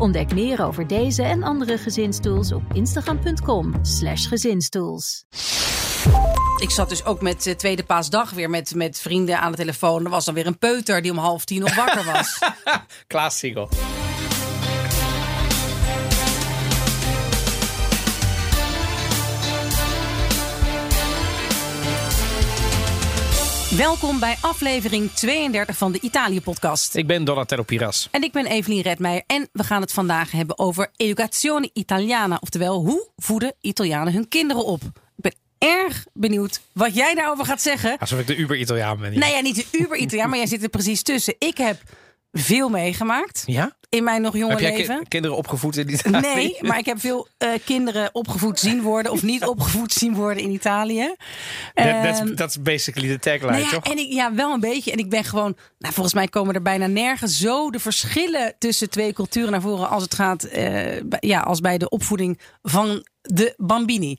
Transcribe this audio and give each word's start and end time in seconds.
Ontdek 0.00 0.34
meer 0.34 0.64
over 0.64 0.86
deze 0.86 1.22
en 1.22 1.42
andere 1.42 1.78
gezinstools 1.78 2.52
op 2.52 2.62
instagram.com/slash 2.72 4.28
gezinstools. 4.28 5.24
Ik 6.56 6.70
zat 6.70 6.88
dus 6.88 7.04
ook 7.04 7.20
met 7.20 7.46
uh, 7.46 7.54
Tweede 7.54 7.84
Paasdag 7.84 8.30
weer 8.30 8.50
met, 8.50 8.74
met 8.74 9.00
vrienden 9.00 9.40
aan 9.40 9.50
de 9.50 9.56
telefoon. 9.56 10.04
Er 10.04 10.10
was 10.10 10.24
dan 10.24 10.34
weer 10.34 10.46
een 10.46 10.58
peuter 10.58 11.02
die 11.02 11.10
om 11.10 11.18
half 11.18 11.44
tien 11.44 11.60
nog 11.60 11.74
wakker 11.74 12.04
was. 12.04 12.38
Klaas 13.06 13.38
Siegel. 13.38 13.68
Welkom 23.80 24.18
bij 24.18 24.36
aflevering 24.40 25.10
32 25.10 25.76
van 25.76 25.92
de 25.92 26.00
Italië-podcast. 26.00 26.94
Ik 26.94 27.06
ben 27.06 27.24
Donatello 27.24 27.62
Piras. 27.62 28.08
En 28.10 28.22
ik 28.22 28.32
ben 28.32 28.46
Evelien 28.46 28.82
Redmeijer. 28.82 29.22
En 29.26 29.48
we 29.52 29.64
gaan 29.64 29.80
het 29.80 29.92
vandaag 29.92 30.30
hebben 30.30 30.58
over 30.58 30.90
educazione 30.96 31.70
italiana. 31.72 32.38
Oftewel, 32.40 32.84
hoe 32.84 33.08
voeden 33.16 33.54
Italianen 33.60 34.12
hun 34.12 34.28
kinderen 34.28 34.64
op? 34.64 34.82
Ik 34.82 34.90
ben 35.16 35.34
erg 35.58 36.06
benieuwd 36.12 36.60
wat 36.72 36.94
jij 36.94 37.14
daarover 37.14 37.44
gaat 37.44 37.62
zeggen. 37.62 37.98
Alsof 37.98 38.18
ik 38.18 38.26
de 38.26 38.36
Uber-Italiaan 38.36 38.98
ben. 38.98 39.10
hier. 39.10 39.18
Nou 39.18 39.32
ja, 39.32 39.40
niet 39.40 39.56
de 39.56 39.78
Uber-Italiaan, 39.78 40.28
maar 40.28 40.38
jij 40.38 40.46
zit 40.46 40.62
er 40.62 40.68
precies 40.68 41.02
tussen. 41.02 41.34
Ik 41.38 41.58
heb 41.58 41.82
veel 42.32 42.68
meegemaakt 42.68 43.42
Ja? 43.46 43.76
in 43.88 44.04
mijn 44.04 44.22
nog 44.22 44.36
jonge 44.36 44.50
Heb 44.50 44.60
jij 44.60 44.76
leven. 44.76 44.98
ki- 44.98 45.08
kinderen 45.08 45.36
opgevoed 45.36 45.76
in 45.76 45.90
Italië? 45.92 46.20
Nee, 46.34 46.56
maar 46.60 46.78
ik 46.78 46.86
heb 46.86 47.00
veel 47.00 47.28
eh, 47.38 47.48
kinderen 47.64 48.08
opgevoed 48.12 48.60
zien 48.60 48.82
worden 48.82 49.12
of 49.12 49.22
niet 49.22 49.44
opgevoed 49.44 49.92
zien 49.92 50.14
worden 50.14 50.42
in 50.42 50.50
Italië. 50.50 51.14
Dat 51.74 51.84
Ehm, 51.84 52.34
is 52.46 52.62
basically 52.62 53.08
de 53.08 53.18
tagline, 53.18 53.50
nou 53.50 53.62
ja, 53.62 53.70
toch? 53.70 53.84
en 53.84 53.98
ik, 53.98 54.12
ja, 54.12 54.34
wel 54.34 54.52
een 54.52 54.60
beetje. 54.60 54.92
En 54.92 54.98
ik 54.98 55.10
ben 55.10 55.24
gewoon, 55.24 55.56
nou, 55.78 55.94
volgens 55.94 56.14
mij 56.14 56.28
komen 56.28 56.54
er 56.54 56.62
bijna 56.62 56.86
nergens 56.86 57.38
zo 57.38 57.70
de 57.70 57.78
verschillen 57.80 58.54
tussen 58.58 58.90
twee 58.90 59.12
culturen 59.12 59.50
naar 59.50 59.60
voren 59.60 59.88
als 59.88 60.02
het 60.02 60.14
gaat, 60.14 60.44
eh, 60.44 61.00
ja, 61.20 61.40
als 61.40 61.60
bij 61.60 61.78
de 61.78 61.88
opvoeding 61.88 62.38
van 62.62 63.06
de 63.22 63.54
bambini. 63.56 64.16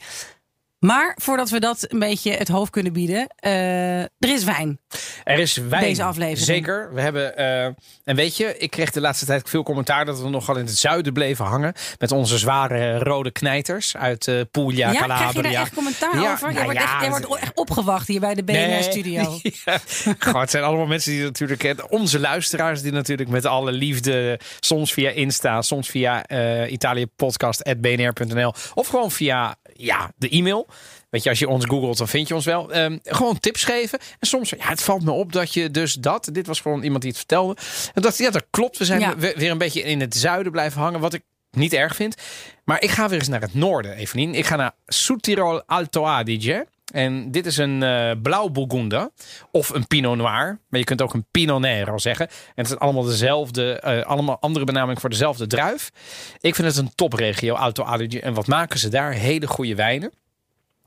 Maar 0.81 1.15
voordat 1.21 1.49
we 1.49 1.59
dat 1.59 1.85
een 1.87 1.99
beetje 1.99 2.31
het 2.31 2.47
hoofd 2.47 2.71
kunnen 2.71 2.93
bieden, 2.93 3.27
eh, 3.35 3.99
er 4.01 4.09
is 4.19 4.43
wijn. 4.43 4.79
Er 5.23 5.39
is 5.39 5.55
wijn. 5.57 5.83
Deze 5.83 6.03
aflevering. 6.03 6.45
Zeker. 6.45 6.93
We 6.93 7.01
hebben, 7.01 7.37
eh, 7.37 7.65
en 8.03 8.15
weet 8.15 8.37
je, 8.37 8.57
ik 8.57 8.69
kreeg 8.71 8.91
de 8.91 9.01
laatste 9.01 9.25
tijd 9.25 9.49
veel 9.49 9.63
commentaar 9.63 10.05
dat 10.05 10.21
we 10.21 10.29
nogal 10.29 10.55
in 10.57 10.65
het 10.65 10.77
zuiden 10.77 11.13
bleven 11.13 11.45
hangen. 11.45 11.73
Met 11.99 12.11
onze 12.11 12.37
zware 12.37 12.99
rode 12.99 13.31
knijters 13.31 13.97
uit 13.97 14.27
eh 14.27 14.41
Puglia, 14.51 14.91
Ja, 14.91 14.99
Calabria. 14.99 15.17
krijg 15.29 15.35
je 15.35 15.41
daar 15.41 15.61
echt 15.61 15.73
commentaar 15.73 16.19
Ja, 16.19 16.31
over? 16.31 16.41
nou 16.41 16.53
jij, 16.53 16.63
wordt 16.63 16.79
ja, 16.79 16.85
echt, 16.85 17.01
jij 17.01 17.09
wordt 17.09 17.41
echt 17.41 17.51
opgewacht 17.57 18.07
hier 18.07 18.19
bij 18.19 18.33
de 18.33 18.43
BNR-studio. 18.43 19.39
Ja. 19.65 19.79
Goh, 20.19 20.39
het 20.41 20.49
zijn 20.51 20.63
allemaal 20.63 20.85
mensen 20.85 21.11
die 21.11 21.21
natuurlijk, 21.23 21.85
onze 21.89 22.19
luisteraars, 22.19 22.81
die 22.81 22.91
natuurlijk 22.91 23.29
met 23.29 23.45
alle 23.45 23.71
liefde, 23.71 24.39
soms 24.59 24.93
via 24.93 25.09
Insta, 25.09 25.61
soms 25.61 25.89
via 25.89 26.23
eh 26.25 26.71
italiëpodcast.bnr.nl 26.71 28.53
of 28.73 28.87
gewoon 28.87 29.11
via 29.11 29.55
ja, 29.81 30.11
de 30.15 30.29
e-mail. 30.29 30.67
Weet 31.09 31.23
je, 31.23 31.29
als 31.29 31.39
je 31.39 31.47
ons 31.47 31.65
googelt, 31.65 31.97
dan 31.97 32.07
vind 32.07 32.27
je 32.27 32.35
ons 32.35 32.45
wel. 32.45 32.71
Ehm, 32.71 32.97
gewoon 33.03 33.39
tips 33.39 33.63
geven. 33.63 33.99
En 34.19 34.27
soms, 34.27 34.49
ja, 34.49 34.55
het 34.59 34.83
valt 34.83 35.03
me 35.03 35.11
op 35.11 35.31
dat 35.33 35.53
je 35.53 35.71
dus 35.71 35.93
dat. 35.93 36.29
Dit 36.31 36.47
was 36.47 36.59
gewoon 36.59 36.83
iemand 36.83 37.01
die 37.01 37.09
het 37.09 37.19
vertelde. 37.19 37.55
En 37.93 38.01
dat, 38.01 38.17
ja, 38.17 38.29
dat 38.29 38.45
klopt. 38.49 38.77
We 38.77 38.85
zijn 38.85 38.99
Ja. 38.99 39.15
weer 39.17 39.51
een 39.51 39.57
beetje 39.57 39.81
in 39.81 39.99
het 40.01 40.15
zuiden 40.15 40.51
blijven 40.51 40.81
hangen. 40.81 40.99
Wat 40.99 41.13
ik 41.13 41.21
niet 41.51 41.73
erg 41.73 41.95
vind. 41.95 42.15
Maar 42.63 42.81
ik 42.81 42.89
ga 42.89 43.09
weer 43.09 43.19
eens 43.19 43.27
naar 43.27 43.41
het 43.41 43.53
noorden, 43.53 43.95
Evelien. 43.95 44.35
Ik 44.35 44.45
ga 44.45 44.55
naar 44.55 44.71
Südtirol 44.85 45.65
Alto 45.65 46.05
Adige. 46.05 46.67
En 46.91 47.31
dit 47.31 47.45
is 47.45 47.57
een 47.57 47.83
eh 47.83 48.11
blauw 48.21 48.49
Burgunder 48.49 49.09
of 49.51 49.69
een 49.69 49.87
Pinot 49.87 50.17
Noir. 50.17 50.59
Maar 50.69 50.79
je 50.79 50.83
kunt 50.83 51.01
ook 51.01 51.13
een 51.13 51.25
Pinot 51.31 51.59
Nero 51.59 51.97
zeggen. 51.97 52.27
En 52.27 52.35
het 52.55 52.67
zijn 52.67 52.79
allemaal 52.79 53.03
dezelfde, 53.03 53.79
eh, 53.79 54.01
allemaal 54.01 54.39
andere 54.39 54.65
benaming 54.65 54.99
voor 54.99 55.09
dezelfde 55.09 55.47
druif. 55.47 55.91
Ik 56.39 56.55
vind 56.55 56.67
het 56.67 56.77
een 56.77 56.95
topregio, 56.95 57.53
Alto 57.53 57.83
Adige. 57.83 58.21
En 58.21 58.33
wat 58.33 58.47
maken 58.47 58.79
ze 58.79 58.89
daar? 58.89 59.11
Hele 59.11 59.47
goede 59.47 59.75
wijnen. 59.75 60.11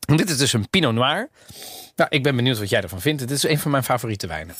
En 0.06 0.16
dit 0.16 0.30
is 0.30 0.36
dus 0.36 0.52
een 0.52 0.70
Pinot 0.70 0.94
Noir. 0.94 1.28
Nou, 1.96 2.10
ik 2.10 2.22
ben 2.22 2.36
benieuwd 2.36 2.58
wat 2.58 2.68
jij 2.68 2.82
ervan 2.82 3.00
vindt. 3.00 3.20
Dit 3.20 3.30
is 3.30 3.42
een 3.42 3.58
van 3.58 3.70
mijn 3.70 3.84
favoriete 3.84 4.26
wijnen. 4.26 4.54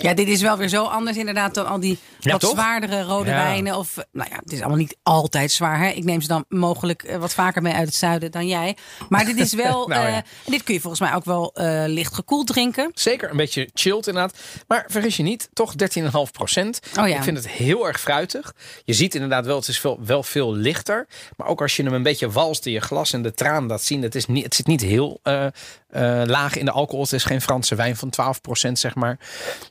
Ja, 0.00 0.14
dit 0.14 0.28
is 0.28 0.40
wel 0.42 0.56
weer 0.56 0.68
zo 0.68 0.84
anders 0.84 1.16
inderdaad 1.16 1.54
dan 1.54 1.66
al 1.66 1.80
die 1.80 1.98
Ja, 2.18 2.30
wat 2.32 2.40
toch? 2.40 2.50
zwaardere 2.50 3.02
rode 3.02 3.30
Ja. 3.30 3.36
wijnen. 3.36 3.76
Of, 3.76 3.96
nou 4.12 4.28
ja, 4.30 4.36
het 4.36 4.52
is 4.52 4.58
allemaal 4.58 4.78
niet 4.78 4.96
altijd 5.02 5.50
zwaar. 5.52 5.78
Hè? 5.78 5.88
Ik 5.88 6.04
neem 6.04 6.20
ze 6.20 6.28
dan 6.28 6.44
mogelijk 6.48 7.02
eh, 7.02 7.16
wat 7.16 7.34
vaker 7.34 7.62
mee 7.62 7.72
uit 7.72 7.86
het 7.86 7.94
zuiden 7.94 8.30
dan 8.30 8.46
jij. 8.46 8.76
Maar 9.08 9.24
dit 9.24 9.38
is 9.38 9.52
wel, 9.64 9.86
Nou 9.88 10.06
eh, 10.06 10.16
dit 10.46 10.62
kun 10.62 10.74
je 10.74 10.80
volgens 10.80 11.00
mij 11.02 11.14
ook 11.14 11.24
wel 11.24 11.54
eh, 11.54 11.82
licht 11.86 12.14
gekoeld 12.14 12.46
drinken. 12.46 12.90
Zeker 12.94 13.30
een 13.30 13.36
beetje 13.36 13.68
chilled 13.74 14.06
inderdaad. 14.06 14.38
Maar 14.68 14.84
vergis 14.88 15.16
je 15.16 15.22
niet, 15.22 15.48
toch 15.52 15.72
13,5 15.98 16.08
procent. 16.32 16.80
Oh. 16.98 17.08
Ik 17.08 17.22
vind 17.22 17.36
het 17.36 17.48
heel 17.48 17.86
erg 17.86 18.00
fruitig. 18.00 18.54
Je 18.84 18.92
ziet 18.92 19.14
inderdaad 19.14 19.46
wel, 19.46 19.56
het 19.56 19.68
is 19.68 19.80
veel, 19.80 19.98
wel 20.04 20.22
veel 20.22 20.54
lichter. 20.54 21.06
Maar 21.36 21.46
ook 21.46 21.60
als 21.62 21.76
je 21.76 21.82
hem 21.82 21.92
een 21.94 22.02
beetje 22.02 22.30
walst 22.30 22.66
in 22.66 22.72
je 22.72 22.80
glas 22.80 23.12
en 23.12 23.22
de 23.22 23.34
traan 23.34 23.66
laat 23.66 23.82
zien. 23.82 24.02
Het, 24.02 24.14
is 24.14 24.26
niet, 24.26 24.44
het 24.44 24.54
zit 24.54 24.66
niet 24.66 24.80
heel 24.80 25.20
eh, 25.96 26.22
laag 26.26 26.56
in 26.56 26.64
de 26.64 26.70
alcohol. 26.70 27.02
Het 27.02 27.12
is 27.12 27.24
geen 27.24 27.40
Franse 27.40 27.74
wijn 27.74 27.96
van 27.96 28.10
12 28.10 28.40
procent, 28.40 28.78
zeg 28.78 28.94
maar. 28.94 29.18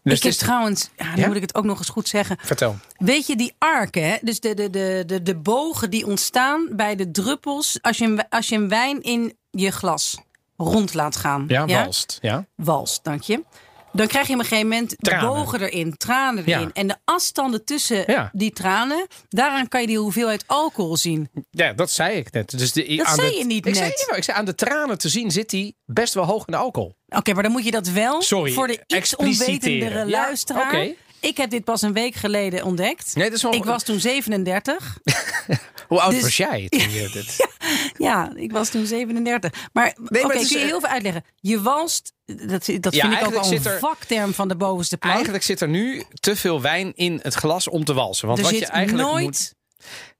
Dus 0.03 0.17
ik 0.17 0.23
heb 0.23 0.31
is, 0.31 0.37
trouwens, 0.37 0.89
ja, 0.97 1.15
nu 1.15 1.21
Ja? 1.21 1.27
moet 1.27 1.35
ik 1.35 1.41
het 1.41 1.55
ook 1.55 1.65
nog 1.65 1.77
eens 1.77 1.89
goed 1.89 2.07
zeggen. 2.07 2.37
Vertel. 2.41 2.75
Weet 2.97 3.27
je 3.27 3.35
die 3.35 3.55
arken, 3.57 4.19
dus 4.21 4.39
de, 4.39 4.53
de, 4.53 4.69
de, 4.69 5.03
de, 5.05 5.21
de 5.21 5.35
bogen 5.35 5.89
die 5.89 6.05
ontstaan 6.05 6.69
bij 6.71 6.95
de 6.95 7.11
druppels 7.11 7.77
als 7.81 7.97
je, 7.97 8.05
een, 8.05 8.29
als 8.29 8.49
je 8.49 8.55
een 8.55 8.69
wijn 8.69 9.01
in 9.01 9.37
je 9.51 9.71
glas 9.71 10.17
rond 10.57 10.93
laat 10.93 11.15
gaan. 11.15 11.45
Ja, 11.47 11.65
walst. 11.65 12.17
Ja. 12.21 12.45
Wals, 12.55 13.01
dank 13.01 13.21
je. 13.21 13.43
Dan 13.95 14.07
krijg 14.07 14.27
je 14.27 14.33
op 14.33 14.39
een 14.39 14.45
gegeven 14.45 14.69
moment 14.69 14.93
Tranen. 14.97 15.27
bogen 15.29 15.61
erin, 15.61 15.97
tranen 15.97 16.43
Ja. 16.45 16.57
erin. 16.57 16.73
En 16.73 16.87
de 16.87 16.95
afstanden 17.05 17.65
tussen 17.65 18.03
Ja. 18.11 18.29
die 18.33 18.51
tranen, 18.51 19.07
daaraan 19.29 19.67
kan 19.67 19.81
je 19.81 19.87
die 19.87 19.97
hoeveelheid 19.97 20.43
alcohol 20.47 20.97
zien. 20.97 21.29
ja, 21.51 21.73
dat 21.73 21.91
zei 21.91 22.17
ik 22.17 22.31
net. 22.31 22.57
Dus 22.57 22.71
de, 22.71 22.95
Dat 22.95 23.05
aan 23.05 23.15
zei 23.15 23.29
de- 23.29 23.37
je 23.37 23.45
niet 23.45 23.65
ik 23.65 23.75
Zei, 23.75 23.87
net. 23.89 23.99
jawel, 23.99 24.17
ik 24.17 24.23
zei 24.23 24.37
aan 24.37 24.45
de 24.45 24.55
tranen 24.55 24.97
te 24.97 25.09
zien 25.09 25.31
zit 25.31 25.51
hij 25.51 25.73
best 25.85 26.13
wel 26.13 26.23
hoog 26.25 26.45
in 26.47 26.53
de 26.53 26.59
alcohol. 26.59 26.95
Oké, 27.09 27.33
maar 27.33 27.43
dan 27.43 27.51
moet 27.51 27.65
je 27.65 27.71
dat 27.71 27.87
wel 27.87 28.21
Sorry, 28.21 28.51
voor 28.51 28.67
de 28.67 28.79
iets 28.87 29.15
onwetendere 29.15 30.09
luisteraar. 30.09 30.87
Ik 31.19 31.37
heb 31.37 31.49
dit 31.49 31.63
pas 31.63 31.81
een 31.81 31.93
week 31.93 32.15
geleden 32.15 32.63
ontdekt. 32.63 33.15
Nee, 33.15 33.25
dat 33.25 33.33
is 33.37 33.41
wel- 33.43 33.53
Ik 33.53 33.63
was 33.63 33.83
toen 33.83 33.99
37. 33.99 34.97
Hoe 35.87 36.01
oud 36.01 36.11
Dus- 36.11 36.21
was 36.21 36.37
jij 36.37 36.65
toen 36.69 36.79
je 36.91 37.09
dit... 37.13 37.47
Ja, 37.97 38.31
ik 38.35 38.51
was 38.51 38.69
toen 38.69 38.85
37. 38.85 39.51
Maar 39.73 39.95
maar 39.97 40.23
oké, 40.23 40.33
het 40.33 40.41
is, 40.41 40.47
kun 40.47 40.57
je 40.57 40.63
eh, 40.63 40.69
heel 40.69 40.79
veel 40.79 40.89
uitleggen. 40.89 41.23
Je 41.35 41.61
walst, 41.61 42.13
dat, 42.25 42.65
dat 42.79 42.95
Ja, 42.95 43.09
vind 43.09 43.21
ik 43.21 43.25
ook 43.37 43.45
een 43.45 43.63
er- 43.65 43.79
vakterm 43.79 44.33
van 44.33 44.47
de 44.47 44.55
bovenste 44.55 44.97
plank. 44.97 45.13
Eigenlijk 45.13 45.43
zit 45.43 45.61
er 45.61 45.67
nu 45.69 46.03
te 46.19 46.35
veel 46.35 46.61
wijn 46.61 46.91
in 46.95 47.19
het 47.23 47.33
glas 47.33 47.67
om 47.67 47.83
te 47.85 47.93
walsen. 47.93 48.27
Want 48.27 48.39
er 48.39 48.45
wat 48.45 48.53
zit 48.53 48.63
je 48.63 48.67
eigenlijk 48.71 49.07
nooit 49.09 49.23
moet... 49.23 49.53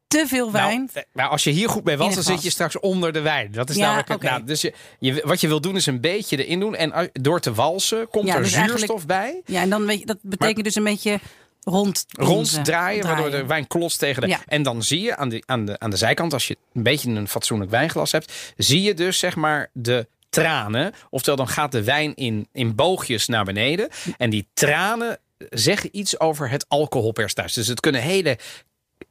te 0.07 0.23
veel 0.27 0.51
wijn. 0.51 0.89
Nou, 0.93 1.05
nou, 1.13 1.29
als 1.31 1.43
je 1.43 1.49
hier 1.51 1.69
goed 1.69 1.83
bij 1.83 1.97
wals, 1.97 2.09
In 2.09 2.15
dan 2.15 2.23
zit 2.23 2.43
je 2.43 2.49
straks 2.49 2.79
onder 2.79 3.13
de 3.13 3.21
wijn. 3.21 3.51
Dat 3.51 3.69
is 3.69 3.75
Ja, 3.75 3.81
namelijk 3.81 4.07
het. 4.09 4.21
Nou, 4.21 4.43
dus 4.43 4.61
je, 4.61 4.73
je, 4.99 5.21
wat 5.25 5.41
je 5.41 5.47
wil 5.47 5.61
doen 5.61 5.75
is 5.75 5.85
een 5.85 6.01
beetje 6.01 6.45
erin 6.45 6.59
doen. 6.59 6.75
En 6.75 6.91
als- 6.91 7.09
door 7.13 7.39
te 7.39 7.53
walsen 7.53 8.07
komt 8.09 8.27
Ja, 8.27 8.35
er 8.35 8.41
dus 8.41 8.51
zuurstof 8.53 9.05
bij. 9.05 9.41
Ja, 9.45 9.61
en 9.61 9.69
dan 9.69 9.85
weet 9.85 9.99
je, 9.99 10.05
dat 10.05 10.17
betekent 10.21 10.63
dus 10.65 10.75
een 10.75 10.83
beetje 10.83 11.19
rond 11.65 12.05
Ronddraaien, 12.09 13.03
waardoor 13.03 13.31
de 13.31 13.45
wijn 13.45 13.67
klotst 13.67 13.99
tegen 13.99 14.21
de... 14.21 14.27
Ja. 14.27 14.39
En 14.45 14.63
dan 14.63 14.83
zie 14.83 15.01
je 15.01 15.15
aan 15.15 15.29
de, 15.29 15.43
aan, 15.45 15.65
de, 15.65 15.79
aan 15.79 15.89
de 15.89 15.97
zijkant, 15.97 16.33
als 16.33 16.47
je 16.47 16.57
een 16.73 16.83
beetje 16.83 17.09
een 17.09 17.27
fatsoenlijk 17.27 17.71
wijnglas 17.71 18.11
hebt... 18.11 18.53
zie 18.57 18.81
je 18.81 18.93
dus 18.93 19.19
zeg 19.19 19.35
maar 19.35 19.69
de 19.73 20.07
tranen. 20.29 20.93
Oftewel, 21.09 21.37
dan 21.37 21.47
gaat 21.47 21.71
de 21.71 21.83
wijn 21.83 22.15
in, 22.15 22.47
in 22.51 22.75
boogjes 22.75 23.27
naar 23.27 23.45
beneden. 23.45 23.89
En 24.17 24.29
die 24.29 24.47
tranen 24.53 25.19
zeggen 25.49 25.89
iets 25.91 26.19
over 26.19 26.49
het 26.49 26.65
alcoholpercentage. 26.67 27.53
Dus 27.53 27.67
het 27.67 27.79
kunnen 27.79 28.01
hele 28.01 28.37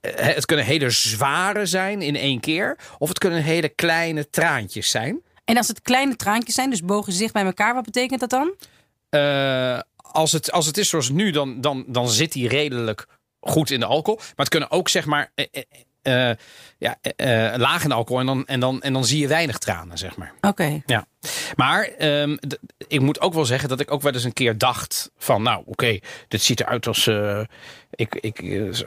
eh, 0.01 0.35
het 0.35 0.47
kunnen 0.47 0.65
hele 0.65 0.91
zware 0.91 1.67
zijn 1.67 2.03
in 2.03 2.17
één 2.17 2.41
keer. 2.41 2.79
Of 2.99 3.09
het 3.09 3.19
kunnen 3.19 3.43
hele 3.43 3.69
kleine 3.69 4.31
traantjes 4.31 4.91
zijn. 4.91 5.23
En 5.45 5.57
als 5.57 5.69
het 5.69 5.83
kleine 5.83 6.17
traantjes 6.17 6.55
zijn, 6.55 6.71
dus 6.71 6.83
bogen 6.83 7.13
zich 7.13 7.33
bij 7.33 7.45
elkaar, 7.45 7.75
wat 7.75 7.85
betekent 7.85 8.21
dat 8.21 8.31
dan? 8.31 8.55
Eh, 9.09 9.79
als, 10.15 10.33
het, 10.33 10.53
als 10.53 10.67
het 10.67 10.79
is 10.79 10.89
zoals 10.89 11.09
nu, 11.09 11.31
dan, 11.31 11.61
dan, 11.61 11.85
dan 11.87 12.09
zit 12.09 12.33
die 12.33 12.49
redelijk 12.49 13.07
goed 13.41 13.71
in 13.71 13.81
de 13.81 13.87
alcohol. 13.87 14.19
Maar 14.19 14.33
het 14.37 14.49
kunnen 14.49 14.71
ook 14.71 14.89
zeg 14.89 15.07
maar 15.07 15.33
eh, 15.35 15.47
eh, 16.03 16.31
eh, 16.31 16.37
ja, 16.79 16.97
laag 17.57 17.85
in 17.85 17.93
alcohol. 17.93 18.21
En 18.21 18.27
dan, 18.27 18.47
en, 18.47 18.61
dan, 18.61 18.83
en 18.83 18.93
dan 18.93 19.05
zie 19.05 19.21
je 19.21 19.29
weinig 19.29 19.59
tranen, 19.59 19.99
zeg 19.99 20.17
maar. 20.17 20.33
Oké. 20.41 20.83
Ja, 20.87 21.07
maar 21.55 21.83
ehm, 21.83 22.37
ik 22.89 23.01
moet 23.01 23.21
ook 23.21 23.35
wel 23.35 23.45
zeggen 23.45 23.69
dat 23.69 23.81
ik 23.81 23.91
ook 23.91 24.03
wel 24.03 24.13
eens 24.13 24.25
een 24.25 24.33
keer 24.33 24.59
dacht 24.59 25.11
van, 25.17 25.43
nou, 25.43 25.63
oké, 25.67 25.99
dit 26.29 26.43
ziet 26.43 26.61
eruit 26.61 26.87
als, 26.87 27.11
ik, 27.91 28.15
ik, 28.15 28.37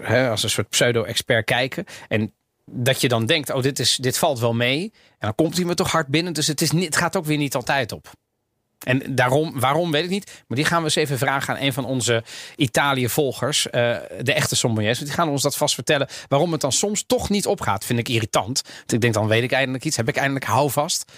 hè, 0.02 0.30
als 0.30 0.44
een 0.44 0.50
soort 0.50 0.70
pseudo-expert 0.70 1.46
kijken. 1.46 1.86
En 2.08 2.34
dat 2.66 3.02
je 3.02 3.08
dan 3.08 3.26
denkt, 3.26 3.50
oh, 3.50 3.62
dit, 3.62 3.80
is, 3.80 3.96
dit 3.96 4.18
valt 4.18 4.40
wel 4.40 4.54
mee. 4.54 4.94
En 4.94 5.18
dan 5.20 5.36
komt 5.36 5.56
hij 5.56 5.66
me 5.66 5.74
toch 5.74 5.92
hard 5.92 6.08
binnen. 6.08 6.34
Dus 6.34 6.48
het, 6.48 6.62
is 6.62 6.72
niet, 6.72 6.86
het 6.86 6.98
gaat 6.98 7.16
ook 7.16 7.26
weer 7.26 7.38
niet 7.38 7.56
altijd 7.56 7.92
op. 7.92 8.12
En 8.88 9.16
daarom, 9.16 9.60
waarom 9.60 9.92
weet 9.92 10.04
ik 10.04 10.10
niet. 10.10 10.44
Maar 10.48 10.58
die 10.58 10.66
gaan 10.66 10.78
we 10.80 10.84
eens 10.84 10.96
even 10.96 11.18
vragen 11.18 11.56
aan 11.56 11.62
een 11.62 11.74
van 11.74 11.86
onze 11.86 12.24
Italië-volgers. 12.56 13.70
eh, 13.70 13.96
de 14.22 14.34
echte 14.34 14.56
sommeliers. 14.56 15.00
Die 15.00 15.12
gaan 15.12 15.30
ons 15.30 15.42
dat 15.42 15.58
vast 15.58 15.74
vertellen. 15.76 16.08
Waarom 16.28 16.52
het 16.52 16.62
dan 16.62 16.72
soms 16.72 17.04
toch 17.08 17.30
niet 17.30 17.46
opgaat. 17.46 17.86
Vind 17.86 18.00
ik 18.00 18.10
irritant. 18.10 18.62
Want 18.78 18.94
ik 18.94 19.02
denk, 19.02 19.14
dan 19.14 19.28
weet 19.28 19.44
ik 19.44 19.52
eindelijk 19.52 19.86
iets. 19.86 19.98
Heb 19.98 20.08
ik 20.08 20.16
eindelijk 20.16 20.46
houvast. 20.46 21.12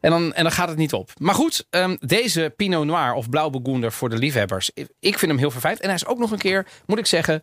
En 0.00 0.10
dan, 0.10 0.34
en 0.34 0.42
dan 0.42 0.52
gaat 0.52 0.68
het 0.68 0.76
niet 0.76 0.92
op. 0.92 1.10
Maar 1.20 1.34
goed, 1.34 1.66
ehm, 1.70 1.96
deze 2.00 2.52
Pinot 2.56 2.84
Noir 2.86 3.12
of 3.12 3.28
Blauwburgunder 3.28 3.92
voor 3.92 4.08
de 4.08 4.16
liefhebbers. 4.18 4.70
ik- 5.00 5.18
vind 5.18 5.30
hem 5.30 5.38
heel 5.40 5.50
verfijnd. 5.50 5.80
En 5.80 5.86
hij 5.86 5.94
is 5.94 6.06
ook 6.06 6.18
nog 6.18 6.30
een 6.30 6.38
keer, 6.38 6.66
moet 6.86 6.98
ik 6.98 7.06
zeggen, 7.06 7.42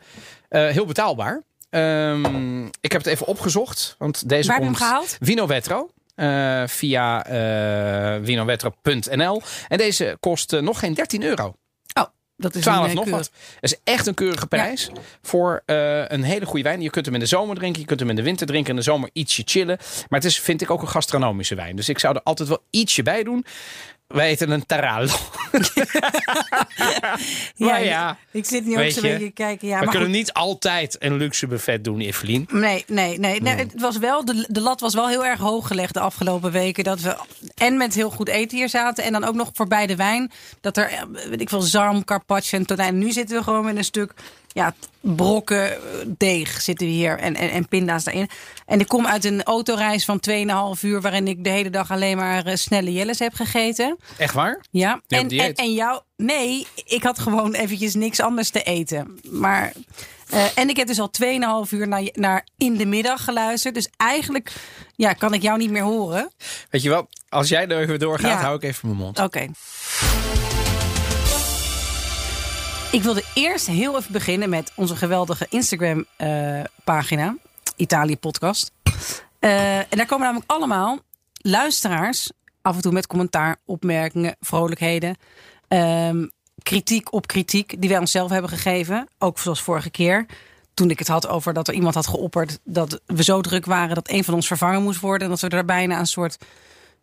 eh, 0.50 0.68
heel 0.68 0.86
betaalbaar. 0.86 1.44
Ehm, 1.70 2.66
ik 2.66 2.92
heb 2.92 3.04
het 3.04 3.06
even 3.06 3.28
opgezocht. 3.28 3.96
Want 3.98 4.30
deze 4.30 4.48
Waar 4.48 4.56
heb 4.58 4.66
je 4.66 4.72
hem 4.72 4.80
gehaald? 4.80 5.18
Vino 5.22 5.46
Vetro. 5.48 5.90
Eh, 6.16 6.64
via 6.66 7.24
vinowetro.nl. 8.24 9.42
En 9.68 9.78
deze 9.78 10.18
kost 10.20 10.54
eh, 10.54 10.62
nog 10.62 10.80
geen 10.80 10.94
13 10.94 11.24
euro. 11.24 11.54
Oh, 11.94 12.06
dat 12.38 12.56
is 12.56 12.62
12 12.62 12.88
een, 12.88 12.96
nog 12.96 13.10
wat. 13.10 13.32
Dat 13.62 13.72
is 13.72 13.76
echt 13.84 14.08
een 14.08 14.14
keurige 14.14 14.48
prijs 14.48 14.90
voor 15.22 15.64
een 15.66 16.24
hele 16.24 16.46
goede 16.46 16.64
wijn. 16.64 16.82
Je 16.82 16.90
kunt 16.90 17.06
hem 17.06 17.14
in 17.14 17.20
de 17.20 17.26
zomer 17.26 17.56
drinken, 17.56 17.82
je 17.82 17.88
kunt 17.88 18.00
hem 18.00 18.10
in 18.10 18.16
de 18.16 18.24
winter 18.24 18.48
drinken. 18.48 18.70
In 18.70 18.76
de 18.76 18.82
zomer 18.82 19.10
ietsje 19.14 19.42
chillen. 19.46 19.78
Maar 20.10 20.20
het 20.20 20.30
is, 20.30 20.40
vind 20.40 20.62
ik, 20.62 20.70
ook 20.70 20.82
een 20.82 20.88
gastronomische 20.88 21.56
wijn. 21.56 21.76
Dus 21.76 21.90
ik 21.90 22.00
zou 22.00 22.16
er 22.16 22.22
altijd 22.24 22.50
wel 22.50 22.64
ietsje 22.70 23.04
bij 23.04 23.24
doen. 23.24 23.46
Wij 24.08 24.30
eten 24.30 24.50
een 24.50 24.66
Tarallo. 24.66 25.14
Maar 27.58 27.84
ja, 27.84 28.18
Ik 28.32 28.46
zit 28.46 28.66
nu 28.66 28.78
ook 28.78 28.84
je, 28.84 29.02
beetje 29.02 29.32
kijken. 29.32 29.68
Ja, 29.68 29.80
we 29.80 29.84
maar 29.84 29.94
kunnen 29.94 30.10
goed. 30.10 30.18
niet 30.18 30.34
altijd 30.34 30.96
een 31.00 31.18
luxe 31.18 31.48
buffet 31.48 31.84
doen, 31.84 32.00
Evelien. 32.00 32.48
Nee, 32.52 32.84
nee, 32.88 33.20
nee. 33.20 33.42
nee 33.42 33.56
het 33.56 33.82
was 33.82 33.98
wel, 33.98 34.26
de, 34.26 34.46
de 34.50 34.62
lat 34.62 34.80
was 34.80 34.94
wel 34.94 35.08
heel 35.08 35.26
erg 35.26 35.40
hoog 35.40 35.68
gelegd 35.68 35.94
de 35.94 36.00
afgelopen 36.00 36.52
weken. 36.52 36.84
Dat 36.84 37.02
we 37.02 37.18
en 37.56 37.78
met 37.78 37.94
heel 37.94 38.10
goed 38.10 38.28
eten 38.28 38.58
hier 38.58 38.70
zaten. 38.70 39.04
En 39.04 39.12
dan 39.12 39.24
ook 39.24 39.36
nog 39.36 39.50
voorbij 39.54 39.88
de 39.88 39.96
wijn. 39.96 40.32
Dat 40.62 40.78
er, 40.78 40.90
eh, 40.90 41.02
weet 41.30 41.42
ik 41.42 41.50
veel, 41.50 41.62
zalm, 41.62 42.04
carpaccio 42.04 42.58
en 42.58 42.66
tonijn. 42.66 42.98
Nu 42.98 43.12
zitten 43.12 43.38
we 43.38 43.44
gewoon 43.44 43.66
met 43.66 43.78
een 43.78 43.84
stuk 43.84 44.14
ja, 44.56 44.74
brokken 45.02 45.72
eh, 45.72 45.80
deeg 46.18 46.62
zitten 46.62 46.88
we 46.88 46.94
hier. 46.94 47.20
En, 47.20 47.36
en, 47.36 47.50
en 47.50 47.68
pinda's 47.68 48.04
daarin. 48.04 48.30
En 48.66 48.80
ik 48.80 48.88
kom 48.88 49.08
uit 49.08 49.26
een 49.26 49.44
autoreis 49.44 50.06
van 50.06 50.22
2,5 50.78 50.82
uur. 50.82 51.02
Waarin 51.02 51.28
ik 51.28 51.44
de 51.44 51.50
hele 51.50 51.70
dag 51.70 51.92
alleen 51.92 52.18
maar 52.18 52.46
eh, 52.46 52.56
snelle 52.56 52.94
jelles 52.94 53.20
heb 53.20 53.34
gegeten. 53.34 53.98
Echt 54.18 54.34
waar? 54.34 54.64
Ja, 54.72 55.02
en, 55.08 55.30
en, 55.56 55.74
jou, 55.74 56.02
nee, 56.18 56.68
ik 56.86 57.04
had 57.04 57.20
gewoon 57.20 57.54
eventjes 57.54 57.94
niks 57.94 58.20
anders 58.20 58.50
te 58.50 58.64
eten. 58.64 59.20
Maar, 59.30 59.74
eh, 60.30 60.46
en 60.56 60.70
ik 60.70 60.78
heb 60.78 60.88
dus 60.88 61.00
al 61.00 61.10
2,5 61.66 61.70
uur 61.70 61.88
naar, 61.88 62.10
naar 62.14 62.48
In 62.58 62.78
de 62.78 62.86
Middag 62.86 63.24
geluisterd. 63.24 63.76
Dus 63.76 63.90
eigenlijk 63.98 64.54
ja, 64.96 65.14
kan 65.14 65.34
ik 65.34 65.42
jou 65.42 65.58
niet 65.58 65.72
meer 65.72 65.84
horen. 65.84 66.32
Weet 66.70 66.82
je 66.82 66.90
wat? 66.90 67.08
Als 67.30 67.50
jij 67.50 67.68
er 67.68 67.80
even 67.82 68.00
doorgaat, 68.00 68.32
Ja. 68.32 68.42
hou 68.42 68.56
ik 68.56 68.64
even 68.64 68.88
mijn 68.88 69.00
mond. 69.00 69.20
Oké. 69.20 69.48
Ik 72.92 73.04
wilde 73.04 73.24
eerst 73.34 73.68
heel 73.68 73.98
even 73.98 74.12
beginnen 74.12 74.50
met 74.50 74.72
onze 74.76 74.96
geweldige 74.96 75.46
Instagram-pagina, 75.50 77.38
Italië 77.76 78.18
Podcast. 78.18 78.72
Eh, 79.40 79.78
en 79.78 79.86
daar 79.90 80.06
komen 80.06 80.26
namelijk 80.26 80.52
allemaal 80.52 81.00
luisteraars, 81.38 82.32
af 82.62 82.76
en 82.76 82.82
toe 82.82 82.92
met 82.92 83.08
commentaar, 83.08 83.58
opmerkingen, 83.66 84.36
vrolijkheden, 84.40 85.18
ehm, 85.68 86.26
kritiek 86.64 87.14
op 87.14 87.28
kritiek 87.28 87.82
die 87.82 87.90
wij 87.90 88.00
onszelf 88.00 88.30
hebben 88.30 88.50
gegeven. 88.50 89.08
Ook 89.18 89.40
zoals 89.40 89.62
vorige 89.62 89.90
keer. 89.90 90.26
Toen 90.74 90.90
ik 90.90 91.00
het 91.00 91.08
had 91.08 91.28
over 91.28 91.54
dat 91.54 91.68
er 91.68 91.74
iemand 91.74 91.96
had 91.96 92.08
geopperd 92.08 92.60
dat 92.64 93.02
we 93.06 93.24
zo 93.24 93.42
druk 93.42 93.66
waren 93.66 93.96
dat 93.96 94.10
een 94.10 94.24
van 94.24 94.34
ons 94.34 94.48
vervangen 94.48 94.84
moest 94.84 95.00
worden. 95.00 95.24
En 95.24 95.30
dat 95.30 95.42
we 95.42 95.50
er 95.50 95.66
bijna 95.66 96.00
een 96.00 96.06
soort 96.06 96.38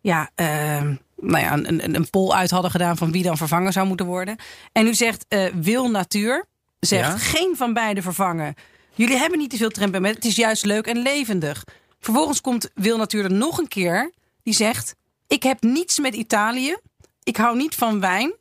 ja, 0.01 0.29
ehm, 0.35 0.95
nou 1.23 1.43
ja, 1.43 1.53
een, 1.53 1.83
een, 1.83 1.95
een 1.95 2.09
poll 2.09 2.31
uit 2.31 2.51
hadden 2.51 2.71
gedaan 2.71 2.97
van 2.97 3.11
wie 3.11 3.23
dan 3.23 3.37
vervangen 3.37 3.73
zou 3.73 3.87
moeten 3.87 4.05
worden. 4.05 4.35
En 4.71 4.87
u 4.87 4.93
zegt 4.93 5.25
eh, 5.27 5.45
Wil 5.53 5.89
Natuur, 5.89 6.45
zegt 6.79 7.11
Ja? 7.11 7.17
geen 7.17 7.53
van 7.57 7.73
beide 7.73 8.01
vervangen. 8.01 8.55
Jullie 8.95 9.17
hebben 9.17 9.39
niet 9.39 9.49
te 9.49 9.57
veel 9.57 9.69
temperament, 9.69 10.15
het 10.15 10.25
is 10.25 10.35
juist 10.35 10.65
leuk 10.65 10.87
en 10.87 10.97
levendig. 10.97 11.63
Vervolgens 11.99 12.41
komt 12.41 12.69
Wil 12.73 12.97
Natuur 12.97 13.23
er 13.23 13.33
nog 13.33 13.57
een 13.57 13.67
keer, 13.67 14.11
die 14.43 14.53
zegt: 14.53 14.95
Ik 15.27 15.43
heb 15.43 15.61
niets 15.61 15.99
met 15.99 16.15
Italië, 16.15 16.77
ik 17.23 17.37
hou 17.37 17.57
niet 17.57 17.75
van 17.75 17.99
wijn. 17.99 18.33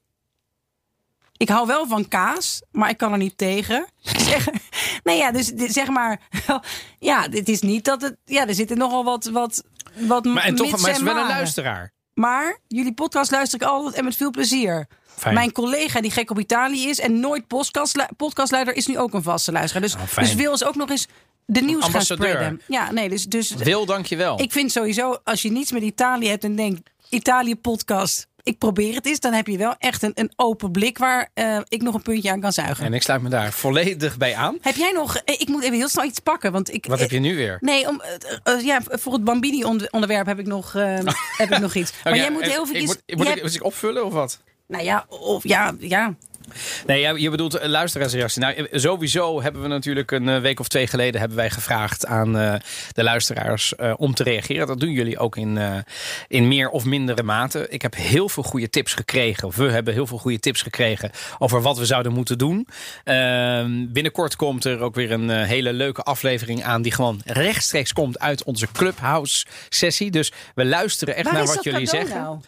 Ik 1.37 1.49
hou 1.49 1.67
wel 1.67 1.87
van 1.87 2.08
kaas, 2.08 2.62
maar 2.70 2.90
ik 2.90 2.96
kan 2.96 3.12
er 3.12 3.19
niet 3.19 3.38
tegen. 3.38 3.87
Zeg, 4.29 4.49
nee, 5.02 5.17
ja, 5.17 5.31
dus 5.31 5.52
zeg 5.56 5.88
maar, 5.88 6.20
ja, 6.99 7.29
dit 7.29 7.49
is 7.49 7.61
niet 7.61 7.84
dat 7.84 8.02
het, 8.02 8.17
ja, 8.25 8.46
er 8.49 8.55
zitten 8.55 8.79
nogal 8.79 9.05
wat, 9.05 9.25
wat, 9.25 9.64
wat 9.94 10.25
Maar, 10.25 10.44
en 10.44 10.55
toch, 10.55 10.70
maar 10.70 10.90
het 10.90 10.96
is 10.96 11.02
wel 11.02 11.17
een 11.17 11.26
luisteraar. 11.26 11.93
Maar 12.14 12.59
jullie 12.69 12.94
podcast 12.94 13.31
luister 13.31 13.61
ik 13.61 13.67
altijd 13.67 13.94
en 13.94 14.05
met 14.05 14.17
veel 14.17 14.31
plezier. 14.31 14.87
Fijn. 15.17 15.35
Mijn 15.35 15.53
collega 15.53 16.00
die 16.00 16.11
gek 16.11 16.31
op 16.31 16.38
Italië 16.38 16.88
is 16.88 17.00
en 17.00 17.20
nooit 17.20 17.47
podcast, 17.47 18.06
podcastleider 18.17 18.76
is 18.76 18.87
nu 18.87 18.99
ook 18.99 19.14
een 19.14 19.23
vaste 19.23 19.53
luisteraar. 19.53 19.82
Dus, 19.82 19.94
fijn. 20.06 20.26
dus 20.26 20.35
wil 20.35 20.56
ze 20.56 20.67
ook 20.67 20.76
nog 20.76 20.91
eens 20.91 21.06
de 21.47 21.61
nieuws 21.61 21.85
gaan 21.85 22.03
spreiden. 22.03 22.61
Ja, 22.69 22.93
nee, 22.93 23.09
dus, 23.09 23.26
dus 23.26 23.55
Wil, 23.55 23.87
dank 23.87 24.06
je 24.06 24.17
wel. 24.17 24.41
ik 24.41 24.53
vind 24.53 24.73
sowieso 24.73 25.19
als 25.25 25.43
je 25.43 25.50
niets 25.50 25.73
met 25.73 25.82
Italië 25.82 26.29
hebt 26.29 26.44
en 26.44 26.56
denkt 26.56 26.91
Italië 27.09 27.56
podcast, 27.56 28.26
ik 28.43 28.59
probeer 28.59 28.94
het 28.94 29.06
eens, 29.06 29.21
dan 29.21 29.33
heb 29.33 29.47
je 29.47 29.59
wel 29.59 29.75
echt 29.79 30.03
een, 30.03 30.12
een 30.15 30.33
open 30.37 30.71
blik 30.71 30.99
waar 30.99 31.31
eh, 31.35 31.59
ik 31.69 31.83
nog 31.83 31.94
een 31.94 32.03
puntje 32.03 32.31
aan 32.31 32.41
kan 32.41 32.53
zuigen. 32.53 32.85
En 32.85 32.94
ik 32.94 33.03
sluit 33.03 33.23
me 33.23 33.29
daar 33.29 33.53
volledig 33.53 34.17
bij 34.17 34.35
aan. 34.35 34.59
Heb 34.61 34.75
jij 34.75 34.91
nog? 34.93 35.17
eh, 35.17 35.41
Ik 35.41 35.49
moet 35.49 35.62
even 35.62 35.77
heel 35.77 35.89
snel 35.89 36.05
iets 36.05 36.19
pakken, 36.19 36.53
want 36.53 36.73
ik. 36.75 36.87
Wat 36.87 36.99
heb 37.00 37.11
je 37.11 37.19
nu 37.19 37.37
weer? 37.37 37.56
Nee, 37.61 37.89
om, 37.89 38.00
eh, 38.00 38.55
eh, 38.55 38.65
ja, 38.65 38.81
voor 38.85 39.12
het 39.12 39.25
Bambini-onderwerp 39.25 40.27
heb 40.27 40.39
ik 40.39 40.47
nog, 40.47 40.75
eh, 40.75 40.99
heb 41.39 41.50
ik 41.50 41.59
nog 41.59 41.75
iets. 41.75 41.93
Maar 42.05 42.17
jij 42.17 42.31
moet 42.31 42.43
eh, 42.43 42.50
heel 42.50 42.67
veel. 42.67 42.75
moet, 42.85 43.03
moet, 43.17 43.29
ik, 43.29 43.43
moet 43.43 43.55
ik 43.55 43.65
opvullen 43.65 44.05
of 44.05 44.12
wat? 44.12 44.41
Nou 44.69 44.85
ja, 44.85 45.05
of 45.09 45.43
ja, 45.49 45.75
ja. 45.79 46.15
Nee, 46.87 47.20
je 47.20 47.31
bedoelt 47.31 47.54
eh, 47.54 47.69
luisteraarsreactie. 47.69 48.40
Nou, 48.40 48.54
eh, 48.54 48.78
sowieso 48.78 49.43
hebben 49.43 49.62
we 49.62 49.69
natuurlijk 49.69 50.10
een 50.10 50.28
eh, 50.28 50.40
week 50.40 50.60
of 50.60 50.69
twee 50.69 50.87
geleden 50.87 51.20
hebben 51.20 51.38
wij 51.38 51.50
gevraagd 51.50 52.06
aan 52.06 52.32
de 52.32 53.02
luisteraars 53.02 53.75
om 53.96 54.14
te 54.14 54.22
reageren. 54.22 54.66
Dat 54.66 54.81
doen 54.81 54.90
jullie 54.90 55.19
ook 55.19 55.37
in, 55.37 55.84
in 56.28 56.49
meer 56.49 56.69
of 56.69 56.84
mindere 56.84 57.22
mate. 57.22 57.66
Ik 57.69 57.82
heb 57.82 57.94
heel 57.94 58.28
veel 58.28 58.43
goede 58.43 58.70
tips 58.70 58.94
gekregen. 58.94 59.50
We 59.50 59.70
hebben 59.70 59.94
heel 59.94 60.06
veel 60.06 60.19
goede 60.19 60.38
tips 60.38 60.62
gekregen 60.62 61.10
over 61.38 61.62
wat 61.62 61.78
we 61.78 61.87
zouden 61.87 62.12
moeten 62.12 62.38
doen. 62.38 62.69
Ehm, 63.05 63.87
binnenkort 63.88 64.37
komt 64.37 64.64
er 64.64 64.81
ook 64.81 64.94
weer 64.94 65.10
een 65.10 65.31
hele 65.31 65.72
leuke 65.72 66.02
aflevering 66.02 66.64
aan 66.64 66.82
die 66.82 66.93
gewoon 66.93 67.20
rechtstreeks 67.25 67.93
komt 67.93 68.19
uit 68.19 68.44
onze 68.44 68.66
Clubhouse 68.72 69.46
sessie. 69.69 70.10
Dus 70.10 70.32
we 70.55 70.64
luisteren 70.64 71.16
echt 71.16 71.25
Waar 71.25 71.34
naar 71.34 71.46
wat 71.46 71.64
jullie 71.64 71.87
zeggen. 71.87 72.16
nou? 72.20 72.38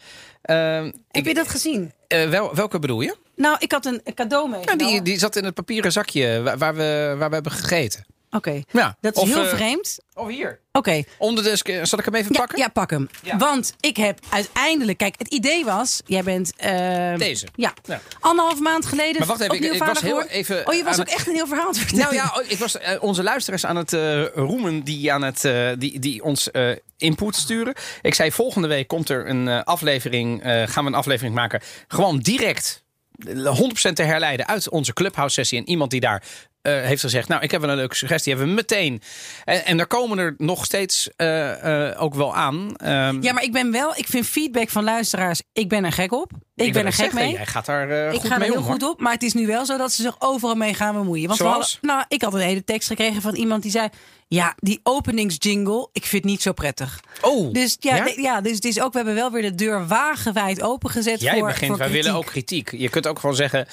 Ehm, 0.43 0.84
Heb 0.84 0.94
ik, 1.10 1.26
je 1.26 1.34
dat 1.34 1.48
gezien? 1.48 1.93
wel, 2.08 2.55
welke 2.55 2.79
bedoel 2.79 3.00
je? 3.00 3.17
Nou, 3.36 3.56
ik 3.58 3.72
had 3.72 3.84
een 3.86 4.03
cadeau 4.14 4.48
mee. 4.48 4.60
Ja, 4.64 4.76
die, 4.76 5.03
die 5.03 5.19
zat 5.19 5.36
in 5.36 5.44
het 5.44 5.55
papieren 5.55 5.93
zakje 5.93 6.43
waar, 6.43 6.58
waar 6.58 6.74
we, 6.74 7.14
waar 7.19 7.29
we 7.29 7.34
hebben 7.34 7.53
gegeten. 7.53 8.05
Oké, 8.31 8.62
Ja, 8.72 8.96
dat 9.00 9.17
is 9.17 9.22
of, 9.22 9.29
heel 9.29 9.43
eh, 9.44 9.48
vreemd. 9.55 9.98
Oh, 10.14 10.29
hier. 10.29 10.60
Oké, 10.72 11.03
Onder 11.19 11.44
de... 11.44 11.56
sk- 11.56 11.81
Zal 11.82 11.98
ik 11.98 12.05
hem 12.05 12.14
even 12.14 12.32
ja, 12.32 12.38
pakken? 12.38 12.58
ja, 12.58 12.69
pak 12.69 12.91
hem. 12.91 13.08
Ja. 13.22 13.36
Want 13.36 13.74
ik 13.81 13.96
heb 13.96 14.19
uiteindelijk... 14.31 14.98
Kijk, 14.98 15.14
het 15.19 15.29
idee 15.29 15.64
was... 15.64 16.00
Jij 16.06 16.22
bent... 16.22 16.53
eh, 16.56 17.17
Deze. 17.17 17.46
Ja. 17.55 17.72
Ja. 17.84 18.00
Anderhalf 18.20 18.60
maand 18.60 18.86
geleden... 18.86 19.19
Maar 19.19 19.26
wacht 19.26 19.41
even, 19.41 19.55
ik- 19.55 19.60
opnieuw 19.60 19.74
ik 19.74 19.84
was 19.84 20.00
heel 20.00 20.22
even 20.22 20.67
Oh, 20.67 20.74
je 20.74 20.84
was 20.84 20.98
ook 21.00 21.05
het- 21.06 21.14
echt 21.14 21.26
een 21.26 21.34
heel 21.34 21.46
verhaal 21.46 21.72
te 21.72 21.79
vertellen. 21.79 22.03
Nou 22.05 22.14
ja, 22.14 22.41
oh, 22.41 22.50
ik 22.50 22.58
was 22.58 22.79
eh, 22.79 23.03
onze 23.03 23.22
luisteraars 23.22 23.67
aan 23.67 23.76
het 23.76 23.93
eh, 23.93 24.26
roemen 24.26 24.82
die, 24.84 25.12
aan 25.12 25.22
het, 25.22 25.44
eh, 25.44 25.69
die, 25.79 25.98
die 25.98 26.22
ons 26.24 26.50
eh, 26.50 26.70
input 26.98 27.36
sturen. 27.36 27.74
Ik 28.03 28.14
zei 28.14 28.32
volgende 28.32 28.69
week 28.69 28.88
komt 28.88 29.08
er 29.08 29.29
een 29.29 29.48
eh, 29.48 29.62
aflevering, 29.62 30.43
eh, 30.43 30.62
gaan 30.67 30.84
we 30.84 30.91
een 30.91 30.96
aflevering 30.96 31.34
maken. 31.34 31.60
Gewoon 31.88 32.19
direct 32.19 32.76
eh, 32.76 32.83
100% 33.18 33.92
te 33.92 34.02
herleiden 34.02 34.46
uit 34.46 34.68
onze 34.68 34.92
Clubhouse 34.92 35.34
sessie. 35.34 35.58
En 35.58 35.68
iemand 35.68 35.90
die 35.90 36.00
daar 36.00 36.22
eh, 36.64 36.82
heeft 36.82 37.00
gezegd, 37.00 37.28
nou 37.28 37.42
ik 37.42 37.50
heb 37.50 37.60
wel 37.60 37.70
een 37.70 37.76
leuke 37.76 37.94
suggestie, 37.94 38.32
hebben 38.32 38.50
we 38.50 38.56
meteen. 38.56 39.02
En, 39.44 39.64
en 39.64 39.76
daar 39.76 39.86
komen 39.86 40.18
er 40.18 40.34
nog 40.38 40.64
steeds 40.64 41.10
eh, 41.16 41.88
eh, 41.90 42.02
ook 42.02 42.14
wel 42.14 42.34
aan. 42.34 42.76
Ehm, 42.76 43.22
Ja, 43.22 43.32
maar 43.32 43.42
ik 43.42 43.52
ben 43.52 43.70
wel... 43.70 43.96
Ik 43.96 44.06
vind 44.06 44.26
feedback 44.26 44.70
van 44.70 44.84
luisteraars... 44.84 45.42
Ik 45.52 45.68
ben 45.68 45.84
er 45.84 45.92
gek 45.92 46.12
op. 46.12 46.30
Ik, 46.54 46.72
ben 46.72 46.86
er 46.86 46.92
gek 46.92 47.00
zeggen, 47.04 47.18
mee. 47.20 47.32
Jij 47.32 47.46
gaat 47.46 47.66
daar 47.66 48.12
Ik 48.12 48.20
goed 48.20 48.28
ga 48.28 48.34
er 48.34 48.40
mee 48.40 48.50
heel 48.50 48.58
om, 48.58 48.64
goed 48.64 48.82
op. 48.82 49.00
Maar 49.00 49.12
het 49.12 49.22
is 49.22 49.32
nu 49.32 49.46
wel 49.46 49.66
zo 49.66 49.76
dat 49.76 49.92
ze 49.92 50.02
zich 50.02 50.16
overal 50.18 50.54
mee 50.54 50.74
gaan 50.74 50.94
bemoeien. 50.94 51.28
Want 51.28 51.38
hadden- 51.40 51.68
nou, 51.80 52.04
ik 52.08 52.22
had 52.22 52.34
een 52.34 52.40
hele 52.40 52.64
tekst 52.64 52.88
gekregen 52.88 53.22
van 53.22 53.34
iemand 53.34 53.62
die 53.62 53.70
zei... 53.70 53.88
Ja, 54.28 54.54
die 54.58 54.80
openingsjingle, 54.82 55.88
ik 55.92 56.04
vind 56.04 56.22
het 56.22 56.32
niet 56.32 56.42
zo 56.42 56.52
prettig. 56.52 57.00
Oh, 57.20 57.52
Dus 57.52 57.76
ja, 57.80 58.12
ja? 58.16 58.40
dus 58.40 58.54
het 58.54 58.64
is 58.64 58.80
ook, 58.80 58.90
we 58.92 58.96
hebben 58.98 59.14
wel 59.14 59.30
weer 59.30 59.42
de 59.42 59.54
deur 59.54 59.86
wagenwijd 59.86 60.62
opengezet 60.62 61.20
Jij 61.20 61.38
voor, 61.38 61.46
begint, 61.46 61.70
voor 61.70 61.78
wij 61.78 61.90
willen 61.90 62.14
ook 62.14 62.26
kritiek. 62.26 62.70
Je 62.76 62.88
kunt 62.88 63.06
ook 63.06 63.18
gewoon 63.18 63.36
zeggen, 63.36 63.66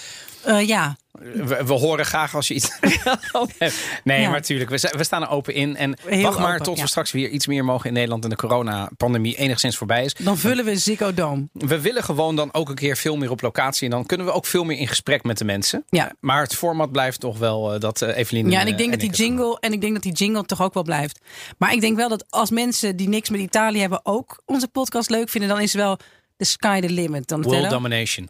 ja, 0.65 0.97
we, 1.11 1.65
we 1.65 1.73
horen 1.73 2.05
graag 2.05 2.35
als 2.35 2.47
je 2.47 2.53
iets... 2.53 2.79
nee, 4.03 4.21
Ja. 4.21 4.29
maar 4.29 4.39
natuurlijk, 4.39 4.69
we, 4.69 4.93
we 4.97 5.03
staan 5.03 5.21
er 5.21 5.29
open 5.29 5.53
in. 5.53 5.75
En 5.75 5.97
Heel 6.05 6.21
wacht 6.21 6.39
maar 6.39 6.53
open, 6.53 6.63
tot 6.63 6.75
ja. 6.75 6.83
we 6.83 6.89
straks 6.89 7.11
weer 7.11 7.29
iets 7.29 7.47
meer 7.47 7.65
mogen 7.65 7.87
in 7.87 7.93
Nederland... 7.93 8.23
en 8.23 8.29
de 8.29 8.35
coronapandemie 8.35 9.35
enigszins 9.35 9.77
voorbij 9.77 10.03
is. 10.03 10.13
dan 10.13 10.37
vullen 10.37 10.65
we 10.65 10.77
Ziggo 10.77 11.13
Dome. 11.13 11.47
We 11.53 11.81
willen 11.81 12.03
gewoon 12.03 12.35
dan 12.35 12.53
ook 12.53 12.71
elke 12.71 12.85
keer 12.85 12.97
veel 12.97 13.17
meer 13.17 13.31
op 13.31 13.41
locatie. 13.41 13.85
En 13.85 13.91
dan 13.91 14.05
kunnen 14.05 14.25
we 14.25 14.33
ook 14.33 14.45
veel 14.45 14.63
meer 14.63 14.77
in 14.77 14.87
gesprek 14.87 15.23
met 15.23 15.37
de 15.37 15.45
mensen. 15.45 15.83
Ja. 15.89 16.11
Maar 16.19 16.41
het 16.41 16.55
format 16.55 16.91
blijft 16.91 17.19
toch 17.19 17.37
wel 17.37 17.73
eh, 17.73 17.79
dat 17.79 18.01
eh, 18.01 18.17
Evelien. 18.17 18.49
Ja, 18.49 18.59
en 18.59 18.67
ik 18.67 18.71
eh, 18.71 18.77
denk 18.77 18.91
dat 18.91 18.99
die 18.99 19.11
doen. 19.11 19.25
jingle 19.25 19.57
en 19.59 19.73
ik 19.73 19.81
denk 19.81 19.93
dat 19.93 20.03
die 20.03 20.11
jingle 20.11 20.45
toch 20.45 20.61
ook 20.61 20.73
wel 20.73 20.83
blijft. 20.83 21.19
Maar 21.57 21.73
ik 21.73 21.81
denk 21.81 21.97
wel 21.97 22.09
dat 22.09 22.25
als 22.29 22.49
mensen 22.49 22.95
die 22.95 23.09
niks 23.09 23.29
met 23.29 23.39
Italië 23.39 23.79
hebben 23.79 23.99
ook 24.03 24.41
onze 24.45 24.67
podcast 24.67 25.09
leuk 25.09 25.29
vinden, 25.29 25.49
dan 25.49 25.59
is 25.59 25.73
wel 25.73 25.97
the 26.37 26.45
sky 26.45 26.79
the 26.79 26.89
limit. 26.89 27.27
Dan 27.27 27.41
World 27.41 27.69
domination. 27.69 28.29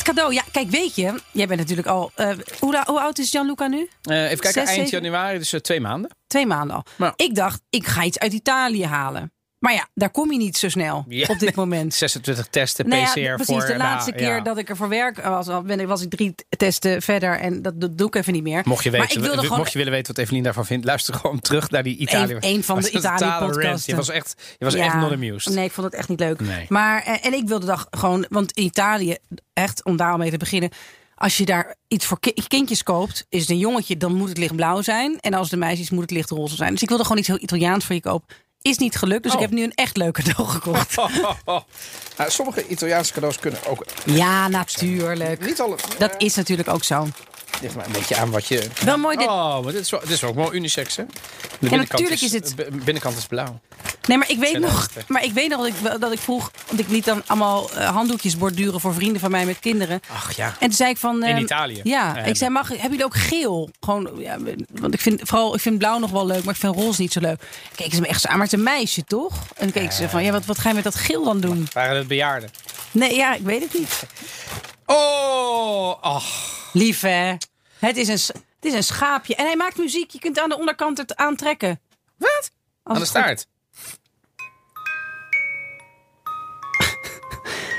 Het 0.00 0.08
cadeau. 0.08 0.34
Ja, 0.34 0.42
kijk, 0.52 0.70
weet 0.70 0.94
je, 0.94 1.20
jij 1.32 1.46
bent 1.46 1.60
natuurlijk 1.60 1.88
al. 1.88 2.12
eh, 2.14 2.30
hoe, 2.60 3.00
oud 3.00 3.18
is 3.18 3.30
Gianluca 3.30 3.66
nu? 3.66 3.88
Eh, 4.02 4.24
even 4.24 4.38
kijken, 4.38 4.66
Zes, 4.66 4.76
eind 4.76 4.90
januari, 4.90 5.38
dus 5.38 5.52
eh, 5.52 5.60
twee 5.60 5.80
maanden. 5.80 6.10
Twee 6.26 6.46
maanden 6.46 6.76
al. 6.96 7.12
Ik 7.16 7.34
dacht, 7.34 7.60
ik 7.70 7.86
ga 7.86 8.04
iets 8.04 8.18
uit 8.18 8.32
Italië 8.32 8.84
halen. 8.84 9.32
Maar 9.60 9.72
ja, 9.72 9.88
daar 9.94 10.10
kom 10.10 10.32
je 10.32 10.38
niet 10.38 10.56
zo 10.56 10.68
snel 10.68 11.04
Ja, 11.08 11.26
op 11.28 11.38
dit 11.38 11.54
moment. 11.54 11.94
26 12.04 12.46
testen, 12.46 12.88
Nou 12.88 13.00
ja, 13.00 13.06
PCR 13.06 13.34
precies. 13.34 13.46
voor. 13.46 13.66
de 13.66 13.76
laatste 13.76 14.10
nou, 14.10 14.22
keer 14.22 14.34
ja. 14.34 14.40
dat 14.40 14.58
ik 14.58 14.68
er 14.68 14.76
voor 14.76 14.88
werk 14.88 15.22
was, 15.22 15.48
al 15.48 15.62
ben 15.62 15.80
ik, 15.80 15.86
was 15.86 16.02
ik 16.02 16.10
drie 16.10 16.34
testen 16.48 17.02
verder 17.02 17.38
en 17.38 17.62
dat, 17.62 17.80
dat 17.80 17.98
doe 17.98 18.06
ik 18.06 18.14
even 18.14 18.32
niet 18.32 18.42
meer. 18.42 18.62
Mocht 18.64 18.84
je, 18.84 18.90
Maar 18.90 19.00
weten, 19.00 19.16
ik 19.16 19.22
wilde 19.22 19.42
gewoon 19.42 19.58
mocht 19.58 19.72
je 19.72 19.78
willen 19.78 19.92
weten 19.92 20.14
wat 20.14 20.24
Evelien 20.24 20.42
daarvan 20.42 20.66
vindt, 20.66 20.84
luister 20.86 21.14
gewoon 21.14 21.40
terug 21.40 21.70
naar 21.70 21.82
die 21.82 21.96
Italië. 21.96 22.32
Eén- 22.32 22.40
één 22.40 22.64
van 22.64 22.76
de 22.80 22.90
Was 22.92 23.20
een 23.20 23.62
rant. 23.62 23.84
Je 23.86 23.96
was 23.96 24.08
echt, 24.08 24.34
je 24.58 24.64
was 24.64 24.74
echt 24.74 24.94
not 24.94 25.12
amused. 25.12 25.54
Nee, 25.54 25.64
ik 25.64 25.72
vond 25.72 25.86
het 25.86 25.94
echt 25.96 26.08
niet 26.08 26.20
leuk. 26.20 26.40
Nee. 26.40 26.66
Maar, 26.68 27.02
eh, 27.02 27.26
en 27.26 27.32
ik 27.32 27.48
wilde 27.48 27.66
dan 27.66 27.86
gewoon, 27.90 28.26
want 28.28 28.52
in 28.52 28.64
Italië, 28.64 29.16
echt 29.52 29.84
om 29.84 29.96
daar 29.96 30.10
al 30.12 30.18
mee 30.18 30.30
te 30.30 30.36
beginnen. 30.36 30.70
Als 31.14 31.36
je 31.36 31.44
daar 31.44 31.76
iets 31.88 32.06
voor 32.06 32.20
ki- 32.20 32.34
kindjes 32.48 32.82
koopt, 32.82 33.26
is 33.28 33.40
het 33.40 33.50
een 33.50 33.58
jongetje, 33.58 33.96
dan 33.96 34.14
moet 34.14 34.28
het 34.28 34.38
lichtblauw 34.38 34.82
zijn. 34.82 35.18
En 35.20 35.34
als 35.34 35.48
de 35.48 35.56
meisjes 35.56 35.90
moet 35.90 36.00
het 36.02 36.10
lichtroze 36.10 36.56
zijn. 36.56 36.72
Dus 36.72 36.82
ik 36.82 36.88
wilde 36.88 37.02
gewoon 37.02 37.18
iets 37.18 37.28
heel 37.28 37.38
Italiaans 37.40 37.84
voor 37.84 37.94
je 37.94 38.00
kopen. 38.00 38.36
Is 38.62 38.78
niet 38.78 38.96
gelukt, 38.96 39.22
dus 39.22 39.32
Oh. 39.34 39.40
ik 39.40 39.44
heb 39.46 39.54
nu 39.58 39.62
een 39.64 39.74
echt 39.74 39.96
leuk 39.96 40.12
cadeau 40.14 40.48
gekocht. 40.48 40.94
Nou, 42.16 42.30
sommige 42.30 42.66
Italiaanse 42.66 43.12
cadeaus 43.12 43.38
kunnen 43.38 43.60
ook 43.66 43.84
Ja, 44.04 44.48
natuurlijk. 44.48 45.46
niet 45.46 45.60
alle. 45.60 45.76
Dat 45.98 46.14
is 46.18 46.34
natuurlijk 46.34 46.68
ook 46.68 46.84
zo. 46.84 47.08
Ligt 47.60 47.74
maar 47.74 47.86
een 47.86 47.92
beetje 47.92 48.16
aan 48.16 48.30
wat 48.30 48.46
je. 48.46 48.68
Wel 48.84 48.98
mooi 48.98 49.16
dit. 49.16 49.26
Oh, 49.26 49.62
maar 49.62 49.72
dit 49.72 49.80
is, 49.80 49.90
wel, 49.90 50.00
dit 50.00 50.10
is 50.10 50.24
ook 50.24 50.34
wel 50.34 50.54
unisex, 50.54 50.96
hè? 50.96 51.04
De 51.06 51.12
binnenkant 51.58 51.90
natuurlijk 51.90 52.20
is 52.20 52.32
het- 52.32 52.52
De 52.56 52.68
binnenkant 52.84 53.16
is 53.18 53.26
blauw. 53.26 53.60
Nee, 54.06 54.18
maar 54.18 54.30
ik 54.30 54.38
weet 54.38 54.50
Zijn 54.50 54.62
nog, 54.62 54.88
maar 55.06 55.24
ik 55.24 55.32
weet 55.32 55.48
nog 55.48 55.58
dat 55.58 55.68
ik, 55.94 56.00
dat 56.00 56.12
ik 56.12 56.18
vroeg, 56.18 56.50
want 56.66 56.80
ik 56.80 56.88
liet 56.88 57.04
dan 57.04 57.22
allemaal 57.26 57.70
eh, 57.70 57.88
handdoekjes 57.88 58.36
borduren 58.36 58.80
voor 58.80 58.94
vrienden 58.94 59.20
van 59.20 59.30
mij 59.30 59.44
met 59.46 59.58
kinderen. 59.58 60.00
Ach 60.12 60.36
ja. 60.36 60.46
En 60.46 60.66
toen 60.68 60.72
zei 60.72 60.90
ik 60.90 60.96
van. 60.96 61.24
In 61.24 61.34
ehm, 61.34 61.42
Italië. 61.42 61.80
Ja, 61.84 62.16
ik 62.24 62.36
zei, 62.36 62.50
mag, 62.50 62.68
hebben 62.68 62.90
jullie 62.90 63.04
ook 63.04 63.16
geel? 63.16 63.70
Gewoon, 63.80 64.10
ja, 64.18 64.36
want 64.70 64.94
ik 64.94 65.00
vind 65.00 65.20
vooral, 65.24 65.54
ik 65.54 65.60
vind 65.60 65.78
blauw 65.78 65.98
nog 65.98 66.10
wel 66.10 66.26
leuk, 66.26 66.44
maar 66.44 66.54
ik 66.54 66.60
vind 66.60 66.74
roze 66.74 67.00
niet 67.00 67.12
zo 67.12 67.20
leuk. 67.20 67.42
Keken 67.74 67.94
ze 67.94 68.00
me 68.00 68.06
echt 68.06 68.20
zo 68.20 68.28
aan, 68.28 68.34
maar 68.38 68.44
het 68.44 68.52
is 68.52 68.58
een 68.58 68.64
meisje 68.64 69.04
toch? 69.04 69.32
En 69.34 69.64
dan 69.64 69.72
keken 69.72 69.92
ze 69.92 70.08
van, 70.08 70.24
ja, 70.24 70.32
wat, 70.32 70.44
wat 70.44 70.58
ga 70.58 70.68
je 70.68 70.74
met 70.74 70.84
dat 70.84 70.94
geel 70.94 71.24
dan 71.24 71.40
doen? 71.40 71.68
Waren 71.72 71.96
het 71.96 72.06
bejaarden? 72.08 72.50
Nee, 72.90 73.14
ja, 73.14 73.34
ik 73.34 73.42
weet 73.42 73.62
het 73.62 73.78
niet. 73.78 74.02
Oh, 74.90 76.02
ach. 76.02 76.70
Lief 76.72 77.00
hè? 77.00 77.34
Het 77.78 77.96
is 77.96 78.08
een, 78.08 78.34
het 78.34 78.64
is 78.64 78.72
een 78.72 78.82
schaapje 78.82 79.34
en 79.34 79.46
hij 79.46 79.56
maakt 79.56 79.76
muziek. 79.76 80.10
Je 80.10 80.18
kunt 80.18 80.38
aan 80.38 80.48
de 80.48 80.58
onderkant 80.58 80.98
het 80.98 81.16
aantrekken. 81.16 81.80
Wat? 82.16 82.50
Als 82.82 82.96
Aan 82.96 83.02
de 83.02 83.06
staart. 83.08 83.46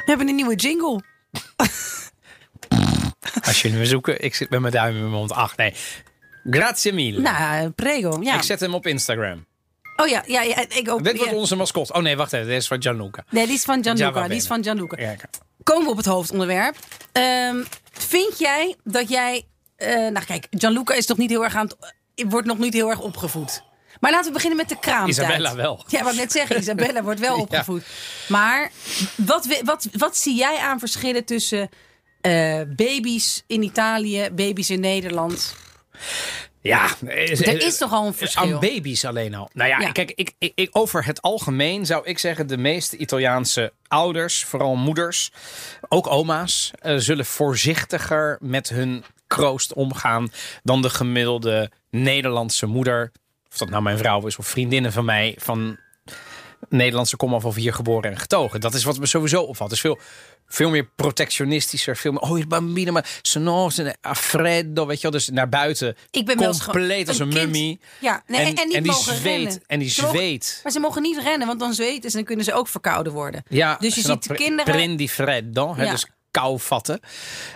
We 0.02 0.04
hebben 0.06 0.28
een 0.28 0.36
nieuwe 0.36 0.56
jingle. 0.56 1.04
Als 3.48 3.62
jullie 3.62 3.78
me 3.78 3.86
zoeken, 3.86 4.22
ik 4.22 4.36
zit 4.36 4.50
met 4.50 4.60
mijn 4.60 4.74
duim 4.74 4.96
in 4.96 5.00
mijn 5.00 5.12
mond. 5.12 5.32
Ach 5.32 5.58
nee. 5.58 5.74
Grazie 6.44 6.94
mille. 6.94 7.20
Nou, 7.20 7.70
prego. 7.70 8.20
Ja. 8.22 8.36
Ik 8.36 8.44
zet 8.44 8.60
hem 8.60 8.74
op 8.74 8.88
Instagram. 8.88 9.46
Oh 9.96 10.08
ja, 10.08 10.24
ja, 10.26 10.42
ja 10.42 10.66
ik 10.70 10.90
ook. 10.90 11.04
Dit 11.04 11.18
wordt 11.18 11.32
ja. 11.32 11.38
onze 11.38 11.56
mascot. 11.56 11.92
Oh 11.92 12.02
nee, 12.02 12.16
wacht 12.16 12.34
even. 12.34 12.48
Dit 12.48 12.58
is 12.58 12.68
van 12.68 12.82
Gianluca. 12.82 13.24
Nee, 13.30 13.46
die 13.46 13.56
is 13.56 13.64
van 13.64 13.84
Gianluca. 13.84 14.28
Die 14.28 14.38
is 14.38 14.48
van 14.48 14.64
Gianluca. 14.64 15.02
Ja. 15.02 15.16
Komen 15.64 15.84
we 15.86 15.92
op 15.92 15.98
het 15.98 16.06
hoofdonderwerp. 16.06 16.76
Ehm, 17.12 17.64
vind 17.92 18.40
jij 18.40 18.76
dat 18.84 19.10
jij... 19.10 19.46
eh, 19.76 19.96
nou 19.96 20.26
kijk, 20.26 20.48
Gianluca 20.52 20.94
is 20.94 21.06
toch 21.06 21.18
niet 21.18 21.30
heel 21.30 21.44
erg 21.44 21.56
aan 21.56 21.70
het... 22.16 22.30
wordt 22.32 22.48
nog 22.48 22.58
niet 22.58 22.74
heel 22.74 22.90
erg 22.90 23.00
opgevoed. 23.00 23.64
Maar 24.00 24.12
laten 24.12 24.28
we 24.28 24.34
beginnen 24.34 24.58
met 24.58 24.70
de 24.70 24.80
kraamtijd. 24.80 25.28
Isabella 25.28 25.56
wel. 25.56 25.84
Ja, 25.88 26.04
wat 26.04 26.16
net 26.16 26.32
zeggen, 26.32 26.60
Isabella 26.60 27.04
wordt 27.04 27.20
wel 27.20 27.36
Ja. 27.38 27.42
opgevoed. 27.42 27.84
Maar 28.28 28.72
wat, 29.16 29.48
wat, 29.64 29.88
wat 29.98 30.18
zie 30.18 30.36
jij 30.36 30.58
aan 30.58 30.80
verschillen 30.80 31.26
tussen 31.26 31.70
eh, 32.22 32.62
baby's 32.76 33.44
in 33.48 33.64
Italië, 33.64 34.30
baby's 34.32 34.70
in 34.70 34.80
Nederland? 34.80 35.56
Ja, 36.62 36.90
Er 37.08 37.62
is 37.66 37.78
toch 37.78 37.94
al 37.94 38.06
een 38.08 38.14
verschil? 38.14 38.42
Aan 38.54 38.60
baby's 38.60 39.06
alleen 39.06 39.36
al. 39.36 39.50
Nou 39.54 39.70
ja, 39.70 39.80
Ja. 39.80 39.92
kijk, 39.92 40.12
ik, 40.16 40.34
ik, 40.38 40.52
ik- 40.56 40.70
over 40.72 41.06
het 41.06 41.22
algemeen 41.22 41.86
zou 41.86 42.06
ik 42.06 42.20
zeggen... 42.20 42.48
de 42.48 42.58
meeste 42.58 42.98
Italiaanse 42.98 43.74
ouders, 43.88 44.44
vooral 44.44 44.76
moeders, 44.76 45.32
ook 45.90 46.08
oma's... 46.08 46.72
eh, 46.80 46.96
zullen 46.98 47.26
voorzichtiger 47.26 48.38
met 48.42 48.70
hun 48.70 49.04
kroost 49.28 49.74
omgaan... 49.74 50.32
dan 50.64 50.82
de 50.82 50.90
gemiddelde 50.90 51.72
Nederlandse 51.90 52.66
moeder. 52.66 53.12
Of 53.52 53.58
dat 53.58 53.70
nou 53.70 53.84
mijn 53.84 53.98
vrouw 53.98 54.26
is 54.28 54.38
of 54.38 54.48
vriendinnen 54.48 54.92
van 54.92 55.06
mij... 55.06 55.36
van 55.40 55.78
Nederlandse 56.70 57.16
komaf 57.18 57.46
of 57.46 57.56
hier 57.56 57.74
geboren 57.74 58.12
en 58.12 58.18
getogen. 58.18 58.62
Dat 58.62 58.74
is 58.74 58.84
wat 58.84 59.00
me 59.00 59.06
sowieso 59.06 59.42
opvalt. 59.42 59.70
Het 59.70 59.80
is 59.80 59.86
veel, 59.86 60.00
veel 60.48 60.70
meer 60.70 60.90
protectionistischer. 60.96 61.98
Veel 61.98 62.12
meer, 62.12 62.22
oh, 62.22 62.38
je 62.38 62.48
bambine, 62.48 62.92
maar 62.92 63.20
se 63.22 63.40
no, 63.40 63.70
se 63.70 63.96
a 64.08 64.16
freddo, 64.16 64.86
weet 64.86 64.96
je 64.96 65.02
wel. 65.02 65.12
Dus 65.12 65.30
naar 65.30 65.50
buiten, 65.50 65.96
Ik 66.12 66.26
ben 66.26 66.38
compleet 66.38 67.08
als 67.08 67.20
een, 67.20 67.28
een 67.28 67.34
kind- 67.34 67.44
mummie. 67.44 67.80
Ja, 68.00 68.24
nee, 68.28 68.40
en, 68.40 68.56
en 68.56 68.68
niet 68.68 68.74
die 68.74 68.92
mogen 68.92 69.16
zweet, 69.16 69.24
rennen. 69.24 69.64
En 69.68 69.80
die 69.80 69.90
zweet. 69.90 70.60
Maar 70.64 70.72
ze 70.72 70.80
mogen 70.80 71.02
niet 71.02 71.18
rennen, 71.18 71.48
want 71.48 71.60
dan 71.60 71.74
zweten 71.74 72.02
ze 72.02 72.08
en 72.08 72.12
dan 72.14 72.24
kunnen 72.24 72.46
ze 72.46 72.54
ook 72.54 72.68
verkouden 72.68 73.14
worden. 73.14 73.44
Ja, 73.50 73.78
dus 73.80 73.96
je 73.96 74.02
ziet 74.02 74.28
de 74.28 74.34
kinderen... 74.34 74.74
Prendi 74.74 75.10
freddo, 75.10 75.76
hè, 75.76 75.84
Ja. 75.84 75.92
dus 75.92 76.06
kou 76.32 76.60
vatten. 76.60 77.00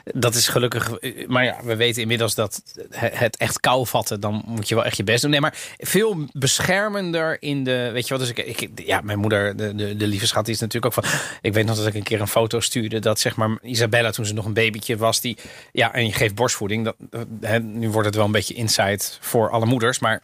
Dat 0.03 0.35
is 0.35 0.47
gelukkig... 0.47 0.91
Maar 1.27 1.43
ja, 1.43 1.57
we 1.63 1.75
weten 1.75 2.01
inmiddels 2.01 2.35
dat 2.35 2.61
het 2.89 3.37
echt 3.37 3.59
kou 3.59 3.87
vatten... 3.87 4.19
dan 4.19 4.43
moet 4.45 4.69
je 4.69 4.75
wel 4.75 4.85
echt 4.85 4.97
je 4.97 5.03
best 5.03 5.21
doen. 5.21 5.31
Nee, 5.31 5.41
maar 5.41 5.57
veel 5.77 6.25
beschermender 6.31 7.41
in 7.41 7.63
de... 7.63 7.89
Weet 7.93 8.07
je 8.07 8.17
wat, 8.17 8.27
dus 8.27 8.29
ik, 8.35 8.59
ik, 8.59 8.69
ja, 8.85 9.01
mijn 9.01 9.19
moeder, 9.19 9.57
de, 9.57 9.75
de, 9.75 9.95
de 9.95 10.07
lieve 10.07 10.27
schat, 10.27 10.47
is 10.47 10.59
natuurlijk 10.59 10.97
ook 10.97 11.03
van... 11.05 11.19
Ik 11.41 11.53
weet 11.53 11.65
nog 11.65 11.77
dat 11.77 11.87
ik 11.87 11.93
een 11.93 12.03
keer 12.03 12.21
een 12.21 12.27
foto 12.27 12.59
stuurde... 12.59 12.99
dat 12.99 13.19
zeg 13.19 13.35
maar 13.35 13.57
Isabella, 13.61 14.11
toen 14.11 14.25
ze 14.25 14.33
nog 14.33 14.45
een 14.45 14.53
babytje 14.53 14.97
was... 14.97 15.21
die 15.21 15.37
ja, 15.71 15.93
en 15.93 16.05
je 16.05 16.13
geeft 16.13 16.35
borstvoeding. 16.35 16.83
Dat, 16.83 16.95
nu 17.61 17.89
wordt 17.89 18.07
het 18.07 18.15
wel 18.15 18.25
een 18.25 18.31
beetje 18.31 18.53
insight 18.53 19.17
voor 19.21 19.49
alle 19.49 19.65
moeders... 19.65 19.99
maar 19.99 20.21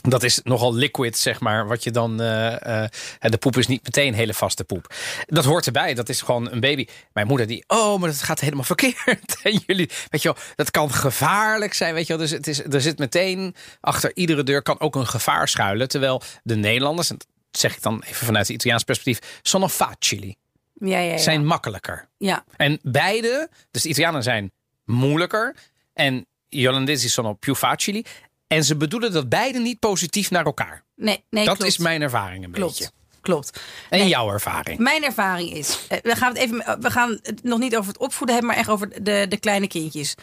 dat 0.00 0.22
is 0.22 0.40
nogal 0.44 0.74
liquid, 0.74 1.16
zeg 1.18 1.40
maar. 1.40 1.66
Wat 1.66 1.82
je 1.84 1.90
dan. 1.90 2.20
eh, 2.20 2.84
de 3.20 3.38
poep 3.38 3.56
is 3.56 3.66
niet 3.66 3.82
meteen 3.84 4.14
hele 4.14 4.34
vaste 4.34 4.64
poep. 4.64 4.94
Dat 5.26 5.44
hoort 5.44 5.66
erbij. 5.66 5.94
Dat 5.94 6.08
is 6.08 6.20
gewoon 6.22 6.50
een 6.50 6.60
baby. 6.60 6.86
Mijn 7.12 7.26
moeder 7.26 7.46
die. 7.46 7.64
Oh, 7.66 8.00
maar 8.00 8.08
dat 8.08 8.22
gaat 8.22 8.40
helemaal 8.40 8.64
verkeerd. 8.64 9.36
En 9.42 9.60
jullie. 9.66 9.90
Weet 10.10 10.22
je 10.22 10.32
wel, 10.32 10.42
dat 10.54 10.70
kan 10.70 10.90
gevaarlijk 10.90 11.74
zijn. 11.74 11.94
Weet 11.94 12.06
je 12.06 12.12
wel. 12.16 12.22
Dus 12.22 12.30
het 12.30 12.46
is, 12.46 12.64
er 12.64 12.80
zit 12.80 12.98
meteen. 12.98 13.54
Achter 13.80 14.10
iedere 14.14 14.42
deur 14.42 14.62
kan 14.62 14.80
ook 14.80 14.94
een 14.94 15.06
gevaar 15.06 15.48
schuilen. 15.48 15.88
Terwijl 15.88 16.22
de 16.42 16.56
Nederlanders. 16.56 17.10
En 17.10 17.16
dat 17.18 17.26
zeg 17.50 17.76
ik 17.76 17.82
dan 17.82 18.02
even 18.02 18.26
vanuit 18.26 18.46
het 18.46 18.56
Italiaans 18.56 18.84
perspectief. 18.84 19.38
Sono 19.42 19.68
facili. 19.68 20.34
Ja, 20.74 20.98
ja, 20.98 21.12
ja. 21.12 21.18
Zijn 21.18 21.46
makkelijker. 21.46 22.08
ja. 22.18 22.44
En 22.56 22.78
beide. 22.82 23.48
Dus 23.70 23.82
de 23.82 23.88
Italianen 23.88 24.22
zijn 24.22 24.52
moeilijker. 24.84 25.56
En 25.92 26.26
gli 26.48 26.68
Olandesi 26.68 27.08
sono 27.08 27.32
più 27.32 27.54
facili. 27.54 28.04
En 28.48 28.64
ze 28.64 28.76
bedoelen 28.76 29.12
dat 29.12 29.28
beide 29.28 29.58
niet 29.58 29.78
positief 29.78 30.30
naar 30.30 30.44
elkaar. 30.44 30.84
Nee, 30.96 31.24
nee, 31.30 31.44
Dat 31.44 31.56
klopt. 31.56 31.70
is 31.70 31.78
mijn 31.78 32.02
ervaring 32.02 32.44
een 32.44 32.50
Klopt, 32.50 32.78
beetje. 32.78 32.92
klopt. 33.20 33.60
En 33.90 33.98
Nee. 33.98 34.08
jouw 34.08 34.30
ervaring. 34.30 34.78
Mijn 34.78 35.04
ervaring 35.04 35.52
is, 35.52 35.78
eh, 35.88 35.98
we 36.02 36.16
gaan 36.16 36.28
het 36.28 36.38
even, 36.38 36.80
we 36.80 36.90
gaan 36.90 37.18
het 37.22 37.42
nog 37.42 37.58
niet 37.58 37.76
over 37.76 37.88
het 37.92 37.98
opvoeden 38.00 38.36
hebben, 38.36 38.52
maar 38.54 38.60
echt 38.62 38.70
over 38.72 39.02
de, 39.04 39.26
de 39.28 39.36
kleine 39.38 39.66
kindjes. 39.66 40.14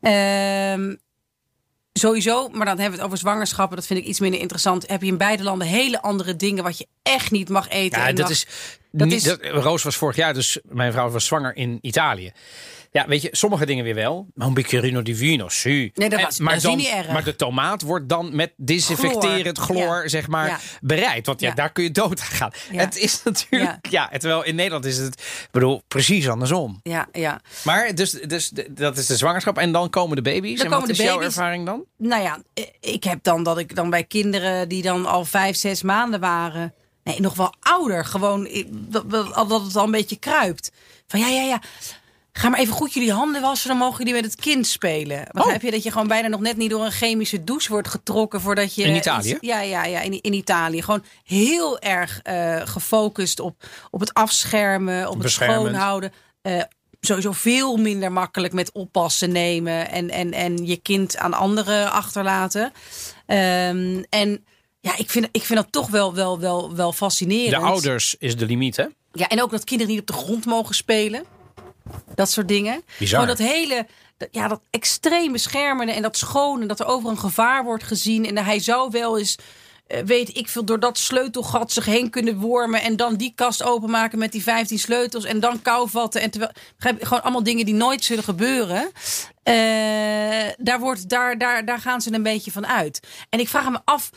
Ehm, 0.00 0.94
sowieso, 1.92 2.48
maar 2.48 2.66
dan 2.66 2.78
hebben 2.78 2.90
we 2.90 2.96
het 2.96 3.00
over 3.06 3.18
zwangerschappen. 3.18 3.76
Dat 3.76 3.86
vind 3.86 4.00
ik 4.00 4.06
iets 4.06 4.20
minder 4.20 4.40
interessant. 4.40 4.88
Heb 4.88 5.00
je 5.00 5.06
in 5.06 5.16
beide 5.16 5.42
landen 5.42 5.66
hele 5.66 6.02
andere 6.02 6.36
dingen 6.36 6.62
wat 6.64 6.78
je 6.78 6.86
echt 7.02 7.30
niet 7.30 7.48
mag 7.48 7.68
eten. 7.68 8.00
Ja, 8.00 8.06
en 8.08 8.14
dat 8.14 8.30
is, 8.30 8.46
dat 8.92 9.06
niet, 9.08 9.16
is- 9.16 9.22
dat- 9.22 9.40
Roos 9.42 9.82
was 9.82 9.96
vorig 9.96 10.16
jaar, 10.16 10.34
dus 10.34 10.58
mijn 10.68 10.92
vrouw 10.92 11.08
was 11.10 11.24
zwanger 11.26 11.56
in 11.56 11.78
Italië. 11.80 12.32
Ja, 12.90 13.06
weet 13.06 13.22
je, 13.22 13.28
sommige 13.32 13.66
dingen 13.66 13.84
weer 13.84 13.94
wel. 13.94 14.26
Maar 14.34 14.46
een 14.46 14.54
bicchierino 14.54 15.02
di 15.02 15.14
vino, 15.14 15.48
si. 15.48 15.90
Nee, 15.94 16.08
dat 16.08 16.18
En- 16.18 16.24
was- 16.24 16.38
maar, 16.38 16.48
dat 16.48 16.56
is 16.62 16.68
dan, 16.68 16.76
niet 16.76 16.86
erg. 16.88 17.08
maar 17.08 17.24
de 17.24 17.36
tomaat 17.36 17.82
wordt 17.82 18.08
dan 18.08 18.36
met 18.36 18.52
desinfecterend 18.56 19.58
Chloor, 19.58 19.78
chloor, 19.82 20.02
ja. 20.02 20.08
zeg 20.08 20.28
maar, 20.28 20.48
Ja. 20.48 20.58
bereid. 20.80 21.26
Want 21.26 21.40
ja, 21.40 21.48
Ja. 21.48 21.54
daar 21.54 21.72
kun 21.72 21.84
je 21.84 21.90
dood 21.90 22.20
aan 22.20 22.26
gaan. 22.26 22.50
Het 22.68 22.96
is 22.96 23.22
natuurlijk, 23.22 23.86
ja. 23.90 24.08
terwijl 24.08 24.44
in 24.44 24.54
Nederland 24.54 24.84
is 24.84 24.96
het, 24.98 25.14
ik 25.20 25.48
bedoel, 25.50 25.82
precies 25.88 26.28
andersom. 26.28 26.80
Ja, 26.82 27.08
ja. 27.12 27.40
Maar 27.64 27.94
dus, 27.94 28.10
dus 28.10 28.52
dat 28.70 28.96
is 28.98 29.06
de 29.06 29.16
zwangerschap 29.16 29.58
en 29.58 29.72
dan 29.72 29.90
komen 29.90 30.16
de 30.16 30.22
baby's. 30.22 30.56
Dan 30.56 30.66
en 30.66 30.72
komen 30.72 30.86
wat 30.86 30.96
de 30.96 31.02
is 31.02 31.08
jouw 31.08 31.18
baby's. 31.18 31.36
ervaring 31.36 31.66
dan? 31.66 31.84
Nou 31.98 32.22
ja, 32.22 32.38
eh, 32.54 32.64
ik 32.80 33.04
heb 33.04 33.22
dan 33.22 33.42
dat 33.42 33.58
ik 33.58 33.74
dan 33.74 33.90
bij 33.90 34.04
kinderen 34.04 34.68
die 34.68 34.82
dan 34.82 35.06
al 35.06 35.24
vijf, 35.24 35.56
zes 35.56 35.82
maanden 35.82 36.20
waren. 36.20 36.74
Nee, 37.04 37.20
nog 37.20 37.34
wel 37.34 37.54
ouder. 37.60 38.04
Gewoon 38.04 38.48
dat, 38.70 39.10
dat 39.34 39.64
het 39.64 39.76
al 39.76 39.84
een 39.84 39.90
beetje 39.90 40.16
kruipt. 40.16 40.72
Van 41.06 41.20
ja, 41.20 41.26
ja, 41.26 41.42
ja. 41.42 41.60
Ga 42.32 42.48
maar 42.48 42.58
even 42.58 42.74
goed 42.74 42.92
jullie 42.92 43.12
handen 43.12 43.40
wassen, 43.40 43.68
dan 43.68 43.78
mogen 43.78 43.98
jullie 43.98 44.22
met 44.22 44.24
het 44.24 44.40
kind 44.40 44.66
spelen. 44.66 45.24
Begrijp 45.30 45.56
Oh. 45.56 45.62
je 45.62 45.70
dat 45.70 45.82
je 45.82 45.90
gewoon 45.90 46.06
bijna 46.06 46.28
nog 46.28 46.40
net 46.40 46.56
niet 46.56 46.70
door 46.70 46.84
een 46.84 46.90
chemische 46.92 47.44
douche 47.44 47.68
wordt 47.72 47.88
getrokken 47.88 48.40
voordat 48.40 48.74
je. 48.74 48.82
In 48.82 48.94
Italië? 48.96 49.38
Ja, 49.40 49.60
ja, 49.60 49.84
ja, 49.84 50.00
in, 50.00 50.20
in 50.20 50.32
Italië. 50.32 50.82
Gewoon 50.82 51.04
heel 51.24 51.80
erg 51.80 52.20
eh, 52.22 52.60
gefocust 52.64 53.40
op, 53.40 53.64
op 53.90 54.00
het 54.00 54.14
afschermen, 54.14 55.08
op 55.10 55.22
het 55.22 55.30
schoonhouden. 55.30 56.12
Eh, 56.42 56.62
sowieso 57.00 57.32
veel 57.32 57.76
minder 57.76 58.12
makkelijk 58.12 58.52
met 58.52 58.72
oppassen 58.72 59.32
nemen 59.32 59.90
en, 59.90 60.10
en, 60.10 60.32
en 60.32 60.66
je 60.66 60.76
kind 60.76 61.16
aan 61.16 61.34
anderen 61.34 61.92
achterlaten. 61.92 62.72
Ehm, 63.26 64.02
en 64.08 64.44
ja, 64.82 64.96
ik 64.96 65.10
vind, 65.10 65.28
ik 65.32 65.42
vind 65.42 65.58
dat 65.58 65.72
toch 65.72 65.88
wel, 65.90 66.14
wel, 66.14 66.38
wel, 66.40 66.74
wel 66.74 66.90
De 66.90 66.96
fascinerend. 66.96 67.62
ouders 67.64 68.16
is 68.18 68.36
de 68.36 68.46
limiet, 68.46 68.76
hè? 68.76 68.84
Ja, 69.12 69.28
en 69.28 69.42
ook 69.42 69.50
dat 69.50 69.64
kinderen 69.64 69.92
niet 69.92 70.00
op 70.00 70.06
de 70.06 70.12
grond 70.22 70.44
mogen 70.46 70.74
spelen. 70.74 71.24
Dat 72.14 72.30
soort 72.30 72.48
dingen. 72.48 72.82
Bizar. 72.98 73.20
Gewoon 73.20 73.36
dat 73.36 73.46
hele, 73.46 73.86
dat- 74.16 74.28
ja, 74.30 74.48
dat 74.48 74.60
extreem 74.70 75.32
beschermende 75.32 75.92
en 75.92 76.02
dat 76.02 76.16
schone, 76.16 76.66
dat 76.66 76.80
er 76.80 76.86
over 76.86 77.10
een 77.10 77.18
gevaar 77.18 77.64
wordt 77.64 77.84
gezien. 77.84 78.26
En 78.26 78.44
hij 78.44 78.58
zou 78.60 78.90
wel 78.90 79.18
eens, 79.18 79.36
eh, 79.86 80.02
weet 80.04 80.36
ik 80.36 80.48
veel, 80.48 80.64
door 80.64 80.80
dat 80.80 80.98
sleutelgat 80.98 81.72
zich 81.72 81.84
heen 81.84 82.10
kunnen 82.10 82.36
wormen. 82.38 82.82
En 82.82 82.96
dan 82.96 83.14
die 83.16 83.32
kast 83.34 83.62
openmaken 83.62 84.18
met 84.18 84.32
die 84.32 84.42
15 84.42 84.78
sleutels. 84.78 85.24
En 85.24 85.40
dan 85.40 85.62
kou 85.62 85.88
vatten. 85.90 86.20
En 86.20 86.30
terwijl, 86.30 86.52
begrijp 86.76 87.04
gewoon 87.04 87.22
allemaal 87.22 87.42
dingen 87.42 87.64
die 87.64 87.74
nooit 87.74 88.04
zullen 88.04 88.24
gebeuren. 88.24 88.90
Eh, 89.42 89.54
daar, 90.58 90.78
wordt, 90.80 91.08
daar, 91.08 91.38
daar, 91.38 91.64
daar 91.64 91.78
gaan 91.78 92.00
ze 92.00 92.12
een 92.12 92.22
beetje 92.22 92.52
van 92.52 92.66
uit. 92.66 93.00
En 93.30 93.40
ik 93.40 93.48
vraag 93.48 93.70
me 93.70 93.80
af. 93.84 94.10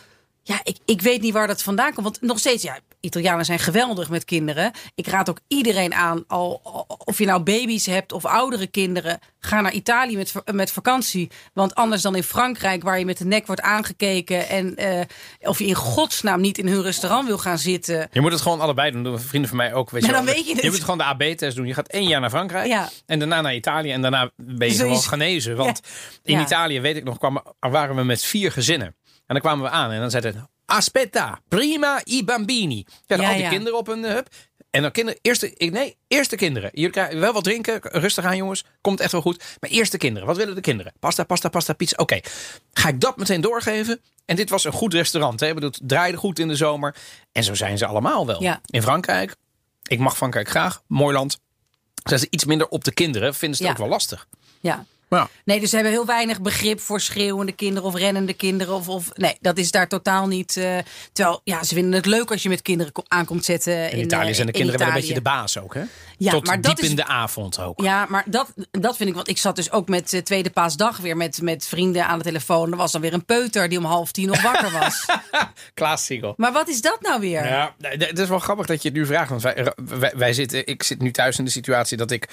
Ja, 0.48 0.60
ik, 0.64 0.78
ik 0.86 1.02
weet 1.02 1.22
niet 1.22 1.34
waar 1.34 1.48
dat 1.48 1.62
vandaan 1.64 1.94
komt. 1.94 2.04
Want 2.06 2.22
nog 2.22 2.40
steeds, 2.40 2.64
ja, 2.64 2.78
Italianen 3.00 3.46
zijn 3.46 3.60
geweldig 3.60 4.10
met 4.10 4.26
kinderen. 4.26 4.72
Ik 4.96 5.08
raad 5.08 5.30
ook 5.30 5.40
iedereen 5.48 5.94
aan, 5.94 6.24
al, 6.28 6.62
of 7.06 7.18
je 7.18 7.26
nou 7.26 7.42
baby's 7.44 7.86
hebt 7.86 8.12
of 8.12 8.26
oudere 8.26 8.68
kinderen, 8.68 9.20
ga 9.40 9.62
naar 9.62 9.74
Italië 9.74 10.18
met, 10.18 10.34
met 10.52 10.72
vakantie. 10.72 11.30
Want 11.54 11.76
anders 11.76 12.02
dan 12.02 12.16
in 12.16 12.24
Frankrijk, 12.24 12.84
waar 12.84 13.00
je 13.00 13.06
met 13.06 13.18
de 13.18 13.26
nek 13.26 13.46
wordt 13.48 13.62
aangekeken 13.62 14.48
en 14.50 14.76
eh, 14.76 15.02
of 15.40 15.60
je 15.60 15.66
in 15.66 15.76
godsnaam 15.76 16.42
niet 16.42 16.58
in 16.58 16.68
hun 16.68 16.82
restaurant 16.82 17.28
wil 17.28 17.38
gaan 17.38 17.58
zitten. 17.58 18.08
Je 18.12 18.22
moet 18.22 18.32
het 18.32 18.42
gewoon 18.42 18.60
allebei 18.62 18.92
doen. 18.92 19.04
doen 19.04 19.20
vrienden 19.20 19.50
van 19.50 19.58
mij 19.58 19.74
ook. 19.74 19.90
Weet 19.90 20.06
je, 20.06 20.12
dan 20.12 20.26
weet 20.26 20.48
je 20.48 20.56
het. 20.56 20.64
moet 20.64 20.80
gewoon 20.80 20.98
de 20.98 21.04
AB-test 21.04 21.56
doen. 21.56 21.68
Je 21.68 21.74
gaat 21.74 21.88
één 21.88 22.08
jaar 22.08 22.22
naar 22.22 22.30
Frankrijk. 22.30 22.68
Ja. 22.68 22.90
En 23.06 23.20
daarna 23.20 23.42
naar 23.42 23.56
Italië. 23.56 23.92
En 23.92 24.02
daarna 24.02 24.32
ben 24.36 24.68
je 24.68 24.74
Zoiets. 24.74 24.78
gewoon 25.06 25.20
genezen. 25.20 25.56
Want 25.56 25.80
in 26.24 26.38
Ja. 26.38 26.42
Italië, 26.42 26.80
weet 26.82 26.96
ik 26.96 27.04
nog, 27.04 27.18
kwamen, 27.18 27.44
waren 27.60 27.96
we 27.96 28.04
met 28.04 28.24
vier 28.24 28.52
gezinnen. 28.52 28.96
En 29.28 29.34
dan 29.36 29.40
kwamen 29.40 29.64
we 29.66 29.70
aan. 29.70 29.92
En 29.92 30.00
dan 30.00 30.10
zeiden 30.12 30.50
Aspetta, 30.66 31.40
prima 31.48 32.02
i 32.08 32.24
bambini. 32.24 32.86
Ja, 33.06 33.16
Ja, 33.16 33.28
al 33.28 33.34
die 33.34 33.44
ja. 33.44 33.50
kinderen 33.50 33.78
op 33.78 33.88
een 33.88 34.04
hub. 34.04 34.28
En 34.70 34.82
dan 34.82 34.92
kinderen, 34.92 35.20
eerste, 35.22 35.54
ik- 35.54 35.72
nee, 35.72 35.98
eerste 36.08 36.36
kinderen. 36.36 36.70
Jullie 36.74 36.92
krijgen 36.92 37.20
wel 37.20 37.34
wat 37.34 37.44
drinken, 37.44 37.80
rustig 37.82 38.26
aan 38.26 38.38
jongens. 38.38 38.64
Komt 38.82 39.00
echt 39.00 39.12
wel 39.12 39.22
goed. 39.22 39.44
Maar 39.60 39.70
eerste 39.70 39.98
kinderen, 39.98 40.28
wat 40.28 40.38
willen 40.38 40.56
de 40.56 40.62
kinderen? 40.62 40.94
Pasta, 41.00 41.24
pasta, 41.24 41.50
pasta, 41.50 41.74
pizza. 41.74 41.96
Oké, 41.98 42.20
ga 42.74 42.90
ik 42.90 43.00
dat 43.02 43.18
meteen 43.18 43.42
doorgeven? 43.42 44.02
En 44.26 44.36
dit 44.36 44.50
was 44.50 44.64
een 44.64 44.72
goed 44.72 44.94
restaurant. 44.94 45.40
Hè? 45.40 45.54
Bedoel, 45.54 45.70
het 45.70 45.80
draaide 45.84 46.18
goed 46.18 46.40
in 46.40 46.48
de 46.48 46.56
zomer. 46.56 46.96
En 47.32 47.44
zo 47.44 47.54
zijn 47.54 47.78
ze 47.78 47.86
allemaal 47.86 48.26
wel. 48.26 48.42
Ja. 48.42 48.62
In 48.66 48.82
Frankrijk, 48.82 49.36
ik 49.84 50.00
mag 50.00 50.18
Frankrijk 50.18 50.50
graag, 50.50 50.82
mooi 50.88 51.14
land. 51.16 51.40
Zijn 52.04 52.20
ze 52.20 52.28
iets 52.30 52.46
minder 52.46 52.68
op 52.68 52.84
de 52.84 52.92
kinderen, 52.94 53.36
vinden 53.36 53.58
ze 53.58 53.64
het 53.64 53.72
ook 53.72 53.78
wel 53.78 53.88
lastig. 53.88 54.28
Ja. 54.60 54.86
Ja. 55.10 55.30
Nee, 55.46 55.60
dus 55.60 55.70
ze 55.70 55.76
hebben 55.76 55.94
heel 55.94 56.06
weinig 56.06 56.42
begrip 56.42 56.80
voor 56.80 57.02
schreeuwende 57.02 57.52
kinderen 57.52 57.84
of 57.90 57.96
rennende 57.96 58.34
kinderen. 58.34 58.74
Of, 58.74 58.90
of, 58.90 59.12
nee, 59.16 59.38
dat 59.42 59.58
is 59.58 59.72
daar 59.72 59.88
totaal 59.88 60.28
niet. 60.28 60.58
eh, 60.58 60.78
terwijl, 61.14 61.42
ja, 61.44 61.64
ze 61.64 61.74
vinden 61.76 61.94
het 61.94 62.06
leuk 62.06 62.32
als 62.32 62.44
je 62.44 62.50
met 62.50 62.62
kinderen 62.62 62.92
ko- 62.94 63.04
aankomt 63.08 63.46
zetten. 63.46 63.92
In, 63.92 64.00
Italië 64.00 64.34
zijn 64.34 64.48
de 64.48 64.52
in 64.54 64.60
kinderen 64.60 64.80
wel 64.80 64.88
een 64.90 64.94
beetje 64.94 65.14
de 65.14 65.22
baas 65.22 65.58
ook, 65.60 65.74
hè? 65.74 65.82
Ja, 66.18 66.32
Tot 66.32 66.46
maar 66.46 66.62
dat 66.62 66.76
diep 66.76 66.84
is- 66.84 66.90
in 66.90 66.96
de 66.96 67.06
avond 67.06 67.60
ook. 67.60 67.82
Ja, 67.82 68.06
maar 68.10 68.24
dat, 68.26 68.54
dat 68.72 68.96
vind 68.98 69.10
ik. 69.10 69.16
Want 69.16 69.28
ik 69.30 69.38
zat 69.38 69.56
dus 69.56 69.72
ook 69.72 69.88
met 69.88 70.14
eh, 70.14 70.22
Tweede 70.22 70.50
Paasdag 70.50 70.98
weer 70.98 71.18
met, 71.18 71.42
met 71.42 71.68
vrienden 71.68 72.08
aan 72.08 72.18
de 72.18 72.24
telefoon. 72.24 72.72
Er 72.72 72.78
was 72.78 72.92
dan 72.92 73.02
weer 73.02 73.14
een 73.14 73.26
peuter 73.26 73.70
die 73.70 73.78
om 73.78 73.86
half 73.86 74.12
tien 74.12 74.28
nog 74.28 74.42
wakker 74.42 74.72
was. 74.72 75.06
Klaas 75.74 76.06
Siegel. 76.06 76.34
maar 76.38 76.52
wat 76.54 76.68
is 76.68 76.82
dat 76.82 76.98
nou 77.02 77.20
weer? 77.20 77.48
Ja, 77.48 77.74
nee, 77.78 77.98
het 77.98 78.20
is 78.20 78.28
wel 78.30 78.40
grappig 78.40 78.66
dat 78.66 78.82
je 78.82 78.88
het 78.90 78.98
nu 78.98 79.06
vraagt. 79.06 79.30
Want 79.30 79.42
wij, 79.42 79.74
wij, 80.00 80.14
wij 80.16 80.34
zitten, 80.34 80.68
ik 80.68 80.84
zit 80.84 81.02
nu 81.02 81.12
thuis 81.12 81.38
in 81.38 81.46
de 81.46 81.52
situatie 81.52 81.98
dat 81.98 82.12
ik. 82.12 82.28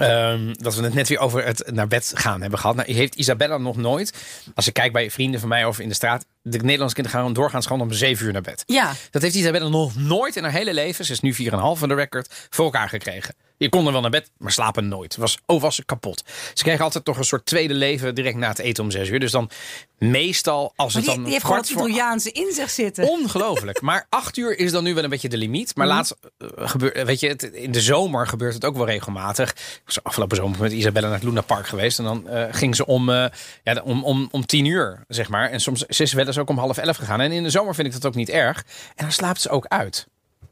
Ehm, 0.00 0.52
dat 0.52 0.74
we 0.74 0.82
het 0.82 0.94
net 0.94 1.08
weer 1.08 1.18
over 1.18 1.44
het 1.44 1.70
naar 1.72 1.88
bed 1.88 2.12
gaan 2.14 2.40
hebben 2.40 2.58
gehad. 2.58 2.76
Nou, 2.76 2.92
heeft 2.92 3.14
Isabella 3.14 3.58
nog 3.58 3.76
nooit, 3.76 4.12
als 4.54 4.66
ik 4.66 4.72
kijk 4.72 4.92
bij 4.92 5.10
vrienden 5.10 5.40
van 5.40 5.48
mij 5.48 5.64
of 5.64 5.80
in 5.80 5.88
de 5.88 5.94
straat, 5.94 6.26
de 6.42 6.58
Nederlandse 6.58 6.94
kinderen 6.94 7.20
gaan 7.20 7.32
doorgaans 7.32 7.66
gewoon 7.66 7.82
om 7.82 7.92
zeven 7.92 8.26
uur 8.26 8.32
naar 8.32 8.42
bed. 8.42 8.62
Ja. 8.66 8.92
Dat 9.10 9.22
heeft 9.22 9.34
Isabella 9.34 9.68
nog 9.68 9.96
nooit 9.96 10.36
in 10.36 10.42
haar 10.42 10.52
hele 10.52 10.74
leven, 10.74 11.04
ze 11.04 11.12
is 11.12 11.20
nu 11.20 11.34
4,5 11.34 11.38
van 11.78 11.88
de 11.88 11.94
record, 11.94 12.46
voor 12.50 12.64
elkaar 12.64 12.88
gekregen. 12.88 13.34
Je 13.58 13.68
kon 13.68 13.86
er 13.86 13.92
wel 13.92 14.00
naar 14.00 14.10
bed, 14.10 14.30
maar 14.38 14.52
slapen 14.52 14.88
nooit. 14.88 15.16
Was, 15.16 15.38
oh, 15.46 15.60
was 15.60 15.74
ze 15.74 15.84
kapot. 15.84 16.22
Ze 16.54 16.62
kregen 16.62 16.84
altijd 16.84 17.04
toch 17.04 17.16
een 17.18 17.24
soort 17.24 17.46
tweede 17.46 17.74
leven 17.74 18.14
direct 18.14 18.36
na 18.36 18.48
het 18.48 18.58
eten 18.58 18.84
om 18.84 18.90
zes 18.90 19.08
uur. 19.08 19.20
Dus 19.20 19.30
dan 19.30 19.50
meestal, 19.98 20.72
als 20.76 20.94
Maar 20.94 21.02
het 21.02 21.04
die, 21.04 21.14
dan 21.14 21.22
die 21.22 21.32
heeft 21.32 21.44
gewoon 21.44 21.60
het 21.60 21.70
Italiaanse 21.70 22.32
in 22.32 22.52
zich 22.52 22.70
zitten. 22.70 23.08
Ongelooflijk. 23.08 23.80
Maar 23.80 24.06
acht 24.08 24.36
uur 24.36 24.58
is 24.58 24.72
dan 24.72 24.84
nu 24.84 24.94
wel 24.94 25.04
een 25.04 25.10
beetje 25.10 25.28
de 25.28 25.36
limiet. 25.36 25.76
Maar 25.76 25.86
Mhm. 25.86 25.96
laatst 25.96 26.14
uh, 26.38 26.48
gebeurt, 26.56 27.02
weet 27.02 27.20
je, 27.20 27.28
het, 27.28 27.42
in 27.42 27.72
de 27.72 27.80
zomer 27.80 28.26
gebeurt 28.26 28.54
het 28.54 28.64
ook 28.64 28.76
wel 28.76 28.86
regelmatig. 28.86 29.50
Ik 29.50 29.82
was 29.84 30.02
afgelopen 30.02 30.36
zomer 30.36 30.60
met 30.60 30.72
Isabella 30.72 31.06
naar 31.06 31.16
het 31.16 31.24
Luna 31.26 31.40
Park 31.40 31.66
geweest. 31.66 31.98
En 31.98 32.04
dan 32.04 32.28
eh, 32.28 32.44
ging 32.50 32.76
ze 32.76 32.86
om, 32.86 33.10
eh, 33.10 33.26
ja, 33.62 33.80
om, 33.84 34.04
om, 34.04 34.28
om 34.30 34.46
tien 34.46 34.64
uur, 34.64 35.04
zeg 35.08 35.28
maar. 35.28 35.50
En 35.50 35.60
soms 35.60 35.84
ze 35.88 36.02
is 36.02 36.12
wel 36.12 36.26
eens 36.26 36.38
ook 36.38 36.48
om 36.48 36.58
half 36.58 36.78
elf 36.78 36.96
gegaan. 36.96 37.20
En 37.20 37.32
in 37.32 37.42
de 37.42 37.50
zomer 37.50 37.74
vind 37.74 37.86
ik 37.86 37.92
dat 37.92 38.06
ook 38.06 38.14
niet 38.14 38.28
erg. 38.28 38.64
En 38.94 39.04
dan 39.04 39.12
slaapt 39.12 39.40
ze 39.40 39.48
ook 39.48 39.66
uit. 39.66 40.06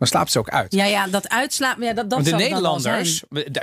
Dan 0.05 0.13
slaapt 0.13 0.33
ze 0.33 0.39
ook 0.39 0.49
uit. 0.49 0.75
Ja, 0.75 0.85
ja, 0.85 1.07
dat 1.07 1.29
uitslaan. 1.29 1.77
Ja, 1.81 1.93
dat, 1.93 2.11
dat 2.11 2.25
de 2.25 2.31
dan 2.31 2.39
Nederlanders, 2.39 3.23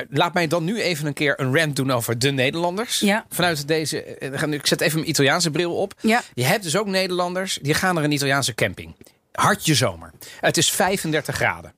laat 0.09 0.33
mij 0.33 0.47
dan 0.47 0.63
nu 0.63 0.81
even 0.81 1.07
een 1.07 1.13
keer 1.13 1.39
een 1.39 1.57
rant 1.57 1.75
doen 1.75 1.91
over 1.91 2.19
de 2.19 2.31
Nederlanders. 2.31 2.99
Ja. 2.99 3.25
Vanuit 3.29 3.67
deze, 3.67 4.03
eh, 4.03 4.51
ik 4.51 4.67
zet 4.67 4.81
even 4.81 4.97
mijn 4.97 5.09
Italiaanse 5.09 5.51
bril 5.51 5.75
op. 5.75 5.93
Ja. 5.99 6.21
Je 6.33 6.43
hebt 6.43 6.63
dus 6.63 6.77
ook 6.77 6.87
Nederlanders, 6.87 7.59
die 7.61 7.73
gaan 7.73 7.95
naar 7.95 8.03
een 8.03 8.11
Italiaanse 8.11 8.53
camping. 8.53 8.95
Hartje 9.31 9.75
zomer. 9.75 10.11
Het 10.39 10.57
is 10.57 10.71
35 10.71 11.35
graden. 11.35 11.73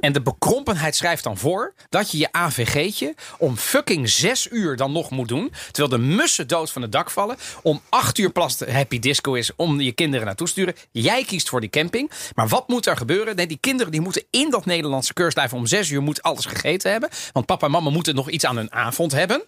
En 0.00 0.12
de 0.12 0.22
bekrompenheid 0.22 0.96
schrijft 0.96 1.24
dan 1.24 1.38
voor 1.38 1.74
dat 1.88 2.10
je 2.10 2.18
je 2.18 2.32
AVG'tje 2.32 3.14
om 3.38 3.56
fucking 3.56 4.08
6 4.08 4.48
uur 4.50 4.76
dan 4.76 4.92
nog 4.92 5.10
moet 5.10 5.28
doen. 5.28 5.52
Terwijl 5.70 6.02
de 6.02 6.08
mussen 6.08 6.48
dood 6.48 6.70
van 6.70 6.82
het 6.82 6.92
dak 6.92 7.10
vallen. 7.10 7.36
Om 7.62 7.80
8 7.88 8.18
uur 8.18 8.32
de 8.32 8.72
happy 8.72 8.98
disco 8.98 9.34
is 9.34 9.56
om 9.56 9.80
je 9.80 9.92
kinderen 9.92 10.26
naartoe 10.26 10.46
te 10.46 10.52
sturen. 10.52 10.74
Jij 10.92 11.24
kiest 11.24 11.48
voor 11.48 11.60
die 11.60 11.70
camping. 11.70 12.10
Maar 12.34 12.48
wat 12.48 12.68
moet 12.68 12.86
er 12.86 12.96
gebeuren? 12.96 13.36
Nee, 13.36 13.46
die 13.46 13.58
kinderen 13.60 13.92
die 13.92 14.00
moeten 14.00 14.24
in 14.30 14.50
dat 14.50 14.64
Nederlandse 14.64 15.12
keurslijf 15.12 15.52
om 15.52 15.66
6 15.66 15.90
uur 15.90 16.02
moet 16.02 16.22
alles 16.22 16.44
gegeten 16.44 16.90
hebben. 16.90 17.08
Want 17.32 17.46
papa 17.46 17.66
en 17.66 17.72
mama 17.72 17.90
moeten 17.90 18.14
nog 18.14 18.30
iets 18.30 18.44
aan 18.44 18.56
hun 18.56 18.72
avond 18.72 19.12
hebben. 19.12 19.42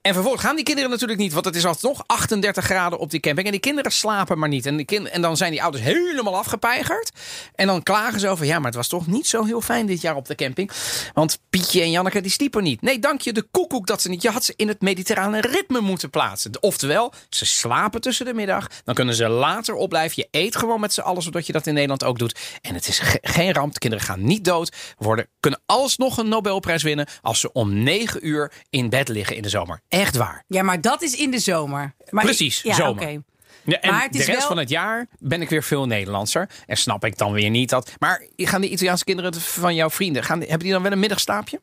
En 0.00 0.14
vervolgens 0.14 0.44
gaan 0.44 0.54
die 0.56 0.64
kinderen 0.64 0.90
natuurlijk 0.90 1.18
niet, 1.18 1.32
want 1.32 1.44
het 1.44 1.56
is 1.56 1.64
alsnog 1.66 2.02
38 2.06 2.64
graden 2.64 2.98
op 2.98 3.10
die 3.10 3.20
camping. 3.20 3.46
En 3.46 3.52
die 3.52 3.60
kinderen 3.60 3.92
slapen 3.92 4.38
maar 4.38 4.48
niet. 4.48 4.66
En, 4.66 4.86
en 5.12 5.22
dan 5.22 5.36
zijn 5.36 5.50
die 5.50 5.62
ouders 5.62 5.84
helemaal 5.84 6.36
afgepeigerd. 6.36 7.10
En 7.54 7.66
dan 7.66 7.82
klagen 7.82 8.20
ze 8.20 8.28
over, 8.28 8.46
ja, 8.46 8.56
maar 8.56 8.66
het 8.66 8.74
was 8.74 8.88
toch 8.88 9.06
niet 9.06 9.26
zo 9.26 9.44
heel 9.44 9.60
fijn 9.60 9.86
dit 9.86 10.00
jaar 10.00 10.16
op 10.16 10.26
de 10.26 10.34
camping. 10.34 10.70
Want 11.14 11.38
Pietje 11.50 11.80
en 11.82 11.90
Janneke, 11.90 12.20
die 12.20 12.30
sliepen 12.30 12.62
niet. 12.62 12.82
Nee, 12.82 12.98
dank 12.98 13.20
je 13.20 13.32
de 13.32 13.42
koekoek 13.42 13.86
dat 13.86 14.02
ze 14.02 14.08
niet. 14.08 14.22
Je 14.22 14.30
had 14.30 14.44
ze 14.44 14.52
in 14.56 14.68
het 14.68 14.80
mediterrane 14.80 15.40
ritme 15.40 15.80
moeten 15.80 16.10
plaatsen. 16.10 16.52
Oftewel, 16.60 17.12
ze 17.30 17.46
slapen 17.46 18.00
tussen 18.00 18.26
de 18.26 18.34
middag. 18.34 18.66
Dan 18.84 18.94
kunnen 18.94 19.14
ze 19.14 19.28
later 19.28 19.74
opblijven. 19.74 20.22
Je 20.30 20.38
eet 20.38 20.56
gewoon 20.56 20.80
met 20.80 20.92
z'n 20.92 21.00
allen, 21.00 21.22
zodat 21.22 21.46
je 21.46 21.52
dat 21.52 21.66
in 21.66 21.74
Nederland 21.74 22.04
ook 22.04 22.18
doet. 22.18 22.38
En 22.62 22.74
het 22.74 22.88
is 22.88 22.98
ge- 22.98 23.18
geen 23.22 23.52
ramp. 23.52 23.72
De 23.72 23.78
kinderen 23.78 24.04
gaan 24.06 24.24
niet 24.24 24.44
dood. 24.44 24.72
Worden, 24.98 25.26
kunnen 25.40 25.60
alsnog 25.66 26.18
een 26.18 26.28
Nobelprijs 26.28 26.82
winnen 26.82 27.06
als 27.22 27.40
ze 27.40 27.52
om 27.52 27.82
9 27.82 28.26
uur 28.26 28.52
in 28.70 28.88
bed 28.88 29.08
liggen 29.08 29.36
in 29.36 29.42
de 29.42 29.48
zomer. 29.48 29.80
Echt 29.88 30.16
waar. 30.16 30.44
Ja, 30.48 30.62
maar 30.62 30.80
dat 30.80 31.02
is 31.02 31.14
in 31.14 31.30
de 31.30 31.38
zomer. 31.38 31.94
Maar 32.10 32.24
Precies, 32.24 32.58
ik- 32.58 32.64
ja, 32.64 32.74
zomer. 32.74 33.02
oké. 33.02 33.20
Ja, 33.64 33.80
en 33.80 33.90
Maar 33.90 34.02
het 34.02 34.12
de 34.12 34.18
rest 34.18 34.38
wel- 34.38 34.46
van 34.46 34.56
het 34.58 34.68
jaar 34.68 35.06
ben 35.18 35.42
ik 35.42 35.48
weer 35.48 35.62
veel 35.62 35.86
Nederlandser. 35.86 36.48
En 36.66 36.76
snap 36.76 37.04
ik 37.04 37.18
dan 37.18 37.32
weer 37.32 37.50
niet 37.50 37.70
dat. 37.70 37.92
Maar 37.98 38.26
gaan 38.36 38.60
die 38.60 38.70
Italiaanse 38.70 39.04
kinderen 39.04 39.34
van 39.34 39.74
jouw 39.74 39.90
vrienden, 39.90 40.24
gaan, 40.24 40.38
hebben 40.40 40.58
die 40.58 40.72
dan 40.72 40.82
wel 40.82 40.92
een 40.92 40.98
middagslaapje? 40.98 41.60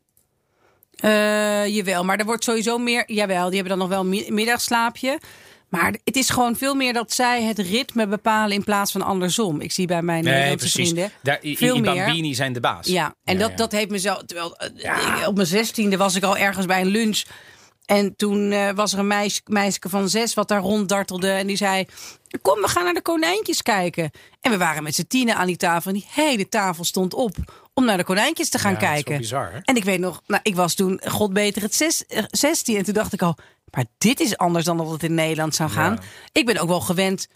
Eh, 0.96 1.68
jawel, 1.68 2.04
maar 2.04 2.18
er 2.20 2.26
wordt 2.26 2.44
sowieso 2.44 2.78
meer. 2.78 3.04
Jawel, 3.12 3.46
die 3.50 3.60
hebben 3.60 3.78
dan 3.78 3.88
nog 3.88 3.88
wel 3.90 4.00
een 4.00 4.10
mi- 4.10 4.32
middagslaapje. 4.32 5.20
Maar 5.70 5.96
het 6.04 6.16
is 6.16 6.30
gewoon 6.30 6.56
veel 6.56 6.76
meer 6.76 6.94
dat 6.94 7.14
zij 7.14 7.44
het 7.44 7.60
ritme 7.60 8.08
bepalen 8.08 8.52
in 8.56 8.64
plaats 8.64 8.92
van 8.92 9.02
andersom. 9.02 9.62
Ik 9.62 9.72
zie 9.72 9.88
bij 9.88 10.02
mijn 10.02 10.24
Nederlandse 10.24 10.70
vrienden 10.70 11.12
Daar, 11.24 11.40
i, 11.44 11.58
veel 11.58 11.76
i 11.76 11.82
meer. 11.82 11.96
bambini 11.96 12.34
zijn 12.34 12.54
de 12.54 12.60
baas. 12.60 12.88
Ja, 12.88 13.16
en 13.24 13.34
Ja, 13.34 13.40
dat, 13.40 13.50
ja. 13.50 13.56
dat 13.56 13.72
heeft 13.72 13.90
me 13.90 14.00
zo. 14.00 14.16
Terwijl 14.26 14.58
eh, 14.58 15.28
op 15.28 15.36
mijn 15.36 15.48
zestiende 15.48 15.98
was 15.98 16.16
ik 16.16 16.24
al 16.24 16.38
ergens 16.38 16.66
bij 16.66 16.82
een 16.82 16.88
lunch. 16.88 17.24
En 17.86 18.16
toen 18.16 18.52
eh, 18.52 18.70
was 18.72 18.94
er 18.94 19.00
een 19.00 19.08
meisje, 19.08 19.42
meisje 19.46 19.80
van 19.82 20.10
zes 20.10 20.34
wat 20.34 20.48
daar 20.48 20.62
ronddartelde. 20.62 21.30
En 21.30 21.48
die 21.48 21.58
zei: 21.58 21.86
Kom, 22.42 22.62
we 22.62 22.68
gaan 22.68 22.84
naar 22.84 22.94
de 22.94 23.02
konijntjes 23.02 23.62
kijken. 23.62 24.12
En 24.42 24.52
we 24.52 24.58
waren 24.58 24.84
met 24.84 24.96
z'n 24.96 25.08
tienen 25.08 25.36
aan 25.36 25.48
die 25.48 25.58
tafel. 25.58 25.92
En 25.92 25.98
die 25.98 26.08
hele 26.12 26.50
tafel 26.50 26.84
stond 26.84 27.14
op 27.14 27.36
om 27.74 27.86
naar 27.86 27.98
de 27.98 28.04
konijntjes 28.04 28.50
te 28.50 28.60
gaan 28.60 28.74
Ja, 28.74 28.80
dat 28.80 28.88
is 28.88 28.94
kijken. 28.94 29.18
bizar, 29.18 29.52
hè? 29.52 29.60
En 29.64 29.76
ik 29.76 29.84
weet 29.84 30.00
nog, 30.00 30.22
nou, 30.28 30.40
ik 30.44 30.56
was 30.56 30.74
toen, 30.74 31.02
god 31.08 31.34
beter, 31.34 31.62
het 31.62 31.76
zes, 31.76 32.06
eh, 32.06 32.24
16. 32.28 32.78
En 32.78 32.84
toen 32.84 32.94
dacht 32.94 33.14
ik 33.14 33.22
al, 33.22 33.38
maar 33.72 33.86
dit 33.98 34.20
is 34.20 34.38
anders 34.38 34.66
dan 34.66 34.78
dat 34.78 34.92
het 34.92 35.04
in 35.04 35.14
Nederland 35.14 35.56
zou 35.56 35.70
gaan. 35.70 35.94
Ja. 35.94 36.00
Ik 36.32 36.46
ben 36.46 36.58
ook 36.58 36.68
wel 36.68 36.82
gewend 36.82 37.28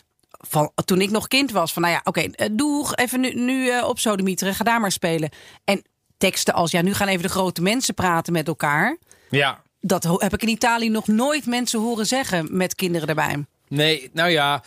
van 0.47 0.71
toen 0.85 1.01
ik 1.01 1.09
nog 1.09 1.27
kind 1.27 1.51
was. 1.51 1.73
Van 1.73 1.81
nou 1.81 1.93
ja, 1.93 2.01
oké, 2.03 2.21
eh, 2.21 2.49
doeg, 2.51 2.95
even 2.95 3.19
nu, 3.19 3.33
nu 3.33 3.69
eh, 3.69 3.87
op 3.87 3.99
sodemieteren, 3.99 4.55
ga 4.55 4.63
daar 4.63 4.79
maar 4.79 4.91
spelen. 4.91 5.29
En 5.63 5.81
teksten 6.17 6.53
als 6.53 6.71
ja, 6.71 6.81
nu 6.81 6.93
gaan 6.93 7.07
even 7.07 7.23
de 7.23 7.29
grote 7.29 7.61
mensen 7.61 7.93
praten 7.93 8.33
met 8.33 8.47
elkaar. 8.47 8.97
Ja. 9.29 9.61
Dat 9.81 10.03
heb 10.03 10.33
ik 10.33 10.41
in 10.41 10.47
Italië 10.47 10.89
nog 10.89 11.07
nooit 11.07 11.45
mensen 11.45 11.79
horen 11.79 12.05
zeggen 12.05 12.47
met 12.51 12.75
kinderen 12.75 13.07
erbij. 13.07 13.45
Nee, 13.69 14.09
nou 14.13 14.29
ja, 14.29 14.63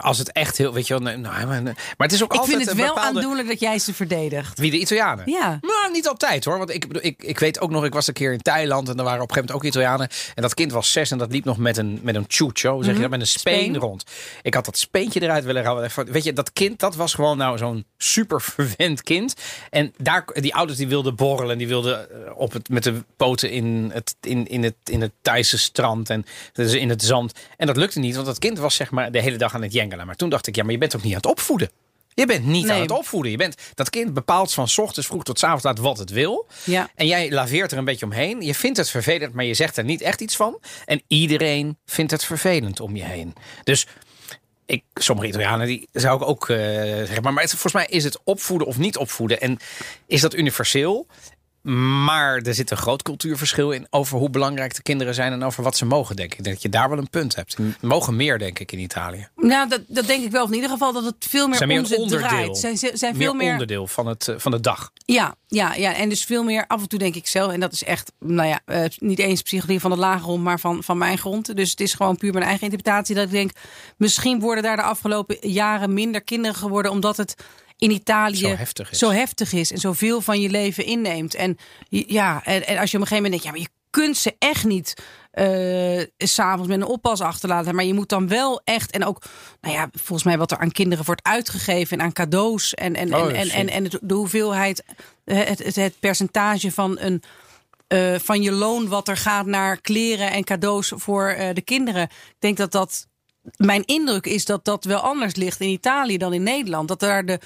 als 0.00 0.18
het 0.18 0.32
echt 0.32 0.58
heel, 0.58 0.72
weet 0.72 0.86
je 0.86 0.98
wel, 0.98 1.16
nou, 1.16 1.46
maar, 1.46 1.74
het 1.96 2.12
is 2.12 2.22
ook 2.22 2.32
Ik 2.32 2.38
altijd 2.38 2.56
vind 2.56 2.68
het 2.68 2.78
wel 2.78 2.94
bepaalde... 2.94 3.18
aandoenlijk 3.18 3.48
dat 3.48 3.60
jij 3.60 3.78
ze 3.78 3.94
verdedigt. 3.94 4.58
Wie 4.58 4.70
de 4.70 4.78
Italianen? 4.78 5.30
Ja. 5.30 5.58
Nou, 5.60 5.77
niet 5.92 6.08
altijd 6.08 6.44
hoor. 6.44 6.58
Want 6.58 6.70
ik, 6.70 6.84
ik, 6.84 7.22
ik 7.22 7.38
weet 7.38 7.60
ook 7.60 7.70
nog, 7.70 7.84
ik 7.84 7.92
was 7.92 8.06
een 8.06 8.14
keer 8.14 8.32
in 8.32 8.42
Thailand 8.42 8.88
en 8.88 8.96
er 8.98 9.04
waren 9.04 9.22
op 9.22 9.28
een 9.28 9.34
gegeven 9.34 9.54
moment 9.54 9.76
ook 9.76 9.82
Italianen. 9.82 10.08
En 10.34 10.42
dat 10.42 10.54
kind 10.54 10.72
was 10.72 10.92
zes 10.92 11.10
en 11.10 11.18
dat 11.18 11.32
liep 11.32 11.44
nog 11.44 11.58
met 11.58 11.76
een, 11.76 11.98
met 12.02 12.14
een 12.14 12.24
chucho, 12.28 12.82
zeg 12.82 12.94
je 12.94 13.00
dat, 13.00 13.10
met 13.10 13.20
een 13.20 13.26
speen, 13.26 13.54
Mhm. 13.58 13.64
Speen. 13.68 13.76
rond. 13.76 14.04
Ik 14.42 14.54
had 14.54 14.64
dat 14.64 14.78
speentje 14.78 15.22
eruit 15.22 15.44
willen 15.44 15.64
halen. 15.64 15.90
Weet 16.06 16.24
je, 16.24 16.32
dat 16.32 16.52
kind, 16.52 16.78
dat 16.80 16.96
was 16.96 17.14
gewoon 17.14 17.36
nou 17.38 17.58
zo'n 17.58 17.84
super 17.98 18.40
verwend 18.42 19.02
kind. 19.02 19.34
En 19.70 19.92
daar, 19.96 20.24
die 20.32 20.54
ouders 20.54 20.78
die 20.78 20.88
wilden 20.88 21.14
borrelen, 21.16 21.58
die 21.58 21.68
wilden 21.68 22.10
eh, 22.26 22.32
op 22.38 22.52
het, 22.52 22.68
met 22.68 22.82
de 22.82 23.04
poten 23.16 23.50
in 23.50 23.90
het, 23.94 24.16
in, 24.20 24.46
in 24.46 24.62
het, 24.62 24.74
in 24.84 25.00
het 25.00 25.12
Thaise 25.22 25.58
strand 25.58 26.10
en 26.10 26.24
dus 26.52 26.72
in 26.72 26.88
het 26.88 27.02
zand. 27.02 27.32
En 27.56 27.66
dat 27.66 27.76
lukte 27.76 27.98
niet, 27.98 28.14
want 28.14 28.26
dat 28.26 28.38
kind 28.38 28.58
was 28.58 28.74
zeg 28.74 28.90
maar 28.90 29.12
de 29.12 29.20
hele 29.20 29.36
dag 29.36 29.54
aan 29.54 29.62
het 29.62 29.72
jengelen. 29.72 30.06
Maar 30.06 30.16
toen 30.16 30.28
dacht 30.28 30.46
ik, 30.46 30.56
ja, 30.56 30.62
maar 30.62 30.72
je 30.72 30.78
bent 30.78 30.96
ook 30.96 31.02
niet 31.02 31.12
aan 31.12 31.20
het 31.20 31.30
opvoeden. 31.30 31.70
Je 32.18 32.26
bent 32.26 32.44
niet 32.46 32.64
Nee. 32.64 32.74
aan 32.74 32.80
het 32.80 32.90
opvoeden. 32.90 33.30
Je 33.30 33.36
bent, 33.36 33.56
dat 33.74 33.90
kind 33.90 34.14
bepaalt 34.14 34.52
van 34.52 34.68
ochtends 34.76 35.06
vroeg 35.08 35.22
tot 35.22 35.38
's 35.38 35.42
avonds 35.42 35.64
laat 35.64 35.78
wat 35.78 35.98
het 35.98 36.10
wil. 36.10 36.46
Ja. 36.64 36.90
En 36.94 37.06
jij 37.06 37.30
laveert 37.30 37.72
er 37.72 37.78
een 37.78 37.84
beetje 37.84 38.06
omheen. 38.06 38.40
Je 38.40 38.54
vindt 38.54 38.76
het 38.78 38.90
vervelend, 38.90 39.32
maar 39.34 39.44
je 39.44 39.54
zegt 39.54 39.76
er 39.76 39.84
niet 39.84 40.00
echt 40.00 40.20
iets 40.20 40.36
van. 40.36 40.60
En 40.84 41.02
iedereen 41.06 41.78
vindt 41.86 42.10
het 42.10 42.24
vervelend 42.24 42.80
om 42.80 42.96
je 42.96 43.04
heen. 43.04 43.34
Dus 43.64 43.86
ik, 44.66 44.82
sommige 44.94 45.28
Italianen 45.28 45.66
die 45.66 45.88
zou 45.92 46.22
ik 46.22 46.28
ook 46.28 46.48
eh, 46.48 46.56
zeggen. 46.56 47.22
Maar, 47.22 47.32
maar 47.32 47.42
het, 47.42 47.52
volgens 47.52 47.72
mij 47.72 47.86
is 47.86 48.04
het 48.04 48.18
opvoeden 48.24 48.66
of 48.66 48.78
niet 48.78 48.96
opvoeden. 48.96 49.40
En 49.40 49.58
is 50.06 50.20
dat 50.20 50.34
universeel? 50.34 51.06
Maar 51.72 52.36
er 52.36 52.54
zit 52.54 52.70
een 52.70 52.76
groot 52.76 53.02
cultuurverschil 53.02 53.70
in 53.70 53.86
over 53.90 54.18
hoe 54.18 54.30
belangrijk 54.30 54.74
de 54.74 54.82
kinderen 54.82 55.14
zijn 55.14 55.32
en 55.32 55.42
over 55.42 55.62
wat 55.62 55.76
ze 55.76 55.84
mogen, 55.84 56.16
denk 56.16 56.32
ik. 56.32 56.38
Ik 56.38 56.44
denk 56.44 56.54
dat 56.56 56.64
je 56.64 56.78
daar 56.78 56.88
wel 56.88 56.98
een 56.98 57.10
punt 57.10 57.34
hebt. 57.34 57.52
Ze 57.52 57.70
mogen 57.80 58.16
meer, 58.16 58.38
denk 58.38 58.58
ik, 58.58 58.72
in 58.72 58.78
Italië. 58.78 59.28
Nou, 59.36 59.68
dat, 59.68 59.80
dat 59.86 60.06
denk 60.06 60.24
ik 60.24 60.30
wel. 60.30 60.42
Of 60.42 60.48
in 60.48 60.54
ieder 60.54 60.70
geval 60.70 60.92
dat 60.92 61.04
het 61.04 61.14
veel 61.28 61.46
meer 61.48 61.56
Zijn 61.56 61.68
meer 61.68 61.78
om 61.78 61.84
ze 61.86 61.96
onderdeel. 61.96 62.28
draait. 62.28 62.58
Zijn, 62.58 62.78
ze- 62.78 62.90
zijn 62.94 63.16
Meer 63.16 63.22
veel 63.26 63.34
meer 63.34 63.52
onderdeel 63.52 63.86
van, 63.86 64.06
het, 64.06 64.28
eh, 64.28 64.34
van 64.38 64.50
de 64.50 64.60
dag. 64.60 64.92
Ja, 65.04 65.34
ja, 65.46 65.74
ja, 65.74 65.94
en 65.94 66.08
dus 66.08 66.24
veel 66.24 66.42
meer 66.44 66.64
af 66.66 66.82
en 66.82 66.88
toe 66.88 66.98
denk 66.98 67.14
ik 67.14 67.26
zelf. 67.26 67.52
En 67.52 67.60
dat 67.60 67.72
is 67.72 67.84
echt, 67.84 68.12
nou 68.20 68.48
ja, 68.48 68.60
eh, 68.64 68.84
niet 68.98 69.18
eens 69.18 69.42
psychologie 69.42 69.80
van 69.80 69.90
de 69.90 69.96
lage 69.96 70.22
grond, 70.22 70.42
maar 70.42 70.60
van, 70.60 70.82
van 70.82 70.98
mijn 70.98 71.18
grond. 71.18 71.56
Dus 71.56 71.70
het 71.70 71.80
is 71.80 71.94
gewoon 71.94 72.16
puur 72.16 72.32
mijn 72.32 72.44
eigen 72.44 72.62
interpretatie. 72.64 73.14
Dat 73.14 73.24
ik 73.24 73.30
denk, 73.30 73.50
misschien 73.96 74.40
worden 74.40 74.62
daar 74.62 74.76
de 74.76 74.82
afgelopen 74.82 75.36
jaren 75.40 75.92
minder 75.94 76.22
kinderen 76.22 76.56
geworden. 76.56 76.90
Omdat 76.90 77.16
het 77.16 77.34
in 77.78 77.90
Italië 77.90 78.36
Zo 78.36 78.56
heftig 78.56 78.90
is. 78.90 78.98
zo 78.98 79.10
heftig 79.10 79.52
is 79.52 79.72
en 79.72 79.78
zoveel 79.78 80.20
van 80.20 80.40
je 80.40 80.48
leven 80.50 80.84
inneemt. 80.84 81.34
En 81.34 81.56
ja, 81.88 82.44
en, 82.44 82.66
en 82.66 82.78
als 82.78 82.90
je 82.90 82.96
op 82.96 83.02
een 83.02 83.08
gegeven 83.08 83.30
moment 83.30 83.30
denkt, 83.30 83.44
ja, 83.44 83.50
maar 83.50 83.60
je 83.60 83.68
kunt 83.90 84.16
ze 84.16 84.34
echt 84.38 84.64
niet 84.64 84.94
s 86.18 86.34
s'avonds 86.34 86.68
met 86.68 86.80
een 86.80 86.86
oppas 86.86 87.20
achterlaten. 87.20 87.74
Maar 87.74 87.84
je 87.84 87.94
moet 87.94 88.08
dan 88.08 88.28
wel 88.28 88.60
echt, 88.64 88.90
en 88.90 89.04
ook, 89.04 89.22
nou 89.60 89.74
ja, 89.74 89.88
volgens 89.92 90.22
mij 90.22 90.38
wat 90.38 90.50
er 90.50 90.58
aan 90.58 90.72
kinderen 90.72 91.04
wordt 91.04 91.22
uitgegeven 91.26 91.98
en 91.98 92.04
aan 92.04 92.12
cadeaus. 92.12 92.74
En, 92.74 92.94
en, 92.94 93.14
Oh, 93.14 93.20
en, 93.28 93.34
en, 93.34 93.48
en, 93.50 93.68
en 93.68 93.84
het- 93.84 93.98
de 94.02 94.14
hoeveelheid, 94.14 94.84
eh, 95.24 95.44
het, 95.44 95.58
het, 95.64 95.76
het 95.76 95.98
percentage 96.00 96.72
van 96.72 96.98
een. 96.98 97.22
eh, 97.86 98.14
van 98.18 98.42
je 98.42 98.52
loon 98.52 98.88
wat 98.88 99.08
er 99.08 99.16
gaat 99.16 99.46
naar 99.46 99.80
kleren 99.80 100.30
en 100.30 100.44
cadeaus 100.44 100.92
voor 100.96 101.36
de 101.52 101.62
kinderen. 101.64 102.02
Ik 102.02 102.36
denk 102.38 102.56
dat 102.56 102.72
dat. 102.72 103.06
Mijn 103.56 103.84
indruk 103.84 104.26
is 104.26 104.44
dat 104.44 104.64
dat 104.64 104.84
wel 104.84 104.98
anders 105.00 105.34
ligt 105.34 105.60
in 105.60 105.68
Italië 105.68 106.18
dan 106.18 106.32
in 106.32 106.42
Nederland. 106.42 106.88
Dat 106.88 107.00
daar 107.00 107.24
de 107.26 107.38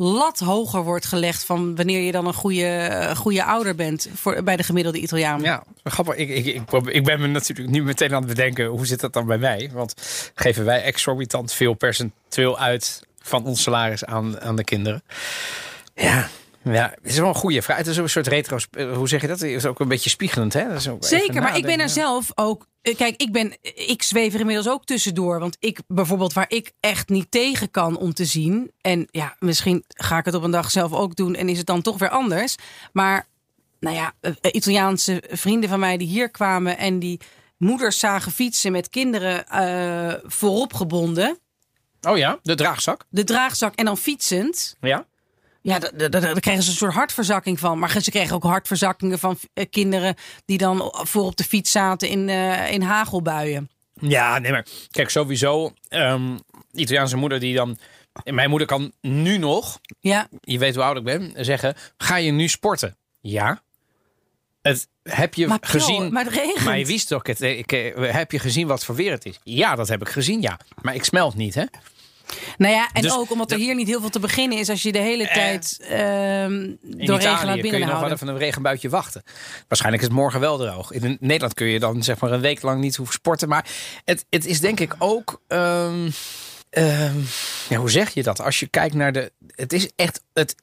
lat 0.00 0.38
hoger 0.38 0.82
wordt 0.82 1.06
gelegd 1.06 1.44
van 1.44 1.76
wanneer 1.76 2.00
je 2.00 2.12
dan 2.12 2.26
een 2.26 2.34
goede, 2.34 2.66
eh, 2.66 3.16
goede 3.16 3.44
ouder 3.44 3.74
bent 3.74 4.08
voor, 4.14 4.42
bij 4.42 4.56
de 4.56 4.62
gemiddelde 4.62 4.98
Italiaan. 4.98 5.40
Ja, 5.40 5.64
grappig. 5.84 6.14
Ik, 6.14 6.28
ik, 6.28 6.46
ik, 6.46 6.86
ik 6.86 7.04
ben 7.04 7.20
me 7.20 7.26
natuurlijk 7.26 7.68
nu 7.68 7.82
meteen 7.82 8.14
aan 8.14 8.22
het 8.22 8.28
bedenken, 8.28 8.66
hoe 8.66 8.86
zit 8.86 9.00
dat 9.00 9.12
dan 9.12 9.26
bij 9.26 9.38
mij? 9.38 9.70
Want 9.72 9.94
geven 10.34 10.64
wij 10.64 10.82
exorbitant 10.82 11.52
veel 11.52 11.74
percentueel 11.74 12.58
uit 12.58 13.02
van 13.18 13.44
ons 13.44 13.62
salaris 13.62 14.04
aan, 14.04 14.40
aan 14.40 14.56
de 14.56 14.64
kinderen? 14.64 15.02
Ja, 15.94 16.28
ja, 16.72 16.94
het 17.02 17.12
is 17.12 17.18
wel 17.18 17.28
een 17.28 17.34
goede 17.34 17.62
vraag. 17.62 17.76
Het 17.76 17.86
is 17.86 17.98
ook 17.98 18.04
een 18.04 18.10
soort 18.10 18.26
retro, 18.26 18.58
hoe 18.94 19.08
zeg 19.08 19.20
je 19.20 19.26
dat? 19.26 19.40
Het 19.40 19.50
is 19.50 19.66
ook 19.66 19.80
een 19.80 19.88
beetje 19.88 20.10
spiegelend, 20.10 20.52
hè? 20.52 20.68
Dat 20.68 20.76
is 20.76 20.88
ook 20.88 21.04
Zeker, 21.04 21.42
maar 21.42 21.56
ik 21.56 21.62
ben 21.66 21.80
er 21.80 21.88
zelf 21.88 22.30
ook. 22.34 22.66
eh, 22.82 22.96
Kijk, 22.96 23.16
ik, 23.22 23.32
ben, 23.32 23.56
ik 23.74 24.02
zweef 24.02 24.34
er 24.34 24.40
inmiddels 24.40 24.68
ook 24.68 24.84
tussendoor. 24.84 25.38
Want 25.40 25.56
ik 25.60 25.80
bijvoorbeeld, 25.86 26.32
waar 26.32 26.50
ik 26.50 26.72
echt 26.80 27.08
niet 27.08 27.30
tegen 27.30 27.70
kan 27.70 27.96
om 27.96 28.14
te 28.14 28.24
zien. 28.24 28.72
En 28.80 29.08
ja, 29.10 29.36
misschien 29.38 29.84
ga 29.88 30.18
ik 30.18 30.24
het 30.24 30.34
op 30.34 30.42
een 30.42 30.50
dag 30.50 30.70
zelf 30.70 30.92
ook 30.92 31.16
doen. 31.16 31.34
En 31.34 31.48
is 31.48 31.58
het 31.58 31.66
dan 31.66 31.82
toch 31.82 31.98
weer 31.98 32.10
anders. 32.10 32.54
Maar, 32.92 33.26
nou 33.80 33.96
ja, 33.96 34.12
eh, 34.20 34.32
Italiaanse 34.52 35.22
vrienden 35.30 35.68
van 35.68 35.80
mij 35.80 35.96
die 35.96 36.08
hier 36.08 36.30
kwamen. 36.30 36.78
En 36.78 36.98
die 36.98 37.20
moeders 37.58 37.98
zagen 37.98 38.32
fietsen 38.32 38.72
met 38.72 38.88
kinderen 38.88 39.46
eh, 39.48 40.14
voorop 40.24 40.74
gebonden. 40.74 41.38
Oh 42.00 42.16
ja, 42.16 42.38
de 42.42 42.54
draagzak. 42.54 43.04
De 43.08 43.24
draagzak 43.24 43.74
en 43.74 43.84
dan 43.84 43.96
fietsend. 43.96 44.76
Ja. 44.80 45.06
Ja, 45.60 45.78
daar- 45.78 46.40
kregen 46.40 46.62
ze 46.62 46.70
een 46.70 46.76
soort 46.76 46.92
hartverzakking 46.94 47.58
van. 47.58 47.78
Maar 47.78 48.00
ze 48.02 48.10
kregen 48.10 48.34
ook 48.34 48.42
hartverzakkingen 48.42 49.18
van 49.18 49.38
eh, 49.54 49.64
kinderen 49.70 50.14
die 50.44 50.58
dan 50.58 50.90
voor 50.92 51.22
op 51.24 51.36
de 51.36 51.44
fiets 51.44 51.70
zaten 51.70 52.08
in, 52.08 52.28
eh, 52.28 52.72
in 52.72 52.82
hagelbuien. 52.82 53.70
Ja, 54.00 54.38
nee, 54.38 54.50
maar 54.52 54.66
kijk, 54.90 55.10
sowieso. 55.10 55.72
ehm 55.88 56.36
Italiaanse 56.72 57.16
moeder 57.16 57.40
die 57.40 57.54
dan. 57.54 57.78
Mijn 58.24 58.50
moeder 58.50 58.68
kan 58.68 58.92
nu 59.00 59.38
nog, 59.38 59.80
Ja, 60.00 60.28
je 60.40 60.58
weet 60.58 60.74
hoe 60.74 60.84
oud 60.84 60.96
ik 60.96 61.04
ben, 61.04 61.32
zeggen: 61.36 61.74
Ga 61.96 62.16
je 62.16 62.30
nu 62.30 62.48
sporten? 62.48 62.96
Ja. 63.20 63.62
Het, 64.62 64.88
heb 65.02 65.34
je 65.34 65.46
maar, 65.46 65.58
gezien. 65.60 66.12
Maar 66.12 66.24
het 66.24 66.34
regent. 66.34 66.64
Maar 66.64 66.78
je 66.78 66.86
wist 66.86 67.08
toch, 67.08 67.26
het, 67.26 67.40
ik, 67.40 67.72
eh, 67.72 68.12
heb 68.12 68.32
je 68.32 68.38
gezien 68.38 68.66
wat 68.66 68.84
voor 68.84 68.94
weer 68.94 69.10
het 69.12 69.24
is? 69.26 69.38
Ja, 69.42 69.74
dat 69.74 69.88
heb 69.88 70.00
ik 70.00 70.08
gezien, 70.08 70.40
ja. 70.40 70.58
Maar 70.82 70.94
ik 70.94 71.04
smelt 71.04 71.34
niet, 71.34 71.54
hè? 71.54 71.64
Nou 72.56 72.72
ja, 72.74 72.88
en 72.92 73.02
Dus- 73.02 73.12
ook 73.16 73.30
omdat 73.30 73.50
er 73.50 73.58
hier 73.58 73.74
niet 73.74 73.86
heel 73.86 74.00
veel 74.00 74.08
te 74.08 74.20
beginnen 74.20 74.58
is 74.58 74.68
als 74.68 74.82
je 74.82 74.92
de 74.92 74.98
hele 74.98 75.28
Eh, 75.28 75.34
tijd 75.34 75.76
In 75.80 76.78
door 76.82 77.18
regen 77.18 77.46
laat 77.46 77.60
kun 77.60 77.78
je 77.78 77.84
nog 77.84 78.00
wel 78.00 78.10
even 78.10 78.28
een 78.28 78.38
regenbuitje 78.38 78.88
wachten. 78.88 79.22
Waarschijnlijk 79.68 80.02
is 80.02 80.08
het 80.08 80.18
morgen 80.18 80.40
wel 80.40 80.58
droog. 80.58 80.90
In 80.92 81.16
Nederland 81.20 81.54
kun 81.54 81.66
je 81.66 81.78
dan 81.78 82.02
zeg 82.02 82.18
maar 82.20 82.32
een 82.32 82.40
week 82.40 82.62
lang 82.62 82.80
niet 82.80 82.96
hoeven 82.96 83.14
sporten. 83.14 83.48
Maar 83.48 83.66
het, 84.04 84.24
het 84.30 84.46
is 84.46 84.60
denk 84.60 84.80
ik 84.80 84.94
ook... 84.98 85.40
ehm, 85.48 86.10
ehm, 86.70 87.18
ja, 87.68 87.76
hoe 87.76 87.90
zeg 87.90 88.10
je 88.14 88.22
dat? 88.22 88.40
Als 88.40 88.60
je 88.60 88.66
kijkt 88.66 88.94
naar 88.94 89.12
de... 89.12 89.32
Het 89.54 89.72
is 89.72 89.90
echt... 89.96 90.22
Het, 90.32 90.54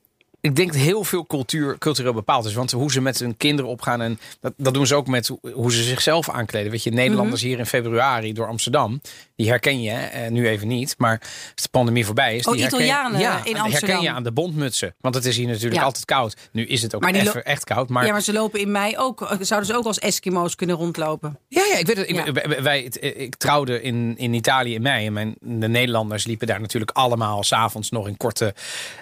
ik 0.45 0.55
denk 0.55 0.71
dat 0.73 0.81
heel 0.81 1.03
veel 1.03 1.25
cultuur, 1.25 1.77
cultureel 1.77 2.13
bepaald 2.13 2.45
is. 2.45 2.53
Want 2.53 2.71
hoe 2.71 2.91
ze 2.91 3.01
met 3.01 3.19
hun 3.19 3.37
kinderen 3.37 3.71
opgaan. 3.71 4.01
En 4.01 4.19
dat, 4.39 4.53
dat 4.57 4.73
doen 4.73 4.87
ze 4.87 4.95
ook 4.95 5.07
met 5.07 5.31
hoe, 5.53 5.71
ze 5.71 5.83
zichzelf 5.83 6.29
aankleden. 6.29 6.71
Weet 6.71 6.83
je, 6.83 6.91
Nederlanders 6.91 7.41
Mhm. 7.41 7.49
hier 7.49 7.59
in 7.59 7.65
februari 7.65 8.33
door 8.33 8.47
Amsterdam. 8.47 9.01
Die 9.35 9.47
herken 9.49 9.81
je? 9.81 9.91
Eh, 9.91 10.29
nu 10.31 10.47
even 10.47 10.67
niet. 10.67 10.95
Maar 10.97 11.19
als 11.53 11.63
de 11.63 11.69
pandemie 11.71 12.05
voorbij 12.05 12.35
is. 12.35 12.45
Oh, 12.47 12.53
die 12.53 12.61
herken 12.61 12.79
je- 12.79 12.85
Italianen 12.85 13.19
ja, 13.19 13.29
in 13.37 13.43
herken 13.43 13.61
Amsterdam. 13.61 14.01
je 14.01 14.11
aan 14.11 14.23
de 14.23 14.31
bondmutsen. 14.31 14.95
Want 15.01 15.15
het 15.15 15.25
is 15.25 15.37
hier 15.37 15.47
natuurlijk 15.47 15.75
Ja. 15.75 15.83
altijd 15.83 16.05
koud. 16.05 16.35
Nu 16.51 16.65
is 16.65 16.81
het 16.81 16.95
ook 16.95 17.05
even 17.05 17.45
echt 17.45 17.63
koud. 17.63 17.89
Maar 17.89 18.05
Ja, 18.05 18.11
maar 18.11 18.21
ze 18.21 18.33
lopen 18.33 18.59
in 18.59 18.71
mei 18.71 18.97
ook. 18.97 19.21
eh, 19.21 19.37
Zouden 19.39 19.69
ze 19.69 19.75
ook 19.75 19.85
als 19.85 19.99
Eskimo's 19.99 20.55
kunnen 20.55 20.75
rondlopen? 20.75 21.39
ja, 21.47 21.63
ja, 21.71 21.77
ik 21.77 21.85
weet 21.87 21.97
het. 21.97 22.09
Ik, 22.09 22.15
Ja. 22.25 22.61
wij- 22.61 22.81
het- 22.83 22.99
ik 23.17 23.35
trouwde 23.35 23.81
in, 23.81 24.13
in 24.17 24.33
Italië 24.33 24.73
in 24.73 24.81
mei. 24.81 25.05
En 25.05 25.13
mijn, 25.13 25.35
de 25.41 25.67
Nederlanders 25.67 26.25
liepen 26.25 26.47
daar 26.47 26.61
natuurlijk 26.61 26.91
allemaal 26.91 27.43
s'avonds 27.43 27.89
nog 27.89 28.07
in 28.07 28.17
korte, 28.17 28.53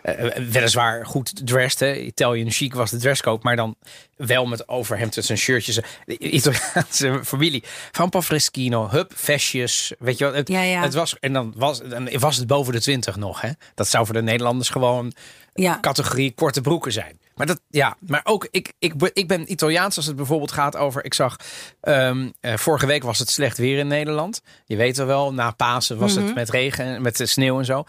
eh, 0.03 0.29
weliswaar 0.49 1.05
goed 1.05 1.32
dressed. 1.43 1.79
Hè. 1.79 1.95
Italian 1.95 2.51
chic 2.51 2.73
was 2.73 2.91
de 2.91 2.97
dresscode. 2.97 3.39
Maar 3.43 3.55
dan 3.55 3.75
wel 4.15 4.45
met 4.45 4.67
overhemd 4.67 5.29
en 5.29 5.37
shirtjes. 5.37 5.79
De 6.05 6.17
Italiaanse 6.17 7.19
familie. 7.23 7.63
Van 7.91 8.09
Pafreschino, 8.09 8.89
hup, 8.89 9.11
vestjes. 9.15 9.93
Weet 9.99 10.17
je 10.17 10.23
wel. 10.25 10.33
Het, 10.33 10.47
Ja, 10.47 10.61
ja. 10.61 10.81
het 10.81 10.93
was, 10.93 11.19
en 11.19 11.33
dan 11.33 11.53
was, 11.55 11.81
dan 11.81 12.09
was 12.19 12.37
het 12.37 12.47
boven 12.47 12.73
de 12.73 12.81
twintig 12.81 13.15
nog. 13.15 13.41
Hè. 13.41 13.49
Dat 13.75 13.87
zou 13.87 14.05
voor 14.05 14.13
de 14.15 14.21
Nederlanders 14.21 14.69
gewoon 14.69 15.13
Ja. 15.53 15.77
categorie 15.81 16.31
korte 16.33 16.61
broeken 16.61 16.91
zijn. 16.91 17.21
Maar 17.35 17.45
dat, 17.47 17.59
ja, 17.69 17.97
maar 17.99 18.21
ook 18.23 18.47
ik, 18.51 18.73
ik, 18.79 18.97
ben- 18.97 19.11
ik 19.13 19.27
ben 19.27 19.51
Italiaans 19.51 19.97
als 19.97 20.05
het 20.05 20.15
bijvoorbeeld 20.15 20.51
gaat 20.51 20.75
over. 20.75 21.05
Ik 21.05 21.13
zag 21.13 21.35
ehm, 21.81 22.29
eh, 22.39 22.57
vorige 22.57 22.85
week 22.85 23.03
was 23.03 23.19
het 23.19 23.29
slecht 23.29 23.57
weer 23.57 23.77
in 23.77 23.87
Nederland. 23.87 24.41
Je 24.65 24.75
weet 24.75 24.97
wel 24.97 25.05
wel, 25.05 25.33
na 25.33 25.51
Pasen 25.51 25.97
was 25.97 26.15
Mhm. 26.15 26.25
het 26.25 26.35
met 26.35 26.49
regen, 26.49 26.85
en 26.85 27.01
met 27.01 27.21
sneeuw 27.23 27.59
en 27.59 27.65
zo. 27.65 27.83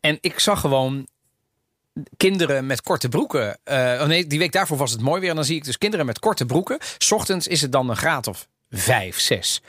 En 0.00 0.18
ik 0.20 0.38
zag 0.40 0.60
gewoon 0.60 1.06
kinderen 2.16 2.66
met 2.66 2.82
korte 2.82 3.08
broeken. 3.08 3.58
Eh, 3.64 3.76
oh 3.76 4.06
nee, 4.06 4.26
die 4.26 4.38
week 4.38 4.52
daarvoor 4.52 4.76
was 4.76 4.90
het 4.92 5.00
mooi 5.00 5.20
weer. 5.20 5.30
En 5.30 5.36
dan 5.36 5.44
zie 5.44 5.56
ik 5.56 5.64
dus 5.64 5.78
kinderen 5.78 6.06
met 6.06 6.18
korte 6.18 6.46
broeken. 6.46 6.78
's 6.98 7.10
ochtends 7.12 7.46
is 7.46 7.60
het 7.60 7.72
dan 7.72 7.90
een 7.90 7.96
graad 7.96 8.26
of 8.26 8.48
5, 8.70 9.20
6. 9.20 9.62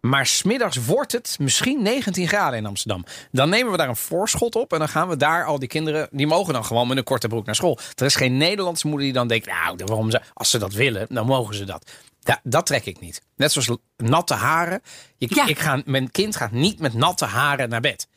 Maar 0.00 0.26
smiddags 0.26 0.76
wordt 0.76 1.12
het 1.12 1.36
misschien 1.40 1.82
19 1.82 2.28
graden 2.28 2.58
in 2.58 2.66
Amsterdam. 2.66 3.04
Dan 3.30 3.48
nemen 3.48 3.70
we 3.70 3.76
daar 3.78 3.88
een 3.88 3.96
voorschot 3.96 4.54
op. 4.56 4.72
En 4.72 4.78
dan 4.78 4.88
gaan 4.88 5.08
we 5.08 5.16
daar 5.16 5.44
al 5.44 5.58
die 5.58 5.68
kinderen. 5.68 6.08
Die 6.10 6.26
mogen 6.26 6.52
dan 6.52 6.64
gewoon 6.64 6.88
met 6.88 6.96
een 6.96 7.04
korte 7.04 7.28
broek 7.28 7.46
naar 7.46 7.54
school. 7.54 7.78
Er 7.94 8.06
is 8.06 8.16
geen 8.16 8.36
Nederlandse 8.36 8.86
moeder 8.86 9.04
die 9.04 9.14
dan 9.14 9.28
denkt. 9.28 9.46
Nou, 9.46 9.76
waarom 9.84 10.10
ze, 10.10 10.20
als 10.34 10.50
ze 10.50 10.58
dat 10.58 10.72
willen, 10.72 11.06
dan 11.10 11.26
mogen 11.26 11.54
ze 11.54 11.64
dat. 11.64 11.90
Da- 12.20 12.40
dat 12.42 12.66
trek 12.66 12.84
ik 12.86 13.00
niet. 13.00 13.22
Net 13.36 13.52
zoals 13.52 13.78
natte 13.96 14.34
haren. 14.34 14.80
Ja. 15.18 15.46
ik 15.46 15.58
ga, 15.58 15.82
mijn 15.84 16.10
kind 16.10 16.36
gaat 16.36 16.52
niet 16.52 16.78
met 16.78 16.94
natte 16.94 17.24
haren 17.24 17.68
naar 17.68 17.80
bed. 17.80 18.08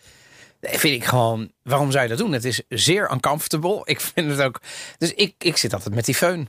Vind 0.61 1.01
ik 1.01 1.05
gewoon, 1.05 1.51
waarom 1.63 1.91
zou 1.91 2.03
je 2.03 2.09
dat 2.09 2.17
doen? 2.17 2.31
Het 2.31 2.45
is 2.45 2.61
zeer 2.69 3.11
uncomfortable. 3.11 3.81
Ik 3.83 4.01
vind 4.01 4.29
het 4.29 4.41
ook. 4.41 4.61
Dus 4.97 5.13
ik, 5.13 5.35
ik 5.37 5.57
zit 5.57 5.73
altijd 5.73 5.95
met 5.95 6.05
die 6.05 6.15
föhn. 6.15 6.47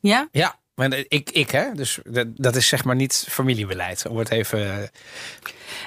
Ja? 0.00 0.28
Ja, 0.32 0.58
maar 0.74 0.92
ik, 1.08 1.30
ik 1.30 1.50
hè. 1.50 1.72
Dus 1.74 1.98
dat, 2.04 2.26
dat 2.34 2.56
is 2.56 2.66
zeg 2.68 2.84
maar 2.84 2.96
niet 2.96 3.26
familiebeleid. 3.28 4.06
Om 4.06 4.16
het 4.16 4.30
even. 4.30 4.90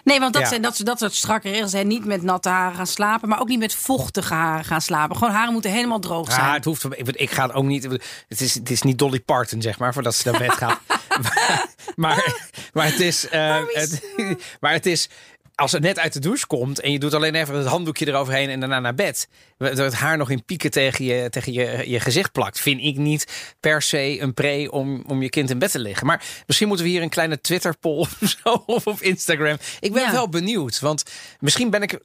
Nee, 0.03 0.19
want 0.19 0.33
dat, 0.33 0.41
Ja. 0.41 0.47
zijn, 0.47 0.61
dat, 0.61 0.81
dat 0.83 0.99
soort 0.99 1.13
strakke 1.15 1.49
regels 1.49 1.71
zijn. 1.71 1.87
Niet 1.87 2.05
met 2.05 2.21
natte 2.21 2.49
haren 2.49 2.75
gaan 2.75 2.87
slapen, 2.87 3.29
maar 3.29 3.39
ook 3.39 3.47
niet 3.47 3.59
met 3.59 3.75
vochtige 3.75 4.33
haren 4.33 4.65
gaan 4.65 4.81
slapen. 4.81 5.15
Gewoon 5.17 5.33
haren 5.33 5.53
moeten 5.53 5.71
helemaal 5.71 5.99
droog 5.99 6.31
zijn. 6.31 6.45
Ah, 6.45 6.53
het 6.53 6.65
hoeft. 6.65 6.85
Ik, 6.85 7.07
ik 7.07 7.31
ga 7.31 7.43
het 7.47 7.55
ook 7.55 7.63
niet. 7.63 7.83
Het 8.27 8.41
is, 8.41 8.53
het 8.53 8.69
is 8.69 8.81
niet 8.81 8.97
Dolly 8.99 9.19
Parton, 9.19 9.61
zeg 9.61 9.79
maar, 9.79 9.93
voordat 9.93 10.15
ze 10.15 10.31
naar 10.31 10.39
bed 10.39 10.51
gaat. 10.53 10.79
maar, 10.87 11.65
maar, 11.95 12.35
maar 12.73 12.85
het 12.85 12.99
is. 12.99 13.29
eh, 13.29 13.61
het, 13.67 14.03
maar 14.61 14.71
het 14.71 14.85
is. 14.85 15.09
Als 15.55 15.71
het 15.71 15.81
net 15.81 15.99
uit 15.99 16.13
de 16.13 16.19
douche 16.19 16.47
komt 16.47 16.79
en 16.79 16.91
je 16.91 16.99
doet 16.99 17.13
alleen 17.13 17.35
even 17.35 17.55
het 17.55 17.67
handdoekje 17.67 18.07
eroverheen 18.07 18.49
en 18.49 18.59
daarna 18.59 18.79
naar 18.79 18.95
bed. 18.95 19.27
Dat 19.57 19.77
het 19.77 19.93
haar 19.93 20.17
nog 20.17 20.29
in 20.29 20.43
pieken 20.45 20.71
tegen 20.71 21.05
je, 21.05 21.29
tegen 21.29 21.53
je, 21.53 21.89
je 21.89 21.99
gezicht 21.99 22.31
plakt. 22.31 22.59
Vind 22.59 22.81
ik 22.81 22.97
niet 22.97 23.53
per 23.59 23.81
se 23.81 24.21
een 24.21 24.33
pre 24.33 24.71
om, 24.71 25.03
om 25.07 25.21
je 25.21 25.29
kind 25.29 25.49
in 25.49 25.59
bed 25.59 25.71
te 25.71 25.79
liggen. 25.79 26.07
Maar 26.07 26.23
misschien 26.47 26.67
moeten 26.67 26.85
we 26.85 26.91
hier 26.91 27.01
een 27.01 27.09
kleine 27.09 27.41
Twitter-poll 27.41 27.99
of 28.21 28.35
zo. 28.43 28.63
Of 28.65 28.87
op 28.87 29.01
Instagram. 29.01 29.57
Ik 29.79 29.93
ben 29.93 30.01
Ja. 30.01 30.11
wel 30.11 30.29
benieuwd. 30.29 30.79
Want 30.79 31.03
misschien 31.39 31.69
ben 31.69 31.81
ik 31.81 31.91
eh, 31.93 31.99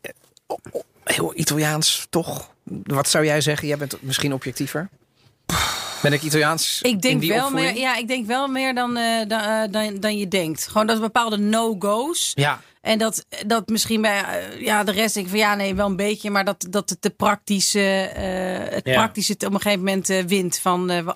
eh, 0.00 0.10
oh, 0.46 0.58
oh, 0.70 0.82
heel 1.04 1.32
Italiaans 1.36 2.06
toch. 2.10 2.50
Wat 2.82 3.08
zou 3.08 3.24
jij 3.24 3.40
zeggen? 3.40 3.68
Jij 3.68 3.76
bent 3.76 3.96
misschien 4.00 4.32
objectiever. 4.32 4.88
Ben 6.02 6.12
ik 6.12 6.22
Italiaans? 6.22 6.78
Ik 6.82 6.90
in 6.90 6.98
denk, 6.98 7.20
die 7.20 7.30
wel 7.30 7.44
opvoeding? 7.44 7.72
meer, 7.72 7.80
ja, 7.80 7.96
ik 7.96 8.08
denk 8.08 8.26
wel 8.26 8.48
meer 8.48 8.74
dan, 8.74 8.96
eh, 8.96 9.28
dan, 9.28 9.70
dan, 9.70 10.00
dan 10.00 10.18
je 10.18 10.28
denkt. 10.28 10.66
Gewoon 10.66 10.86
dat 10.86 11.00
bepaalde 11.00 11.38
no-go's. 11.38 12.32
Ja, 12.34 12.60
En 12.84 12.98
dat, 12.98 13.26
dat 13.46 13.68
misschien 13.68 14.00
bij 14.00 14.22
eh, 14.22 14.60
ja, 14.60 14.84
de 14.84 14.92
rest 14.92 15.14
denk 15.14 15.26
ik 15.26 15.32
van 15.32 15.40
ja, 15.40 15.54
nee, 15.54 15.74
wel 15.74 15.86
een 15.86 15.96
beetje. 15.96 16.30
Maar 16.30 16.44
dat, 16.44 16.66
dat 16.70 16.90
het, 16.90 17.02
de 17.02 17.10
praktische, 17.10 17.80
eh, 18.14 18.74
het 18.74 18.86
Ja. 18.86 18.92
praktische 18.92 19.32
het 19.32 19.44
op 19.44 19.54
een 19.54 19.60
gegeven 19.60 19.84
moment 19.84 20.10
eh, 20.10 20.22
wint. 20.24 20.58
Van, 20.58 21.14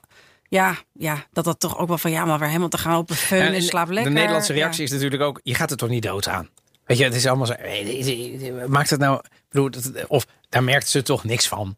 ja, 0.48 0.76
ja, 0.92 1.26
dat 1.32 1.44
dat 1.44 1.60
toch 1.60 1.78
ook 1.78 1.88
wel 1.88 1.98
van 1.98 2.10
ja, 2.10 2.24
maar 2.24 2.38
weer 2.38 2.48
helemaal 2.48 2.68
te 2.68 2.78
gaan 2.78 2.96
op 2.96 3.10
een 3.10 3.16
en, 3.38 3.54
en 3.54 3.62
slaap 3.62 3.88
lekker. 3.88 4.12
de 4.12 4.18
Nederlandse 4.18 4.52
Ja. 4.54 4.58
reactie 4.58 4.84
is 4.84 4.90
natuurlijk 4.90 5.22
ook: 5.22 5.40
je 5.42 5.54
gaat 5.54 5.70
er 5.70 5.76
toch 5.76 5.88
niet 5.88 6.02
dood 6.02 6.28
aan. 6.28 6.48
Weet 6.84 6.98
je, 6.98 7.04
het 7.04 7.14
is 7.14 7.26
allemaal 7.26 7.46
zo. 7.46 7.54
Maakt 8.66 8.90
het 8.90 9.00
nou. 9.00 9.20
Bedoel, 9.50 9.70
of 10.06 10.26
daar 10.48 10.64
merkt 10.64 10.88
ze 10.88 11.02
toch 11.02 11.24
niks 11.24 11.48
van. 11.48 11.76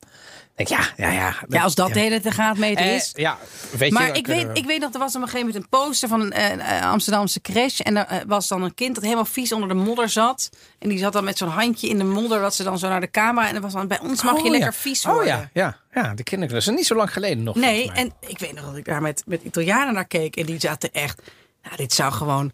Ja, 0.68 0.80
ja, 0.96 1.10
ja. 1.10 1.34
Ja, 1.48 1.62
als 1.62 1.74
dat 1.74 1.88
ja. 1.88 1.94
de 1.94 2.00
hele 2.00 2.20
te 2.20 2.30
gaat 2.30 2.56
meten 2.56 2.84
Eh, 2.84 2.94
is. 2.94 3.10
ja, 3.14 3.38
weet. 3.76 3.92
Maar 3.92 4.16
ik 4.16 4.26
weet, 4.26 4.46
we- 4.46 4.52
ik 4.52 4.64
weet 4.66 4.80
nog, 4.80 4.92
er 4.92 4.98
was 4.98 5.14
op 5.16 5.22
een 5.22 5.28
gegeven 5.28 5.46
moment 5.46 5.64
een 5.64 5.78
poster 5.78 6.08
van 6.08 6.20
een 6.20 6.32
eh, 6.32 6.78
eh, 6.78 6.90
Amsterdamse 6.90 7.40
crash. 7.40 7.80
En 7.80 7.96
er 8.08 8.24
was 8.26 8.48
dan 8.48 8.62
een 8.62 8.74
kind 8.74 8.94
dat 8.94 9.04
helemaal 9.04 9.24
vies 9.24 9.52
onder 9.52 9.68
de 9.68 9.74
modder 9.74 10.08
zat. 10.08 10.50
En 10.78 10.88
die 10.88 10.98
zat 10.98 11.12
dan 11.12 11.24
met 11.24 11.38
zo'n 11.38 11.48
handje 11.48 11.88
in 11.88 11.98
de 11.98 12.04
modder, 12.04 12.40
wat 12.40 12.54
ze 12.54 12.62
dan 12.62 12.78
zo 12.78 12.88
naar 12.88 13.00
de 13.00 13.10
camera. 13.10 13.46
En 13.46 13.52
dan 13.52 13.62
was 13.62 13.72
dan, 13.72 13.88
bij 13.88 14.00
ons 14.00 14.22
mag 14.22 14.36
je 14.36 14.44
Oh, 14.44 14.50
lekker 14.50 14.74
vies 14.74 15.04
worden. 15.04 15.22
Oh 15.22 15.28
ja, 15.28 15.50
ja, 15.52 15.76
ja, 16.02 16.14
de. 16.14 16.46
Dat 16.46 16.66
niet 16.66 16.86
zo 16.86 16.94
lang 16.94 17.12
geleden 17.12 17.42
nog. 17.42 17.54
Nee, 17.54 17.90
en 17.92 18.12
ik 18.20 18.38
weet 18.38 18.54
nog 18.54 18.64
dat 18.64 18.76
ik 18.76 18.84
daar 18.84 19.02
met, 19.02 19.22
met 19.26 19.42
Italianen 19.42 19.94
naar 19.94 20.06
keek. 20.06 20.36
En 20.36 20.46
die 20.46 20.60
zaten 20.60 20.92
echt, 20.92 21.22
nou, 21.62 21.76
dit 21.76 21.92
zou 21.92 22.12
gewoon... 22.12 22.52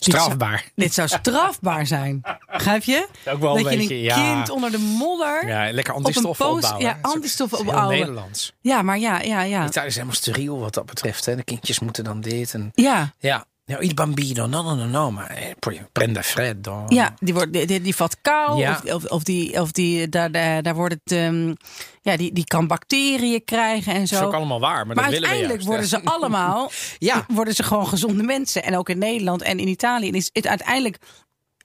dit 0.00 0.14
zou- 0.14 0.22
Strafbaar. 0.22 0.64
Dit 0.74 0.94
zou 0.94 1.08
strafbaar 1.08 1.86
zijn. 1.86 2.20
Begrijp 2.52 2.82
je? 2.82 3.06
Ook 3.28 3.40
wel 3.40 3.56
een 3.56 3.62
dat 3.62 3.72
je 3.72 3.78
beetje, 3.78 3.94
een 3.94 4.00
ja. 4.00 4.32
kind 4.34 4.50
onder 4.50 4.70
de 4.70 4.78
modder... 4.78 5.46
Ja, 5.48 5.64
Ja, 5.64 5.72
lekker 5.72 5.94
een 5.94 5.98
antistoffen 6.04 6.46
post- 6.46 6.62
opbouwen. 6.64 6.86
ja, 6.86 6.98
antistoffen 7.02 7.58
opbouwen. 7.58 7.98
Nederlands. 7.98 8.52
maar 8.82 8.98
ja, 8.98 9.20
ja, 9.20 9.42
ja. 9.42 9.66
Italië 9.66 9.86
is 9.86 9.94
helemaal 9.94 10.14
steriel 10.14 10.58
wat 10.58 10.74
dat 10.74 10.86
betreft. 10.86 11.24
Hè. 11.26 11.36
De 11.36 11.42
kindjes 11.42 11.78
moeten 11.80 12.04
dan 12.04 12.20
dit. 12.20 12.54
En... 12.54 12.70
Ja, 12.74 13.14
Ja. 13.18 13.44
Nou, 13.70 13.82
il 13.82 13.94
bambino, 13.94 14.46
no, 14.46 14.62
no, 14.62 14.74
no, 14.74 14.86
no, 14.86 15.10
maar 15.10 15.26
eh, 15.30 15.44
poi 15.58 15.80
prenda 15.92 16.22
freddo. 16.22 16.84
ja 16.88 17.14
die, 17.18 17.34
wordt, 17.34 17.52
die, 17.52 17.66
die, 17.66 17.80
die 17.80 17.94
vat 17.94 18.16
kou. 18.22 18.58
Ja. 18.58 18.80
Of, 18.84 19.04
of, 19.04 19.22
die, 19.22 19.60
of 19.60 19.72
die 19.72 20.08
daar, 20.08 20.32
daar, 20.32 20.62
daar 20.62 20.74
wordt 20.74 20.94
het... 21.04 21.12
ehm, 21.12 21.54
ja, 22.02 22.16
die, 22.16 22.32
die 22.32 22.44
kan 22.44 22.66
bacteriën 22.66 23.44
krijgen 23.44 23.94
en 23.94 24.06
zo. 24.06 24.14
Dat 24.14 24.22
is 24.22 24.28
ook 24.28 24.34
allemaal 24.34 24.60
waar, 24.60 24.86
maar, 24.86 24.96
Maar 24.96 25.04
dat 25.04 25.12
willen 25.12 25.28
we 25.28 25.34
uiteindelijk 25.34 25.62
juist, 25.62 25.90
worden 25.90 26.00
hè. 26.04 26.10
ze 26.10 26.16
allemaal 26.18 26.70
Ja. 26.98 27.24
worden 27.28 27.54
ze 27.54 27.62
gewoon 27.62 27.86
gezonde 27.88 28.22
mensen. 28.22 28.62
En 28.62 28.76
ook 28.76 28.88
in 28.88 28.98
Nederland 28.98 29.42
en 29.42 29.58
in 29.58 29.68
Italië. 29.68 30.08
En 30.08 30.14
is 30.14 30.30
het 30.32 30.46
uiteindelijk 30.46 30.98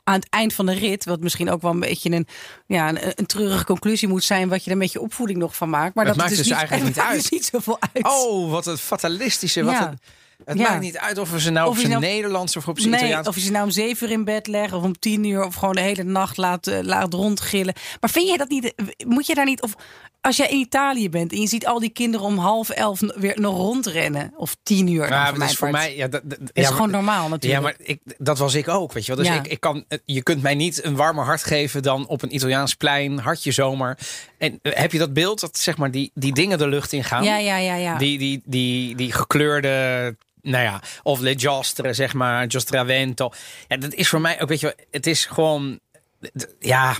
aan 0.04 0.14
het 0.20 0.30
eind 0.30 0.54
van 0.54 0.66
de 0.66 0.74
rit, 0.74 1.06
wat 1.06 1.20
misschien 1.20 1.50
ook 1.50 1.62
wel 1.62 1.72
een 1.72 1.80
beetje 1.80 2.12
een, 2.12 2.28
ja, 2.68 2.90
een, 2.90 3.00
een 3.16 3.26
treurige 3.26 3.66
conclusie 3.66 4.08
moet 4.08 4.24
zijn, 4.24 4.50
wat 4.50 4.64
je 4.64 4.72
er 4.72 4.78
met 4.78 4.92
je 4.92 5.02
opvoeding 5.02 5.40
nog 5.40 5.56
van 5.56 5.70
maakt. 5.70 5.96
Maar 5.96 6.06
Het 6.06 6.14
dat 6.16 6.24
maakt 6.24 6.38
het 6.38 6.40
dus 6.46 6.48
dus 6.48 6.58
eigenlijk 6.58 6.88
het 6.88 6.96
niet 6.96 7.06
uit. 7.14 7.22
dus 7.22 7.30
niet 7.32 7.46
zoveel 7.46 7.78
uit. 7.94 8.06
Oh, 8.08 8.52
wat 8.52 8.66
een 8.66 8.78
fatalistische. 8.78 9.64
Wat 9.64 9.74
Ja. 9.74 9.88
een, 9.88 10.00
het 10.46 10.58
Ja. 10.58 10.70
maakt 10.70 10.82
niet 10.82 10.98
uit 10.98 11.18
of 11.18 11.32
we 11.32 11.40
ze 11.40 11.50
nou 11.50 11.66
Of 11.68 11.74
op 11.74 11.80
zijn 11.80 11.92
nou- 11.92 12.04
Nederlands 12.04 12.56
of 12.58 12.68
op 12.68 12.78
zijn 12.80 12.90
Nee, 12.92 13.00
Italiaans... 13.00 13.28
of 13.28 13.36
je 13.36 13.42
ze 13.42 13.52
nou 13.52 13.64
om 13.66 13.72
zeven 13.72 14.08
uur 14.08 14.14
in 14.14 14.24
bed 14.24 14.48
legt 14.48 14.74
of 14.74 14.84
om 14.84 15.00
tien 15.00 15.24
uur 15.24 15.46
of 15.46 15.56
gewoon 15.56 15.76
de 15.76 15.82
hele 15.82 16.04
nacht 16.04 16.38
laat, 16.38 16.68
eh, 16.68 16.80
laat 16.82 17.14
rondgillen. 17.14 17.74
Maar 18.00 18.10
vind 18.10 18.28
jij 18.28 18.38
dat 18.38 18.50
niet? 18.50 18.74
Moet 19.06 19.26
je 19.28 19.36
daar 19.36 19.46
niet? 19.46 19.62
Of 19.62 19.74
als 20.22 20.38
jij 20.38 20.48
in 20.48 20.58
Italië 20.58 21.10
bent 21.10 21.32
en 21.32 21.42
je 21.42 21.48
ziet 21.48 21.66
al 21.68 21.80
die 21.80 21.90
kinderen 21.90 22.26
om 22.26 22.38
half 22.38 22.70
elf 22.70 23.00
weer 23.16 23.40
nog 23.40 23.58
rondrennen 23.58 24.34
of 24.38 24.56
tien 24.64 24.88
uur. 24.88 25.08
Ja, 25.10 25.32
dat 25.32 25.50
is 25.50 25.58
voor 25.58 25.70
mij... 25.72 25.96
Ja, 25.96 26.08
dat, 26.08 26.22
dat- 26.26 26.40
is 26.40 26.48
ja, 26.54 26.62
maar- 26.62 26.72
gewoon 26.72 26.90
normaal 26.92 27.24
Ja, 27.24 27.30
natuurlijk. 27.30 27.64
maar 27.64 27.76
ik, 27.78 28.00
dat 28.18 28.38
was 28.38 28.54
ik 28.54 28.68
ook, 28.68 28.94
weet 28.94 29.06
je 29.06 29.16
wel. 29.16 29.24
Dus 29.26 29.34
Ja. 29.34 29.40
ik, 29.40 29.48
ik 29.48 29.60
kan, 29.60 29.86
je 30.06 30.24
kunt 30.24 30.42
mij 30.42 30.56
niet 30.56 30.84
een 30.84 30.96
warmer 30.96 31.26
hart 31.26 31.44
geven 31.44 31.84
dan 31.84 32.08
op 32.08 32.22
een 32.22 32.36
Italiaans 32.36 32.74
plein, 32.74 33.18
hartje 33.20 33.52
zomer. 33.52 33.98
En 34.38 34.60
eh, 34.62 34.74
heb 34.76 34.92
je 34.92 34.98
dat 34.98 35.14
beeld, 35.14 35.40
dat 35.40 35.58
zeg 35.58 35.78
maar 35.78 35.92
die, 35.92 36.12
die 36.14 36.34
dingen 36.34 36.58
de 36.58 36.68
lucht 36.68 36.94
in 36.94 37.04
gaan? 37.04 37.24
ja, 37.24 37.38
ja, 37.38 37.58
ja, 37.58 37.76
ja. 37.76 37.98
Die, 37.98 38.18
die, 38.18 38.42
die, 38.46 38.96
die 38.96 39.12
gekleurde, 39.12 40.16
nou 40.42 40.64
ja, 40.64 40.82
of 41.04 41.20
Le 41.20 41.34
Giostre, 41.40 41.94
zeg 41.94 42.14
maar, 42.14 42.46
Giostravento. 42.48 43.32
Ja, 43.68 43.78
dat 43.78 43.94
is 43.94 44.10
voor 44.10 44.22
mij 44.22 44.42
ook, 44.42 44.50
weet 44.50 44.60
je 44.60 44.66
wel, 44.66 44.86
het 44.92 45.08
is 45.08 45.26
gewoon, 45.26 45.80
ja, 46.60 46.98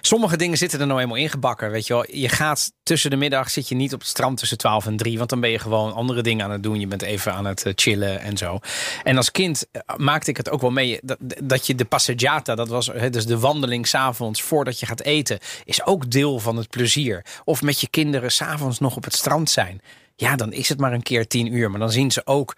sommige 0.00 0.36
dingen 0.36 0.58
zitten 0.58 0.80
er 0.80 0.86
nou 0.86 1.00
eenmaal 1.00 1.16
ingebakken, 1.16 1.70
weet 1.70 1.86
je 1.86 1.94
wel. 1.94 2.04
Je 2.10 2.28
gaat 2.28 2.72
tussen 2.82 3.10
de 3.10 3.16
middag, 3.16 3.50
zit 3.50 3.68
je 3.68 3.74
niet 3.74 3.94
op 3.94 4.00
het 4.00 4.08
strand 4.08 4.38
tussen 4.38 4.58
12 4.58 4.86
en 4.86 4.96
3, 4.96 5.18
want 5.18 5.30
dan 5.30 5.40
ben 5.40 5.50
je 5.50 5.58
gewoon 5.58 5.92
andere 5.92 6.22
dingen 6.22 6.44
aan 6.44 6.50
het 6.50 6.62
doen. 6.62 6.80
Je 6.80 6.86
bent 6.86 7.02
even 7.02 7.34
aan 7.34 7.44
het 7.44 7.66
eh, 7.66 7.72
chillen 7.76 8.20
en 8.20 8.36
zo. 8.36 8.58
En 9.02 9.16
als 9.16 9.30
kind 9.30 9.66
eh, 9.72 9.80
maakte 9.96 10.30
ik 10.30 10.36
het 10.36 10.50
ook 10.50 10.60
wel 10.60 10.70
mee, 10.70 10.98
dat, 11.02 11.18
dat 11.42 11.66
je 11.66 11.74
de 11.74 11.84
passeggiata, 11.84 12.54
dat 12.54 12.68
was 12.68 12.86
hè, 12.86 13.10
dus 13.10 13.26
de 13.26 13.38
wandeling 13.38 13.86
s'avonds 13.86 14.42
voordat 14.42 14.80
je 14.80 14.86
gaat 14.86 15.02
eten, 15.02 15.38
is 15.64 15.86
ook 15.86 16.10
deel 16.10 16.38
van 16.38 16.56
het 16.56 16.68
plezier. 16.68 17.24
Of 17.44 17.62
met 17.62 17.80
je 17.80 17.88
kinderen 17.88 18.32
s'avonds 18.32 18.78
nog 18.78 18.96
op 18.96 19.04
het 19.04 19.14
strand 19.14 19.50
zijn. 19.50 19.80
Ja, 20.16 20.36
dan 20.36 20.52
is 20.52 20.68
het 20.68 20.78
maar 20.78 20.92
een 20.92 21.02
keer 21.02 21.26
tien 21.26 21.54
uur. 21.54 21.70
Maar 21.70 21.80
dan 21.80 21.92
zien 21.92 22.10
ze 22.10 22.26
ook, 22.26 22.56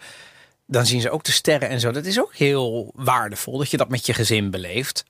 dan 0.67 0.87
zien 0.87 1.01
ze 1.01 1.11
ook 1.11 1.25
de 1.25 1.33
sterren 1.33 1.69
en 1.69 1.81
zo. 1.81 1.91
Dat 1.91 2.05
is 2.05 2.21
ook 2.21 2.35
heel 2.35 2.93
waardevol 2.95 3.59
dat 3.59 3.71
je 3.71 3.77
dat 3.77 3.89
met 3.89 4.07
je 4.07 4.15
gezin 4.15 4.51
beleeft. 4.51 5.05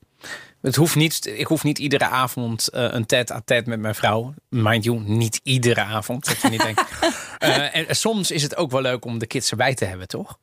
Het 0.62 0.76
hoeft 0.76 0.94
niet, 0.94 1.26
ik 1.26 1.46
hoef 1.46 1.62
niet 1.64 1.78
iedere 1.78 2.04
avond 2.04 2.68
eh, 2.68 2.86
een 2.90 3.06
tête-à-tête 3.06 3.68
met 3.68 3.80
mijn 3.80 3.94
vrouw. 3.94 4.34
Mind 4.48 4.84
you, 4.84 5.00
niet 5.00 5.40
iedere 5.42 5.80
avond. 5.80 6.24
Dat 6.24 6.40
je 6.40 6.48
niet 6.48 6.62
denkt. 6.62 6.82
Eh, 7.36 7.76
en 7.76 7.96
soms 7.96 8.30
is 8.30 8.42
het 8.42 8.56
ook 8.56 8.70
wel 8.70 8.80
leuk 8.80 9.04
om 9.04 9.18
de 9.18 9.26
kids 9.26 9.50
erbij 9.50 9.74
te 9.74 9.84
hebben, 9.84 10.08
toch? 10.08 10.38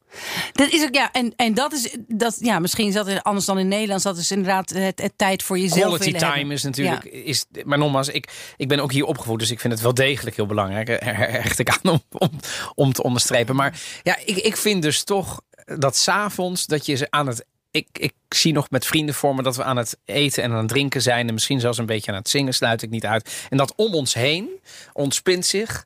Dat 0.52 0.72
is 0.72 0.84
ook, 0.84 0.96
ja, 0.96 1.12
en, 1.12 1.34
en 1.36 1.54
dat 1.54 1.74
is, 1.74 1.98
dat, 2.08 2.38
ja, 2.40 2.60
misschien 2.60 2.88
is 2.88 2.94
dat 2.94 3.24
anders 3.24 3.46
dan 3.46 3.60
in 3.60 3.68
Nederlands. 3.68 4.04
Dat 4.04 4.18
is 4.18 4.32
inderdaad 4.32 4.70
het, 4.70 5.02
het 5.02 5.14
tijd 5.16 5.44
voor 5.44 5.60
jezelf. 5.60 5.96
Quality 5.96 6.18
time 6.18 6.36
hebben. 6.36 6.52
is 6.52 6.64
natuurlijk. 6.64 7.04
Is, 7.04 7.46
maar 7.64 7.78
nogmaals, 7.78 8.08
ik, 8.08 8.54
ik 8.58 8.68
ben 8.68 8.80
ook 8.80 8.92
hier 8.92 9.06
opgevoed, 9.06 9.40
dus 9.40 9.52
ik 9.52 9.60
vind 9.60 9.74
het 9.74 9.82
wel 9.82 9.94
degelijk 9.94 10.36
heel 10.36 10.46
belangrijk. 10.46 10.88
Hecht 11.04 11.60
ik 11.60 11.70
aan 11.70 11.92
om, 11.92 12.02
om, 12.12 12.30
om 12.76 12.94
te 12.94 13.04
onderstrepen. 13.04 13.56
Maar 13.56 13.80
ja, 14.04 14.18
ik, 14.26 14.38
ik 14.38 14.58
vind 14.58 14.82
dus 14.82 15.04
toch 15.04 15.42
dat 15.66 15.96
s'avonds 15.96 16.66
dat 16.66 16.86
je 16.86 16.96
ze 16.96 17.08
aan 17.10 17.28
het. 17.28 17.46
Ik, 17.74 17.88
ik 17.92 18.14
zie 18.30 18.54
nog 18.54 18.70
met 18.70 18.86
vrienden 18.86 19.16
voor 19.16 19.36
me 19.36 19.44
dat 19.44 19.56
we 19.56 19.64
aan 19.64 19.78
het 19.78 19.98
eten 20.06 20.44
en 20.44 20.52
aan 20.52 20.58
het 20.58 20.68
drinken 20.68 21.02
zijn. 21.02 21.28
En 21.28 21.34
misschien 21.34 21.60
zelfs 21.60 21.78
een 21.78 21.86
beetje 21.86 22.12
aan 22.12 22.18
het 22.18 22.30
zingen, 22.30 22.54
sluit 22.54 22.82
ik 22.82 22.90
niet 22.90 23.06
uit. 23.06 23.48
En 23.50 23.58
dat 23.58 23.74
om 23.76 23.94
ons 23.94 24.14
heen 24.14 24.50
ontspint 24.94 25.46
zich 25.46 25.86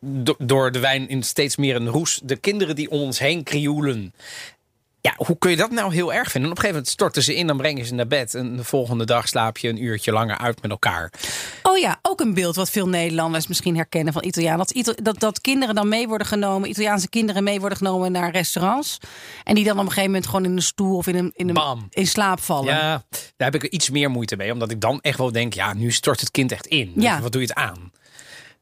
do- 0.00 0.36
door 0.38 0.72
de 0.72 0.78
wijn 0.78 1.08
in 1.08 1.22
steeds 1.22 1.56
meer 1.56 1.76
een 1.76 1.88
roes. 1.88 2.20
De 2.24 2.36
kinderen 2.36 2.76
die 2.76 2.90
om 2.90 3.00
ons 3.00 3.18
heen 3.18 3.42
krioelen. 3.42 4.14
Ja, 5.02 5.14
hoe 5.16 5.38
kun 5.38 5.50
je 5.50 5.56
dat 5.56 5.70
nou 5.70 5.94
heel 5.94 6.12
erg 6.12 6.30
vinden? 6.30 6.50
En 6.50 6.56
op 6.56 6.64
een 6.64 6.70
gegeven 6.70 6.74
moment 6.74 6.88
storten 6.88 7.22
ze 7.22 7.34
in, 7.34 7.46
dan 7.46 7.56
brengen 7.56 7.84
ze 7.84 7.94
naar 7.94 8.06
bed. 8.06 8.34
En 8.34 8.56
de 8.56 8.64
volgende 8.64 9.04
dag 9.04 9.28
slaap 9.28 9.58
je 9.58 9.68
een 9.68 9.82
uurtje 9.82 10.12
langer 10.12 10.38
uit 10.38 10.62
met 10.62 10.70
elkaar. 10.70 11.12
Oh 11.62 11.78
ja, 11.78 11.98
ook 12.02 12.20
een 12.20 12.34
beeld 12.34 12.56
wat 12.56 12.70
veel 12.70 12.88
Nederlanders 12.88 13.46
misschien 13.46 13.76
herkennen 13.76 14.12
van 14.12 14.24
Italiaan. 14.24 14.58
Dat, 14.58 14.94
dat, 15.02 15.20
dat 15.20 15.40
kinderen 15.40 15.74
dan 15.74 15.88
mee 15.88 16.08
worden 16.08 16.26
genomen, 16.26 16.68
Italiaanse 16.68 17.08
kinderen 17.08 17.44
mee 17.44 17.60
worden 17.60 17.78
genomen 17.78 18.12
naar 18.12 18.30
restaurants. 18.30 18.98
En 19.44 19.54
die 19.54 19.64
dan 19.64 19.72
op 19.72 19.78
een 19.78 19.86
gegeven 19.86 20.10
moment 20.10 20.26
gewoon 20.26 20.44
in 20.44 20.52
een 20.56 20.62
stoel 20.62 20.96
of 20.96 21.06
in, 21.06 21.16
een, 21.16 21.32
in, 21.34 21.48
een, 21.48 21.54
Bam. 21.54 21.86
in 21.90 22.06
slaap 22.06 22.40
vallen. 22.40 22.74
Ja, 22.74 23.04
daar 23.36 23.50
heb 23.50 23.62
ik 23.62 23.70
iets 23.70 23.90
meer 23.90 24.10
moeite 24.10 24.36
mee. 24.36 24.52
Omdat 24.52 24.70
ik 24.70 24.80
dan 24.80 25.00
echt 25.00 25.18
wel 25.18 25.32
denk, 25.32 25.54
ja, 25.54 25.74
nu 25.74 25.90
stort 25.90 26.20
het 26.20 26.30
kind 26.30 26.52
echt 26.52 26.66
in. 26.66 26.92
Ja. 26.96 27.20
Wat 27.20 27.32
doe 27.32 27.40
je 27.40 27.46
het 27.46 27.56
aan? 27.56 27.92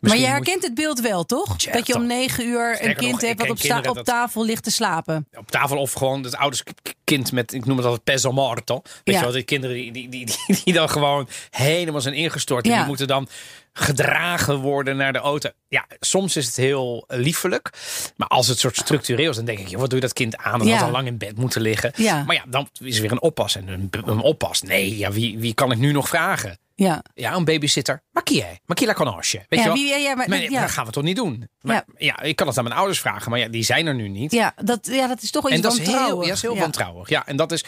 Maar 0.00 0.16
je 0.16 0.26
herkent 0.26 0.62
het 0.62 0.74
beeld 0.74 1.00
wel, 1.00 1.24
toch? 1.24 1.54
Ja, 1.62 1.72
dat 1.72 1.86
je 1.86 1.94
om 1.94 2.06
negen 2.06 2.46
uur 2.46 2.78
een 2.84 2.96
kind 2.96 3.10
nog, 3.12 3.20
hebt 3.20 3.40
wat 3.40 3.50
op, 3.50 3.58
sta- 3.58 3.80
op 3.88 3.98
tafel 4.04 4.44
ligt 4.44 4.64
te 4.64 4.70
slapen. 4.70 5.26
op 5.38 5.50
tafel 5.50 5.76
of 5.78 5.92
gewoon 5.92 6.22
het 6.22 6.36
ouders 6.36 6.62
kind 7.04 7.32
met, 7.32 7.52
ik 7.52 7.64
noem 7.64 7.76
het 7.76 7.86
altijd 7.86 8.04
peso 8.04 8.32
morto. 8.32 8.80
Weet 8.82 9.00
Ja. 9.04 9.12
je 9.14 9.20
wel, 9.20 9.32
die 9.32 9.42
kinderen 9.42 9.76
die, 9.76 9.92
die, 9.92 10.08
die, 10.08 10.26
die, 10.64 10.74
dan 10.74 10.90
gewoon 10.90 11.28
helemaal 11.50 12.00
zijn 12.00 12.14
ingestort. 12.14 12.66
En 12.66 12.76
die 12.76 12.86
moeten 12.86 13.06
dan 13.06 13.28
gedragen 13.72 14.56
worden 14.58 14.96
naar 14.96 15.12
de 15.12 15.18
auto. 15.18 15.50
Ja, 15.68 15.86
soms 16.00 16.36
is 16.36 16.46
het 16.46 16.56
heel 16.56 17.04
liefelijk. 17.08 17.70
Maar 18.16 18.28
als 18.28 18.46
het 18.48 18.58
soort 18.58 18.76
structureel 18.76 19.30
is, 19.30 19.36
dan 19.36 19.44
denk 19.44 19.58
ik, 19.58 19.68
joh, 19.68 19.80
wat 19.80 19.90
doe 19.90 19.98
je 19.98 20.04
dat 20.04 20.14
kind 20.14 20.36
aan? 20.36 20.58
Dat 20.58 20.68
had 20.68 20.82
al 20.82 20.90
lang 20.90 21.06
in 21.06 21.18
bed 21.18 21.36
moeten 21.36 21.60
liggen. 21.60 21.92
Maar 22.26 22.34
ja, 22.34 22.44
dan 22.48 22.68
is 22.80 22.96
er 22.96 23.02
weer 23.02 23.12
een 23.12 23.22
oppas. 23.22 23.56
En 23.56 23.68
een, 23.68 23.88
een 24.06 24.20
oppas, 24.20 24.62
nee, 24.62 24.96
ja, 24.98 25.10
wie, 25.12 25.38
wie 25.38 25.54
kan 25.54 25.72
ik 25.72 25.78
nu 25.78 25.92
nog 25.92 26.08
vragen? 26.08 26.58
Ja, 26.84 27.02
Ja, 27.14 27.34
een 27.34 27.44
babysitter. 27.44 28.02
Maar 28.10 28.22
è? 28.24 28.56
Maar 28.66 28.76
la 28.84 28.92
conosce? 28.92 29.36
Weet 29.36 29.46
je 29.48 29.56
ja, 29.56 29.64
wel? 29.64 29.74
wie, 29.74 29.98
ja, 29.98 30.14
maar, 30.14 30.28
Maar, 30.28 30.40
ja. 30.42 30.60
dat 30.60 30.70
gaan 30.70 30.86
we 30.86 30.92
toch 30.92 31.04
niet 31.04 31.16
doen? 31.16 31.48
Maar, 31.60 31.84
ja. 31.96 32.20
ik 32.20 32.36
kan 32.36 32.46
het 32.46 32.58
aan 32.58 32.64
mijn 32.64 32.76
ouders 32.76 33.00
vragen, 33.00 33.30
maar 33.30 33.40
ja, 33.40 33.48
die 33.48 33.62
zijn 33.62 33.86
er 33.86 33.94
nu 33.94 34.08
niet. 34.08 34.32
Ja, 34.32 34.54
dat, 34.56 34.86
ja, 34.86 35.06
dat 35.06 35.22
is 35.22 35.30
toch 35.30 35.44
iets 35.44 35.54
En 35.54 35.60
dat 35.60 35.78
is 35.78 35.86
heel, 35.86 36.24
ja, 36.24 36.32
is 36.32 36.42
heel 36.42 36.56
wantrouwig. 36.56 37.08
Ja, 37.08 37.26
en 37.26 37.36
dat 37.36 37.52
is. 37.52 37.64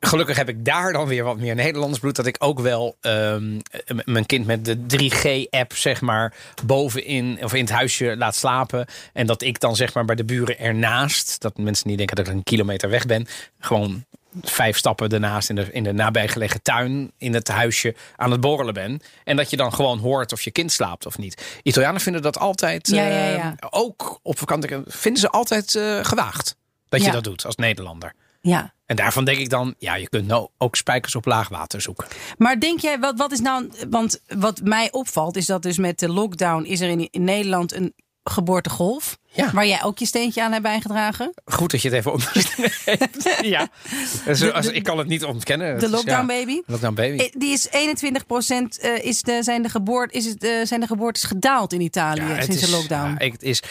Gelukkig 0.00 0.36
heb 0.36 0.48
ik 0.48 0.64
daar 0.64 0.92
dan 0.92 1.06
weer 1.06 1.24
wat 1.24 1.38
meer 1.38 1.54
Nederlands 1.54 1.98
bloed. 1.98 2.16
Dat 2.16 2.26
ik 2.26 2.36
ook 2.38 2.60
wel 2.60 2.96
ehm, 3.00 3.58
mijn 4.04 4.26
kind 4.26 4.46
met 4.46 4.64
de 4.64 4.78
3G-app, 4.86 5.72
zeg 5.74 6.00
maar, 6.00 6.34
bovenin 6.64 7.38
of 7.44 7.54
in 7.54 7.60
het 7.60 7.72
huisje 7.72 8.16
laat 8.16 8.36
slapen. 8.36 8.86
En 9.12 9.26
dat 9.26 9.42
ik 9.42 9.60
dan, 9.60 9.76
zeg 9.76 9.94
maar, 9.94 10.04
bij 10.04 10.16
de 10.16 10.24
buren 10.24 10.58
ernaast, 10.58 11.40
dat 11.40 11.58
mensen 11.58 11.88
niet 11.88 11.98
denken 11.98 12.16
dat 12.16 12.26
ik 12.26 12.32
een 12.32 12.42
kilometer 12.42 12.90
weg 12.90 13.06
ben, 13.06 13.26
gewoon 13.58 14.04
vijf 14.42 14.76
stappen 14.76 15.08
ernaast 15.08 15.48
in 15.48 15.54
de, 15.54 15.72
in 15.72 15.82
de 15.82 15.92
nabijgelegen 15.92 16.62
tuin 16.62 17.12
in 17.16 17.34
het 17.34 17.48
huisje 17.48 17.94
aan 18.16 18.30
het 18.30 18.40
borrelen 18.40 18.74
ben. 18.74 19.00
En 19.24 19.36
dat 19.36 19.50
je 19.50 19.56
dan 19.56 19.74
gewoon 19.74 19.98
hoort 19.98 20.32
of 20.32 20.42
je 20.42 20.50
kind 20.50 20.72
slaapt 20.72 21.06
of 21.06 21.18
niet. 21.18 21.60
Italianen 21.62 22.00
vinden 22.00 22.22
dat 22.22 22.38
altijd, 22.38 22.88
Ja, 22.88 23.06
ja, 23.06 23.26
eh, 23.26 23.34
ja. 23.34 23.54
ook 23.70 24.18
op 24.22 24.38
vakantie, 24.38 24.76
vinden 24.86 25.20
ze 25.20 25.30
altijd 25.30 25.74
eh, 25.74 25.98
gewaagd. 26.04 26.56
Dat 26.88 27.04
je 27.04 27.10
dat 27.10 27.24
doet 27.24 27.46
als 27.46 27.56
Nederlander. 27.56 28.14
Ja. 28.40 28.72
En 28.86 28.96
daarvan 28.96 29.24
denk 29.24 29.38
ik 29.38 29.50
dan, 29.50 29.74
ja, 29.78 29.94
je 29.94 30.08
kunt 30.08 30.26
nou 30.26 30.48
ook 30.58 30.76
spijkers 30.76 31.14
op 31.14 31.24
laag 31.24 31.48
water 31.48 31.80
zoeken. 31.80 32.06
Maar 32.38 32.60
denk 32.60 32.80
jij, 32.80 32.98
wat, 32.98 33.18
wat 33.18 33.32
is 33.32 33.40
nou, 33.40 33.70
want 33.90 34.20
wat 34.26 34.60
mij 34.62 34.92
opvalt 34.92 35.36
is 35.36 35.46
dat 35.46 35.62
dus 35.62 35.78
met 35.78 35.98
de 35.98 36.08
lockdown 36.08 36.64
is 36.64 36.80
er 36.80 36.88
in, 36.88 37.08
in 37.10 37.24
Nederland 37.24 37.72
een 37.72 37.94
geboortegolf. 38.30 39.18
Ja. 39.32 39.50
Waar 39.52 39.66
jij 39.66 39.82
ook 39.82 39.98
je 39.98 40.06
steentje 40.06 40.42
aan 40.42 40.50
hebt 40.50 40.62
bijgedragen. 40.62 41.32
Goed 41.44 41.70
dat 41.70 41.82
je 41.82 41.88
het 41.88 41.96
even 41.96 42.12
op. 42.12 42.20
ja, 43.42 43.68
dus, 44.24 44.52
als, 44.52 44.66
ik 44.66 44.82
kan 44.82 44.98
het 44.98 45.06
niet 45.06 45.24
ontkennen. 45.24 45.74
De 45.74 45.80
Dus 45.80 45.90
lockdown 45.90 46.20
ja, 46.20 46.26
baby. 46.26 46.60
Lockdown 46.66 46.94
baby. 46.94 47.22
Eh, 47.22 47.32
Die 47.38 47.52
is 47.52 47.68
21 47.70 48.26
procent 48.26 48.78
is 49.02 49.22
de, 49.22 49.42
zijn, 49.42 49.62
de 49.62 49.68
geboort, 49.68 50.12
is 50.12 50.24
het, 50.24 50.44
eh, 50.44 50.50
zijn 50.64 50.80
de 50.80 50.86
geboortes 50.86 51.22
gedaald 51.24 51.72
in 51.72 51.80
Italië 51.80 52.20
Ja, 52.20 52.40
sinds 52.42 52.56
is- 52.62 52.70
de 52.70 52.76
lockdown. 52.76 53.10
ja, 53.10 53.18
ik- 53.18 53.32
het 53.32 53.42
is, 53.42 53.62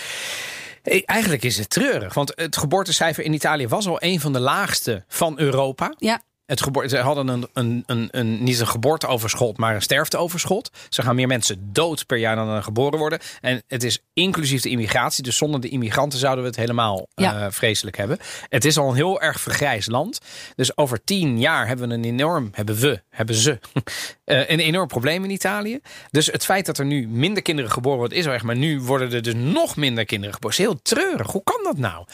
eh, 0.84 1.02
eigenlijk 1.06 1.44
is 1.44 1.58
het 1.58 1.70
treurig. 1.70 2.14
Want 2.14 2.32
het 2.36 2.58
geboortecijfer 2.58 3.24
in 3.24 3.34
Italië 3.34 3.68
was 3.68 3.88
al 3.88 3.98
een 4.04 4.20
van 4.20 4.34
de 4.34 4.40
laagste 4.40 5.04
van 5.08 5.40
Europa. 5.40 5.94
ja. 5.98 6.22
Het 6.50 6.62
geboorte, 6.62 6.90
ze 6.90 6.98
hadden 6.98 7.28
een, 7.28 7.48
een, 7.54 7.84
een, 7.86 8.08
een, 8.12 8.44
niet 8.44 8.60
een 8.60 8.68
geboorteoverschot, 8.68 9.58
maar 9.58 9.76
een 9.76 9.82
sterfteoverschot. 9.82 10.70
Ze 10.90 11.02
gaan 11.02 11.16
meer 11.16 11.28
mensen 11.28 11.70
dood 11.74 12.06
per 12.06 12.18
jaar 12.18 12.36
dan 12.36 12.50
er 12.50 12.64
geboren 12.64 13.00
worden. 13.00 13.20
En 13.42 13.64
het 13.68 13.84
is 13.84 14.00
inclusief 14.14 14.62
de 14.62 14.70
immigratie. 14.70 15.24
Dus 15.24 15.38
zonder 15.38 15.62
de 15.62 15.70
immigranten 15.70 16.20
zouden 16.20 16.44
we 16.44 16.50
het 16.50 16.60
helemaal 16.60 17.08
Ja. 17.16 17.40
eh, 17.46 17.52
vreselijk 17.52 17.98
hebben. 17.98 18.18
Het 18.48 18.66
is 18.66 18.78
al 18.78 18.90
een 18.90 18.96
heel 18.96 19.22
erg 19.22 19.40
vergrijsd 19.42 19.90
land. 19.90 20.20
Dus 20.56 20.78
over 20.78 21.04
tien 21.04 21.40
jaar 21.40 21.68
hebben 21.68 21.88
we 21.88 21.94
een 21.94 22.04
enorm, 22.04 22.50
hebben 22.52 22.76
we, 22.76 23.02
hebben 23.10 23.36
ze, 23.36 23.60
eh, 24.24 24.50
een 24.50 24.60
enorm 24.60 24.88
probleem 24.88 25.24
in 25.24 25.30
Italië. 25.30 25.80
Dus 26.12 26.26
het 26.26 26.46
feit 26.46 26.66
dat 26.66 26.78
er 26.78 26.86
nu 26.86 27.08
minder 27.08 27.44
kinderen 27.44 27.72
geboren 27.72 27.98
worden 28.00 28.18
is 28.18 28.26
wel 28.26 28.34
echt. 28.34 28.44
Maar 28.44 28.58
nu 28.58 28.82
worden 28.82 29.12
er 29.14 29.22
dus 29.22 29.34
nog 29.36 29.76
minder 29.76 30.06
kinderen 30.06 30.34
geboren. 30.34 30.58
Is 30.58 30.64
heel 30.64 30.82
treurig. 30.82 31.32
Hoe 31.32 31.44
kan 31.44 31.64
dat 31.64 31.78
nou? 31.78 32.06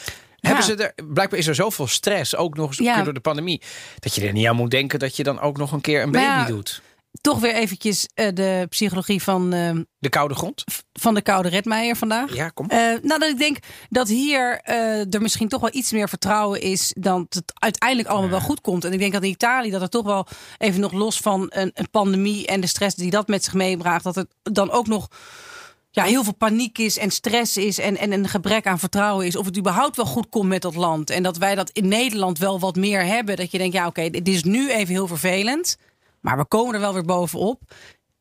Hebben 0.46 0.64
ze 0.64 0.74
er, 0.74 1.04
blijkbaar 1.04 1.38
is 1.38 1.46
er 1.46 1.54
zoveel 1.54 1.86
stress, 1.86 2.36
ook 2.36 2.56
nog 2.56 2.78
eens 2.78 3.04
door 3.04 3.14
de 3.14 3.20
pandemie, 3.20 3.62
dat 3.98 4.14
je 4.14 4.26
er 4.26 4.32
niet 4.32 4.46
aan 4.46 4.56
moet 4.56 4.70
denken 4.70 4.98
dat 4.98 5.16
je 5.16 5.22
dan 5.22 5.40
ook 5.40 5.56
nog 5.56 5.72
een 5.72 5.80
keer 5.80 6.02
een 6.02 6.10
baby 6.10 6.50
doet. 6.50 6.82
Toch 7.20 7.38
weer 7.40 7.54
eventjes 7.54 8.06
eh, 8.14 8.28
de 8.34 8.66
psychologie 8.68 9.22
van, 9.22 9.52
eh, 9.52 9.70
De 9.98 10.08
koude 10.08 10.34
grond? 10.34 10.64
van 10.92 11.14
de 11.14 11.22
koude 11.22 11.48
redmeijer 11.48 11.96
vandaag. 11.96 12.34
Ja, 12.34 12.48
kom. 12.48 12.68
Eh, 12.68 12.78
nou, 12.78 13.20
dat 13.20 13.28
ik 13.28 13.38
denk 13.38 13.58
dat 13.88 14.08
hier 14.08 14.60
er 15.10 15.22
misschien 15.22 15.48
toch 15.48 15.60
wel 15.60 15.70
iets 15.72 15.92
meer 15.92 16.08
vertrouwen 16.08 16.60
is 16.60 16.94
dan 16.98 17.26
het 17.28 17.52
uiteindelijk 17.54 18.08
allemaal 18.08 18.30
wel 18.30 18.40
goed 18.40 18.60
komt. 18.60 18.84
En 18.84 18.92
ik 18.92 18.98
denk 18.98 19.12
dat 19.12 19.22
in 19.22 19.28
Italië 19.28 19.70
dat 19.70 19.82
er 19.82 19.88
toch 19.88 20.04
wel 20.04 20.26
even 20.58 20.80
nog 20.80 20.92
los 20.92 21.18
van 21.18 21.46
een, 21.48 21.70
een 21.74 21.90
pandemie 21.90 22.46
en 22.46 22.60
de 22.60 22.66
stress 22.66 22.96
die 22.96 23.10
dat 23.10 23.28
met 23.28 23.44
zich 23.44 23.54
meebracht, 23.54 24.04
dat 24.04 24.14
het 24.14 24.28
dan 24.42 24.70
ook 24.70 24.86
nog 24.86 25.08
ja, 25.96 26.04
heel 26.04 26.24
veel 26.24 26.34
paniek 26.34 26.78
is 26.78 26.98
en 26.98 27.10
stress 27.10 27.56
is 27.56 27.78
en, 27.78 27.96
en 27.96 28.12
een 28.12 28.28
gebrek 28.28 28.66
aan 28.66 28.78
vertrouwen 28.78 29.26
is. 29.26 29.36
Of 29.36 29.46
het 29.46 29.58
überhaupt 29.58 29.96
wel 29.96 30.04
goed 30.04 30.28
komt 30.28 30.48
met 30.48 30.62
dat 30.62 30.74
land. 30.74 31.10
En 31.10 31.22
dat 31.22 31.36
wij 31.36 31.54
dat 31.54 31.70
in 31.70 31.88
Nederland 31.88 32.38
wel 32.38 32.60
wat 32.60 32.76
meer 32.76 33.04
hebben. 33.04 33.36
Dat 33.36 33.50
je 33.50 33.58
denkt, 33.58 33.74
ja 33.74 33.86
oké, 33.86 34.10
dit 34.10 34.28
is 34.28 34.44
nu 34.44 34.70
even 34.70 34.94
heel 34.94 35.06
vervelend. 35.06 35.76
Maar 36.20 36.36
we 36.36 36.44
komen 36.44 36.74
er 36.74 36.80
wel 36.80 36.92
weer 36.92 37.04
bovenop. 37.04 37.60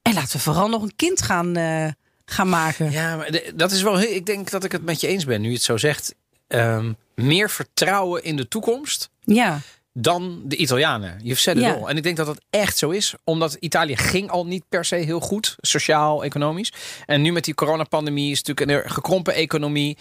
En 0.01 0.13
laten 0.13 0.31
we 0.31 0.39
vooral 0.39 0.69
nog 0.69 0.81
een 0.81 0.95
kind 0.95 1.21
gaan, 1.21 1.55
eh, 1.55 1.87
gaan 2.25 2.49
maken. 2.49 2.91
Ja, 2.91 3.15
maar 3.15 3.41
dat 3.55 3.71
is 3.71 3.81
wel. 3.81 3.99
Ik 3.99 4.25
denk 4.25 4.49
dat 4.49 4.63
ik 4.63 4.71
het 4.71 4.83
met 4.83 5.01
je 5.01 5.07
eens 5.07 5.25
ben 5.25 5.41
nu 5.41 5.47
je 5.47 5.53
het 5.53 5.63
zo 5.63 5.77
zegt. 5.77 6.15
Ehm, 6.47 6.93
meer 7.15 7.49
vertrouwen 7.49 8.23
in 8.23 8.35
de 8.35 8.47
toekomst 8.47 9.09
Ja, 9.23 9.59
dan 9.97 10.41
de 10.45 10.55
Italianen. 10.55 11.19
Je 11.23 11.35
said 11.35 11.57
it 11.57 11.63
Ja. 11.63 11.73
all. 11.73 11.83
En 11.87 11.97
ik 11.97 12.03
denk 12.03 12.17
dat 12.17 12.25
dat 12.25 12.41
echt 12.49 12.77
zo 12.77 12.89
is. 12.89 13.13
Omdat 13.23 13.53
Italië 13.53 13.97
ging 13.97 14.29
al 14.29 14.45
niet 14.45 14.63
per 14.69 14.85
se 14.85 14.95
heel 14.95 15.19
goed. 15.19 15.55
Sociaal, 15.59 16.23
economisch. 16.23 16.73
En 17.05 17.21
nu 17.21 17.31
met 17.31 17.43
die 17.43 17.53
coronapandemie 17.53 18.31
is 18.31 18.37
het 18.37 18.47
natuurlijk 18.47 18.85
een 18.85 18.91
gekrompen 18.91 19.33
economie. 19.33 19.97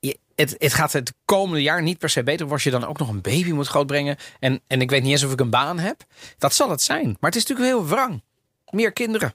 Je- 0.00 0.18
Het, 0.34 0.54
het 0.58 0.74
gaat 0.74 0.92
het 0.92 1.12
komende 1.24 1.62
jaar 1.62 1.82
niet 1.82 1.98
per 1.98 2.10
se 2.10 2.22
beter. 2.22 2.50
Als 2.50 2.62
je 2.64 2.70
dan 2.70 2.86
ook 2.86 2.98
nog 2.98 3.08
een 3.08 3.20
baby 3.20 3.50
moet 3.50 3.68
grootbrengen. 3.68 4.16
En, 4.40 4.60
en 4.66 4.80
ik 4.80 4.90
weet 4.90 5.02
niet 5.02 5.12
eens 5.12 5.24
of 5.24 5.32
ik 5.32 5.40
een 5.40 5.50
baan 5.50 5.78
heb. 5.78 6.04
Dat 6.38 6.54
zal 6.54 6.70
het 6.70 6.82
zijn. 6.82 7.06
Maar 7.20 7.30
het 7.30 7.36
is 7.36 7.46
natuurlijk 7.46 7.68
heel 7.76 7.86
wrang. 7.88 8.22
Meer 8.70 8.92
kinderen. 8.92 9.34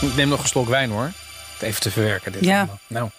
Ik 0.00 0.14
neem 0.16 0.28
nog 0.28 0.40
een 0.42 0.48
slok 0.48 0.68
wijn 0.68 0.90
hoor. 0.90 1.12
Even 1.60 1.80
te 1.80 1.90
verwerken 1.90 2.32
dit. 2.32 2.44
Ja. 2.44 2.58
allemaal. 2.58 2.78
Nou. 2.88 3.10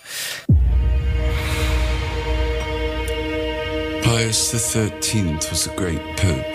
Pius 4.07 4.51
XIII 4.51 5.35
was 5.49 5.67
a 5.67 5.75
great 5.75 6.01
pope. 6.15 6.53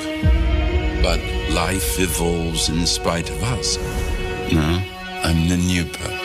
But 1.03 1.21
life 1.51 2.01
evolves 2.01 2.71
in 2.71 2.87
spite 2.87 3.29
of 3.29 3.43
us. 3.43 3.77
No, 4.51 4.81
I'm 5.23 5.49
the 5.51 5.59
new 5.59 5.85
pope. 5.85 6.19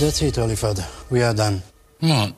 That's 0.00 0.20
it, 0.22 0.34
Holy 0.34 0.56
Father. 0.56 0.84
We 1.08 1.22
are 1.22 1.34
done. 1.34 1.62
What? 2.00 2.34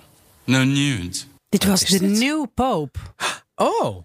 No 0.46 0.64
news? 0.64 1.26
dit 1.48 1.64
was 1.64 1.82
is 1.82 1.88
de 1.88 1.98
dit? 1.98 2.18
nieuwe 2.18 2.46
poop. 2.54 2.96
Oh. 3.60 4.04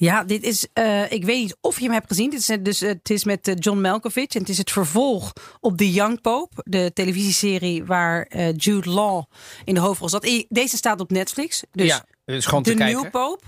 Ja, 0.00 0.24
dit 0.24 0.42
is. 0.42 0.66
eh, 0.72 1.12
ik 1.12 1.24
weet 1.24 1.36
niet 1.40 1.56
of 1.60 1.76
je 1.78 1.84
hem 1.84 1.92
hebt 1.92 2.06
gezien. 2.08 2.30
Dit 2.30 2.38
is, 2.40 2.48
eh, 2.48 2.56
dus, 2.62 2.82
eh, 2.82 2.88
het 2.88 3.10
is 3.10 3.24
met 3.24 3.52
John 3.58 3.80
Malkovich. 3.80 4.28
En 4.34 4.40
het 4.40 4.48
is 4.48 4.58
het 4.58 4.70
vervolg 4.70 5.32
op 5.60 5.76
The 5.76 5.92
Young 5.92 6.20
Pope. 6.20 6.62
De 6.64 6.90
televisieserie 6.94 7.84
waar 7.84 8.36
Jude 8.56 8.90
Law 8.90 9.22
in 9.64 9.74
de 9.74 9.80
hoofdrol 9.80 10.08
zat. 10.08 10.44
Deze 10.48 10.76
staat 10.76 11.00
op 11.00 11.10
Netflix. 11.10 11.62
Dus 11.72 11.86
ja, 11.86 12.04
dus 12.24 12.46
gewoon 12.46 12.62
kijken. 12.62 12.86
nieuwe 12.86 13.10
Pope. 13.10 13.44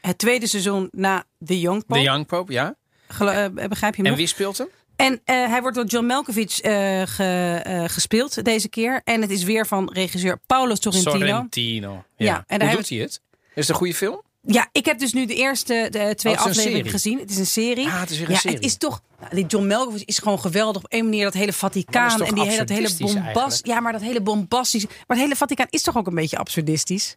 Het 0.00 0.18
tweede 0.18 0.46
seizoen 0.46 0.88
na 0.92 1.24
The 1.44 1.60
Young 1.60 1.86
Pope. 1.86 2.00
De 2.00 2.04
Young 2.06 2.26
Pope, 2.26 2.52
ja. 2.52 2.74
Begrijp 3.68 3.94
je 3.94 4.02
me? 4.02 4.08
En 4.08 4.16
wie 4.16 4.26
speelt 4.26 4.58
hem? 4.58 4.68
En 4.96 5.20
hij 5.24 5.60
wordt 5.60 5.76
door 5.76 5.86
John 5.86 6.06
Malkovich 6.06 6.54
ge- 7.10 7.84
gespeeld 7.86 8.44
deze 8.44 8.68
keer. 8.68 9.00
En 9.04 9.20
het 9.20 9.30
is 9.30 9.42
weer 9.42 9.66
van 9.66 9.90
regisseur 9.92 10.40
Paolo 10.46 10.74
Sorrentino. 10.74 11.16
Sorrentino. 11.16 12.04
Ja. 12.16 12.24
Ja, 12.26 12.44
en 12.46 12.66
Hoe 12.66 12.76
doet 12.76 12.88
hij 12.88 12.98
het? 12.98 13.10
Is 13.10 13.20
het 13.54 13.68
een 13.68 13.74
goede 13.74 13.94
film? 13.94 14.22
Ja, 14.46 14.68
ik 14.72 14.84
heb 14.84 14.98
dus 14.98 15.12
nu 15.12 15.26
de 15.26 15.34
eerste 15.34 15.88
de 15.90 16.14
twee 16.14 16.32
Oh, 16.32 16.44
afleveringen 16.44 16.90
gezien. 16.90 17.18
Het 17.18 17.30
is 17.30 17.36
een 17.36 17.46
serie. 17.46 17.86
Ah, 17.86 18.00
het 18.00 18.10
is 18.10 18.18
weer 18.18 18.26
een 18.26 18.32
ja, 18.32 18.38
serie. 18.38 18.56
Het 18.56 18.64
is 18.64 18.76
toch. 18.76 19.02
nou, 19.20 19.34
die 19.34 19.46
John 19.46 19.66
Malkovich 19.66 20.04
is 20.04 20.18
gewoon 20.18 20.40
geweldig. 20.40 20.84
Op 20.84 20.92
een 20.92 21.04
manier 21.04 21.24
dat 21.24 21.34
hele 21.34 21.52
Vaticaan 21.52 22.18
dat 22.18 22.28
en 22.28 22.34
die 22.34 22.44
hele, 22.44 22.64
dat 22.64 22.68
hele 22.68 22.90
bombast. 22.98 23.66
Ja, 23.66 23.80
maar 23.80 23.92
dat 23.92 24.00
hele 24.00 24.20
bombastisch. 24.20 24.86
Maar 24.86 25.04
het 25.06 25.18
hele 25.18 25.36
Vaticaan 25.36 25.66
is 25.70 25.82
toch 25.82 25.96
ook 25.96 26.06
een 26.06 26.14
beetje 26.14 26.38
absurdistisch. 26.38 27.16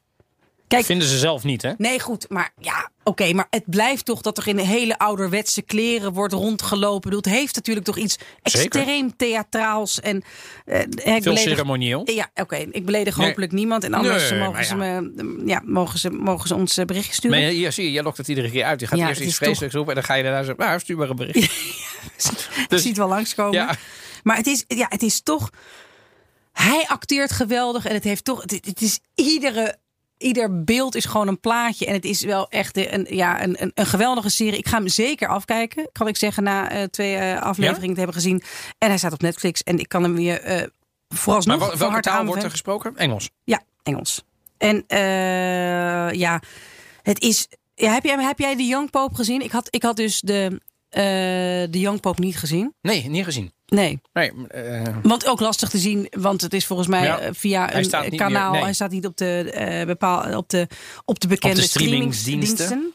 Kijk, 0.69 0.85
Vinden 0.85 1.07
ze 1.07 1.17
zelf 1.17 1.43
niet, 1.43 1.61
hè? 1.61 1.71
nee, 1.77 1.99
goed, 1.99 2.25
maar 2.29 2.51
ja, 2.59 2.89
oké, 3.03 3.33
maar 3.33 3.47
het 3.49 3.63
blijft 3.65 4.05
toch 4.05 4.21
dat 4.21 4.37
er 4.37 4.47
in 4.47 4.57
hele 4.57 4.97
ouderwetse 4.97 5.61
kleren 5.61 6.13
wordt 6.13 6.33
rondgelopen. 6.33 7.15
Het 7.15 7.25
heeft 7.25 7.55
natuurlijk 7.55 7.85
toch 7.85 7.97
iets 7.97 8.17
Zeker. 8.43 8.79
extreem 8.79 9.15
theatraals 9.15 9.99
en 9.99 10.23
eh, 10.65 10.79
Veel 10.79 11.19
beledig- 11.19 11.39
ceremonieel. 11.39 12.01
Ja, 12.11 12.29
oké, 12.35 12.55
ik 12.55 12.85
beledig 12.85 13.17
Nee. 13.17 13.27
hopelijk 13.27 13.51
niemand 13.51 13.83
en 13.83 13.93
anders 13.93 14.29
Nee, 14.29 14.39
mogen, 14.39 14.65
ze 14.65 14.75
ja. 14.75 15.01
me, 15.01 15.43
ja, 15.45 15.61
mogen, 15.65 15.99
ze, 15.99 16.09
mogen 16.09 16.47
ze 16.47 16.55
ons 16.55 16.77
eh, 16.77 16.85
berichtje 16.85 17.13
sturen. 17.13 17.39
Maar 17.41 17.49
hier 17.49 17.71
zie 17.71 17.83
je, 17.85 17.91
jij 17.91 18.03
lokt 18.03 18.17
het 18.17 18.27
iedere 18.27 18.51
keer 18.51 18.63
uit. 18.63 18.79
Je 18.79 18.87
gaat 18.87 18.99
Ja, 18.99 19.07
eerst 19.07 19.19
iets 19.19 19.29
is 19.29 19.35
toch- 19.35 19.43
vreselijks 19.45 19.75
roepen 19.75 19.93
en 19.95 19.99
dan 19.99 20.09
ga 20.09 20.15
je 20.15 20.23
daarna 20.23 20.43
zeggen, 20.43 20.65
nou, 20.65 20.79
stuur 20.79 20.97
maar 20.97 21.09
een 21.09 21.15
bericht. 21.15 21.51
Je 22.55 22.65
Dus- 22.67 22.81
ziet 22.81 22.97
wel 22.97 23.07
langskomen. 23.07 23.53
Ja. 23.53 23.75
Maar 24.23 24.37
het 24.37 24.47
is, 24.47 24.63
ja, 24.67 24.85
het 24.89 25.01
is 25.03 25.21
toch. 25.21 25.49
Hij 26.53 26.85
acteert 26.87 27.31
geweldig 27.31 27.85
en 27.85 27.93
het 27.93 28.03
heeft 28.03 28.23
toch. 28.23 28.41
Het 28.41 28.81
is 28.81 28.99
iedere 29.15 29.75
ieder 30.19 30.63
beeld 30.63 30.95
is 30.95 31.05
gewoon 31.05 31.27
een 31.27 31.39
plaatje. 31.39 31.85
En 31.85 31.93
het 31.93 32.05
is 32.05 32.21
wel 32.21 32.49
echt 32.49 32.77
een, 32.77 33.07
ja, 33.09 33.43
een, 33.43 33.61
een, 33.61 33.71
een 33.73 33.85
geweldige 33.85 34.29
serie. 34.29 34.57
Ik 34.59 34.67
ga 34.67 34.77
hem 34.77 34.87
zeker 34.87 35.27
afkijken, 35.27 35.89
kan 35.91 36.07
ik 36.07 36.17
zeggen, 36.17 36.43
na 36.43 36.69
eh, 36.69 36.83
twee 36.83 37.15
eh, 37.15 37.41
afleveringen 37.41 37.93
te 37.93 38.01
hebben 38.01 38.15
gezien. 38.21 38.41
En 38.77 38.87
hij 38.87 38.97
staat 38.97 39.13
op 39.13 39.21
Netflix. 39.21 39.63
En 39.63 39.79
ik 39.79 39.87
kan 39.89 40.03
hem 40.03 40.15
weer 40.15 40.41
eh 40.41 40.67
vooralsnog 41.15 41.59
Maar 41.59 41.67
wel- 41.67 41.77
welke 41.77 41.99
taal 41.99 42.25
wordt 42.25 42.43
er 42.43 42.49
gesproken? 42.51 42.97
Engels. 42.97 43.29
Ja, 43.43 43.61
Engels. 43.83 44.23
En 44.57 44.83
ja, 46.17 46.41
het 47.01 47.21
is. 47.21 47.47
Ja, 47.75 47.93
heb, 47.93 48.03
jij, 48.03 48.23
heb 48.23 48.39
jij 48.39 48.55
de 48.55 48.63
Young 48.65 48.89
Pope 48.89 49.15
gezien? 49.15 49.41
Ik 49.41 49.51
had, 49.51 49.67
ik 49.69 49.83
had 49.83 49.95
dus 49.95 50.21
de, 50.21 50.61
de 51.69 51.79
Young 51.79 51.99
Pope 51.99 52.21
niet 52.21 52.37
gezien. 52.37 52.73
Nee, 52.81 53.09
niet 53.09 53.23
gezien. 53.23 53.51
Nee. 53.69 54.01
Nee, 54.13 54.31
eh, 54.47 54.81
Want 55.03 55.27
ook 55.27 55.39
lastig 55.39 55.69
te 55.69 55.77
zien, 55.77 56.07
want 56.11 56.41
het 56.41 56.53
is 56.53 56.65
volgens 56.65 56.87
mij 56.87 57.03
Ja, 57.03 57.19
eh, 57.19 57.29
via 57.33 57.75
een 57.75 57.91
eh, 57.91 58.01
niet 58.09 58.19
kanaal. 58.19 58.43
meer- 58.43 58.51
nee. 58.51 58.63
Hij 58.63 58.73
staat 58.73 58.91
niet 58.91 59.05
op 59.05 59.17
de, 59.17 59.51
eh 59.51 59.85
bepaal, 59.85 60.37
op 60.37 60.49
de, 60.49 60.67
op 61.05 61.19
de 61.19 61.27
bekende 61.27 61.55
Op 61.55 61.61
de 61.61 61.67
streamingsdiensten. 61.67 62.93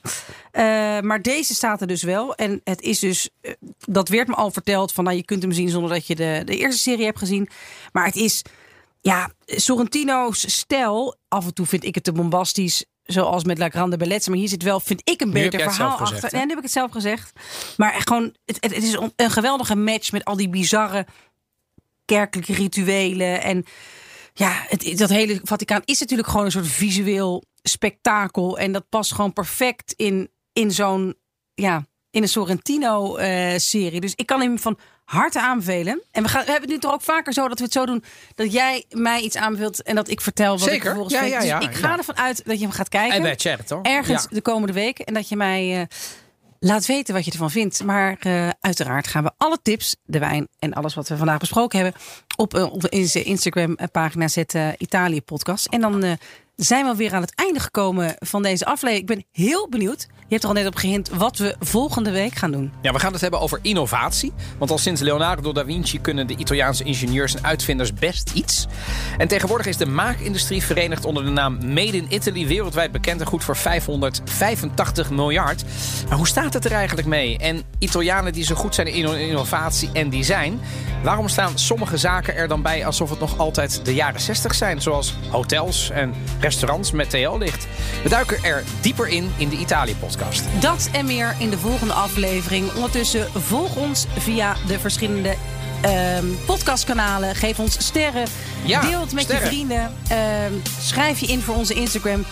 maar 1.06 1.22
deze 1.22 1.54
staat 1.54 1.80
er 1.80 1.86
dus 1.86 2.02
wel. 2.02 2.34
En 2.34 2.60
het 2.64 2.80
is 2.80 2.98
dus, 2.98 3.28
dat 3.78 4.08
werd 4.08 4.28
me 4.28 4.34
al 4.34 4.50
verteld, 4.50 4.92
van 4.92 5.04
nou, 5.04 5.16
je 5.16 5.24
kunt 5.24 5.42
hem 5.42 5.52
zien 5.52 5.68
zonder 5.68 5.90
dat 5.90 6.06
je 6.06 6.14
de, 6.14 6.42
de 6.44 6.56
eerste 6.56 6.80
serie 6.82 7.04
hebt 7.04 7.18
gezien. 7.18 7.48
Maar 7.92 8.04
het 8.06 8.16
is, 8.16 8.42
ja, 9.00 9.30
Sorrentino's 9.46 10.54
stijl. 10.56 11.16
Af 11.28 11.44
en 11.46 11.54
toe 11.54 11.66
vind 11.66 11.84
ik 11.84 11.94
het 11.94 12.04
te 12.04 12.12
bombastisch. 12.12 12.84
Zoals 13.04 13.44
met 13.44 13.58
La 13.58 13.68
Grande 13.68 13.96
Bellezza. 13.96 14.30
Maar 14.30 14.38
hier 14.38 14.48
zit 14.48 14.62
wel, 14.62 14.80
vind 14.80 15.00
ik, 15.04 15.20
een 15.20 15.30
beter 15.30 15.60
verhaal 15.60 15.96
gezegd, 15.96 16.12
achter. 16.12 16.30
hè? 16.30 16.36
Ja, 16.36 16.42
nu 16.42 16.48
heb 16.48 16.58
ik 16.58 16.64
het 16.64 16.72
zelf 16.72 16.90
gezegd. 16.90 17.32
Maar 17.76 17.94
echt 17.94 18.08
gewoon, 18.08 18.34
het, 18.44 18.56
het, 18.60 18.72
is 18.72 18.92
een, 18.92 19.12
een 19.16 19.30
geweldige 19.30 19.76
match 19.76 20.12
met 20.12 20.24
al 20.24 20.36
die 20.36 20.48
bizarre 20.48 21.06
kerkelijke 22.04 22.52
rituelen. 22.52 23.42
En 23.42 23.64
ja, 24.32 24.64
het, 24.68 24.98
dat 24.98 25.10
hele 25.10 25.40
Vaticaan 25.42 25.82
is 25.84 26.00
natuurlijk 26.00 26.28
gewoon 26.28 26.44
een 26.44 26.52
soort 26.52 26.66
visueel 26.66 27.44
spektakel. 27.62 28.58
En 28.58 28.72
dat 28.72 28.88
past 28.88 29.14
gewoon 29.14 29.32
perfect 29.32 29.92
in, 29.92 30.30
in 30.52 30.70
zo'n, 30.70 31.14
ja, 31.54 31.84
in 32.14 32.22
een 32.22 32.28
Sorrentino-serie. 32.28 34.00
dus 34.00 34.12
ik 34.16 34.26
kan 34.26 34.40
hem 34.40 34.58
van 34.58 34.78
harte 35.04 35.40
aanbevelen. 35.40 36.02
En 36.10 36.22
we, 36.22 36.28
gaan, 36.28 36.44
we 36.44 36.50
hebben 36.50 36.70
het 36.70 36.70
nu 36.70 36.78
toch 36.88 36.92
ook 36.92 37.02
vaker 37.02 37.32
zo 37.32 37.48
dat 37.48 37.58
we 37.58 37.64
het 37.64 37.72
zo 37.72 37.86
doen 37.86 38.04
dat 38.34 38.52
jij 38.52 38.84
mij 38.90 39.20
iets 39.20 39.36
aanbeveelt 39.36 39.82
en 39.82 39.94
dat 39.94 40.08
ik 40.08 40.20
vertel 40.20 40.52
wat 40.52 40.66
ik 40.66 40.68
Zeker. 40.68 40.84
vervolgens 40.84 41.14
Ja, 41.14 41.20
vind. 41.20 41.44
ja, 41.44 41.58
Dus 41.58 41.68
ik 41.68 41.74
ga 41.74 41.96
ervan 41.98 42.16
uit 42.16 42.44
dat 42.44 42.56
je 42.58 42.62
hem 42.64 42.72
gaat 42.72 42.88
kijken 42.88 43.16
en 43.16 43.22
bij 43.22 43.34
Chat, 43.36 43.66
toch? 43.66 43.82
ergens 43.82 44.26
de 44.30 44.40
komende 44.40 44.72
weken. 44.72 45.04
En 45.04 45.14
dat 45.14 45.28
je 45.28 45.36
mij 45.36 45.80
eh, 45.80 45.86
laat 46.58 46.86
weten 46.86 47.14
wat 47.14 47.24
je 47.24 47.30
ervan 47.30 47.50
vindt. 47.50 47.84
Maar 47.84 48.16
eh, 48.20 48.48
uiteraard 48.60 49.06
gaan 49.06 49.24
we 49.24 49.30
alle 49.36 49.58
tips, 49.62 49.96
de 50.04 50.18
wijn 50.18 50.48
en 50.58 50.72
alles 50.72 50.94
wat 50.94 51.08
we 51.08 51.16
vandaag 51.16 51.38
besproken 51.38 51.80
hebben... 51.80 52.00
op, 52.36 52.54
eh, 52.54 52.72
onze 52.90 53.22
Instagram-pagina 53.22 54.28
zetten 54.28 54.74
Italië 54.78 55.22
podcast. 55.22 55.66
En 55.66 55.80
dan 55.80 56.02
eh, 56.02 56.12
zijn 56.56 56.86
we 56.86 56.96
weer 56.96 57.14
aan 57.14 57.20
het 57.20 57.34
einde 57.34 57.60
gekomen 57.60 58.16
van 58.18 58.42
deze 58.42 58.64
aflevering. 58.64 59.10
Ik 59.10 59.16
ben 59.16 59.44
heel 59.44 59.68
benieuwd. 59.68 60.06
Je 60.26 60.40
hebt 60.40 60.42
er 60.42 60.48
al 60.48 60.54
net 60.62 60.66
op 60.66 60.76
gehint 60.76 61.08
wat 61.08 61.38
we 61.38 61.56
volgende 61.60 62.10
week 62.10 62.34
gaan 62.34 62.50
doen. 62.50 62.72
Ja, 62.82 62.92
we 62.92 62.98
gaan 62.98 63.12
het 63.12 63.20
hebben 63.20 63.40
over 63.40 63.58
innovatie. 63.62 64.32
Want 64.58 64.70
al 64.70 64.78
sinds 64.78 65.00
Leonardo 65.00 65.52
da 65.52 65.64
Vinci 65.64 66.00
kunnen 66.00 66.26
de 66.26 66.36
Italiaanse 66.36 66.84
ingenieurs 66.84 67.34
en 67.34 67.44
uitvinders 67.44 67.92
best 67.94 68.30
iets. 68.34 68.66
En 69.18 69.28
tegenwoordig 69.28 69.66
is 69.66 69.76
de 69.76 69.86
maakindustrie 69.86 70.62
verenigd 70.62 71.04
onder 71.04 71.24
de 71.24 71.30
naam 71.30 71.54
Made 71.66 71.96
in 71.96 72.06
Italy 72.08 72.46
wereldwijd 72.46 72.92
bekend 72.92 73.20
en 73.20 73.26
goed 73.26 73.44
voor 73.44 73.56
585 73.56 75.10
miljard. 75.10 75.64
Maar 76.08 76.16
hoe 76.16 76.26
staat 76.26 76.52
het 76.54 76.64
er 76.64 76.72
eigenlijk 76.72 77.08
mee? 77.08 77.38
En 77.38 77.62
Italianen 77.78 78.32
die 78.32 78.44
zo 78.44 78.54
goed 78.54 78.74
zijn 78.74 78.86
in 78.86 78.94
inno- 78.94 79.12
innovatie 79.12 79.90
en 79.92 80.10
design, 80.10 80.60
waarom 81.02 81.28
staan 81.28 81.58
sommige 81.58 81.96
zaken 81.96 82.36
er 82.36 82.48
dan 82.48 82.62
bij 82.62 82.86
alsof 82.86 83.10
het 83.10 83.20
nog 83.20 83.38
altijd 83.38 83.84
de 83.84 83.94
jaren 83.94 84.20
60 84.20 84.54
zijn? 84.54 84.82
Zoals 84.82 85.14
hotels 85.30 85.90
en 85.90 86.14
restaurants 86.40 86.92
met 86.92 87.10
TL-licht. 87.10 87.66
We 88.02 88.08
duiken 88.08 88.44
er 88.44 88.62
dieper 88.80 89.08
in 89.08 89.32
in 89.36 89.48
de 89.48 89.56
Dat 90.60 90.88
en 90.92 91.06
meer 91.06 91.34
in 91.38 91.50
de 91.50 91.58
volgende 91.58 91.92
aflevering. 91.92 92.72
Ondertussen 92.74 93.28
volg 93.34 93.76
ons 93.76 94.06
via 94.18 94.56
de 94.66 94.78
verschillende 94.78 95.34
ehm, 95.80 96.26
podcastkanalen. 96.46 97.34
Geef 97.34 97.58
ons 97.58 97.86
sterren. 97.86 98.26
Ja, 98.64 98.80
Deel 98.80 99.00
het 99.00 99.12
met 99.12 99.24
sterren. 99.24 99.44
je 99.44 99.50
vrienden. 99.50 99.92
Ehm, 100.08 100.52
schrijf 100.80 101.18
je 101.18 101.26
in 101.26 101.40
voor 101.40 101.54
onze 101.54 101.74
Instagram. 101.74 102.24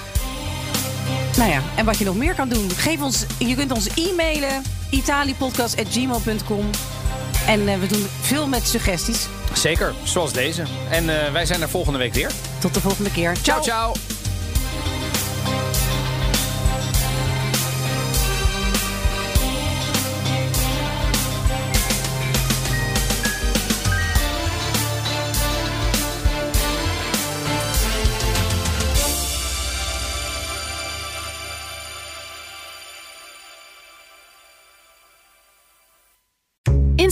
Nou 1.36 1.50
ja, 1.50 1.60
en 1.76 1.84
wat 1.84 1.98
je 1.98 2.04
nog 2.04 2.16
meer 2.16 2.34
kan 2.34 2.48
doen. 2.48 2.70
Geef 2.70 3.00
ons, 3.00 3.24
je 3.38 3.54
kunt 3.54 3.72
ons 3.72 3.88
e-mailen. 3.94 4.62
italiepodcast.gmail.com 4.90 6.70
En 7.46 7.68
eh, 7.68 7.78
we 7.78 7.86
doen 7.86 8.06
veel 8.20 8.46
met 8.48 8.68
suggesties. 8.68 9.26
Zeker, 9.52 9.94
zoals 10.02 10.32
deze. 10.32 10.62
En 10.90 11.24
eh, 11.24 11.32
wij 11.32 11.46
zijn 11.46 11.62
er 11.62 11.68
volgende 11.68 11.98
week 11.98 12.14
weer. 12.14 12.30
Tot 12.58 12.74
de 12.74 12.80
volgende 12.80 13.10
keer. 13.10 13.36
Ciao, 13.42 13.62
ciao. 13.62 14.11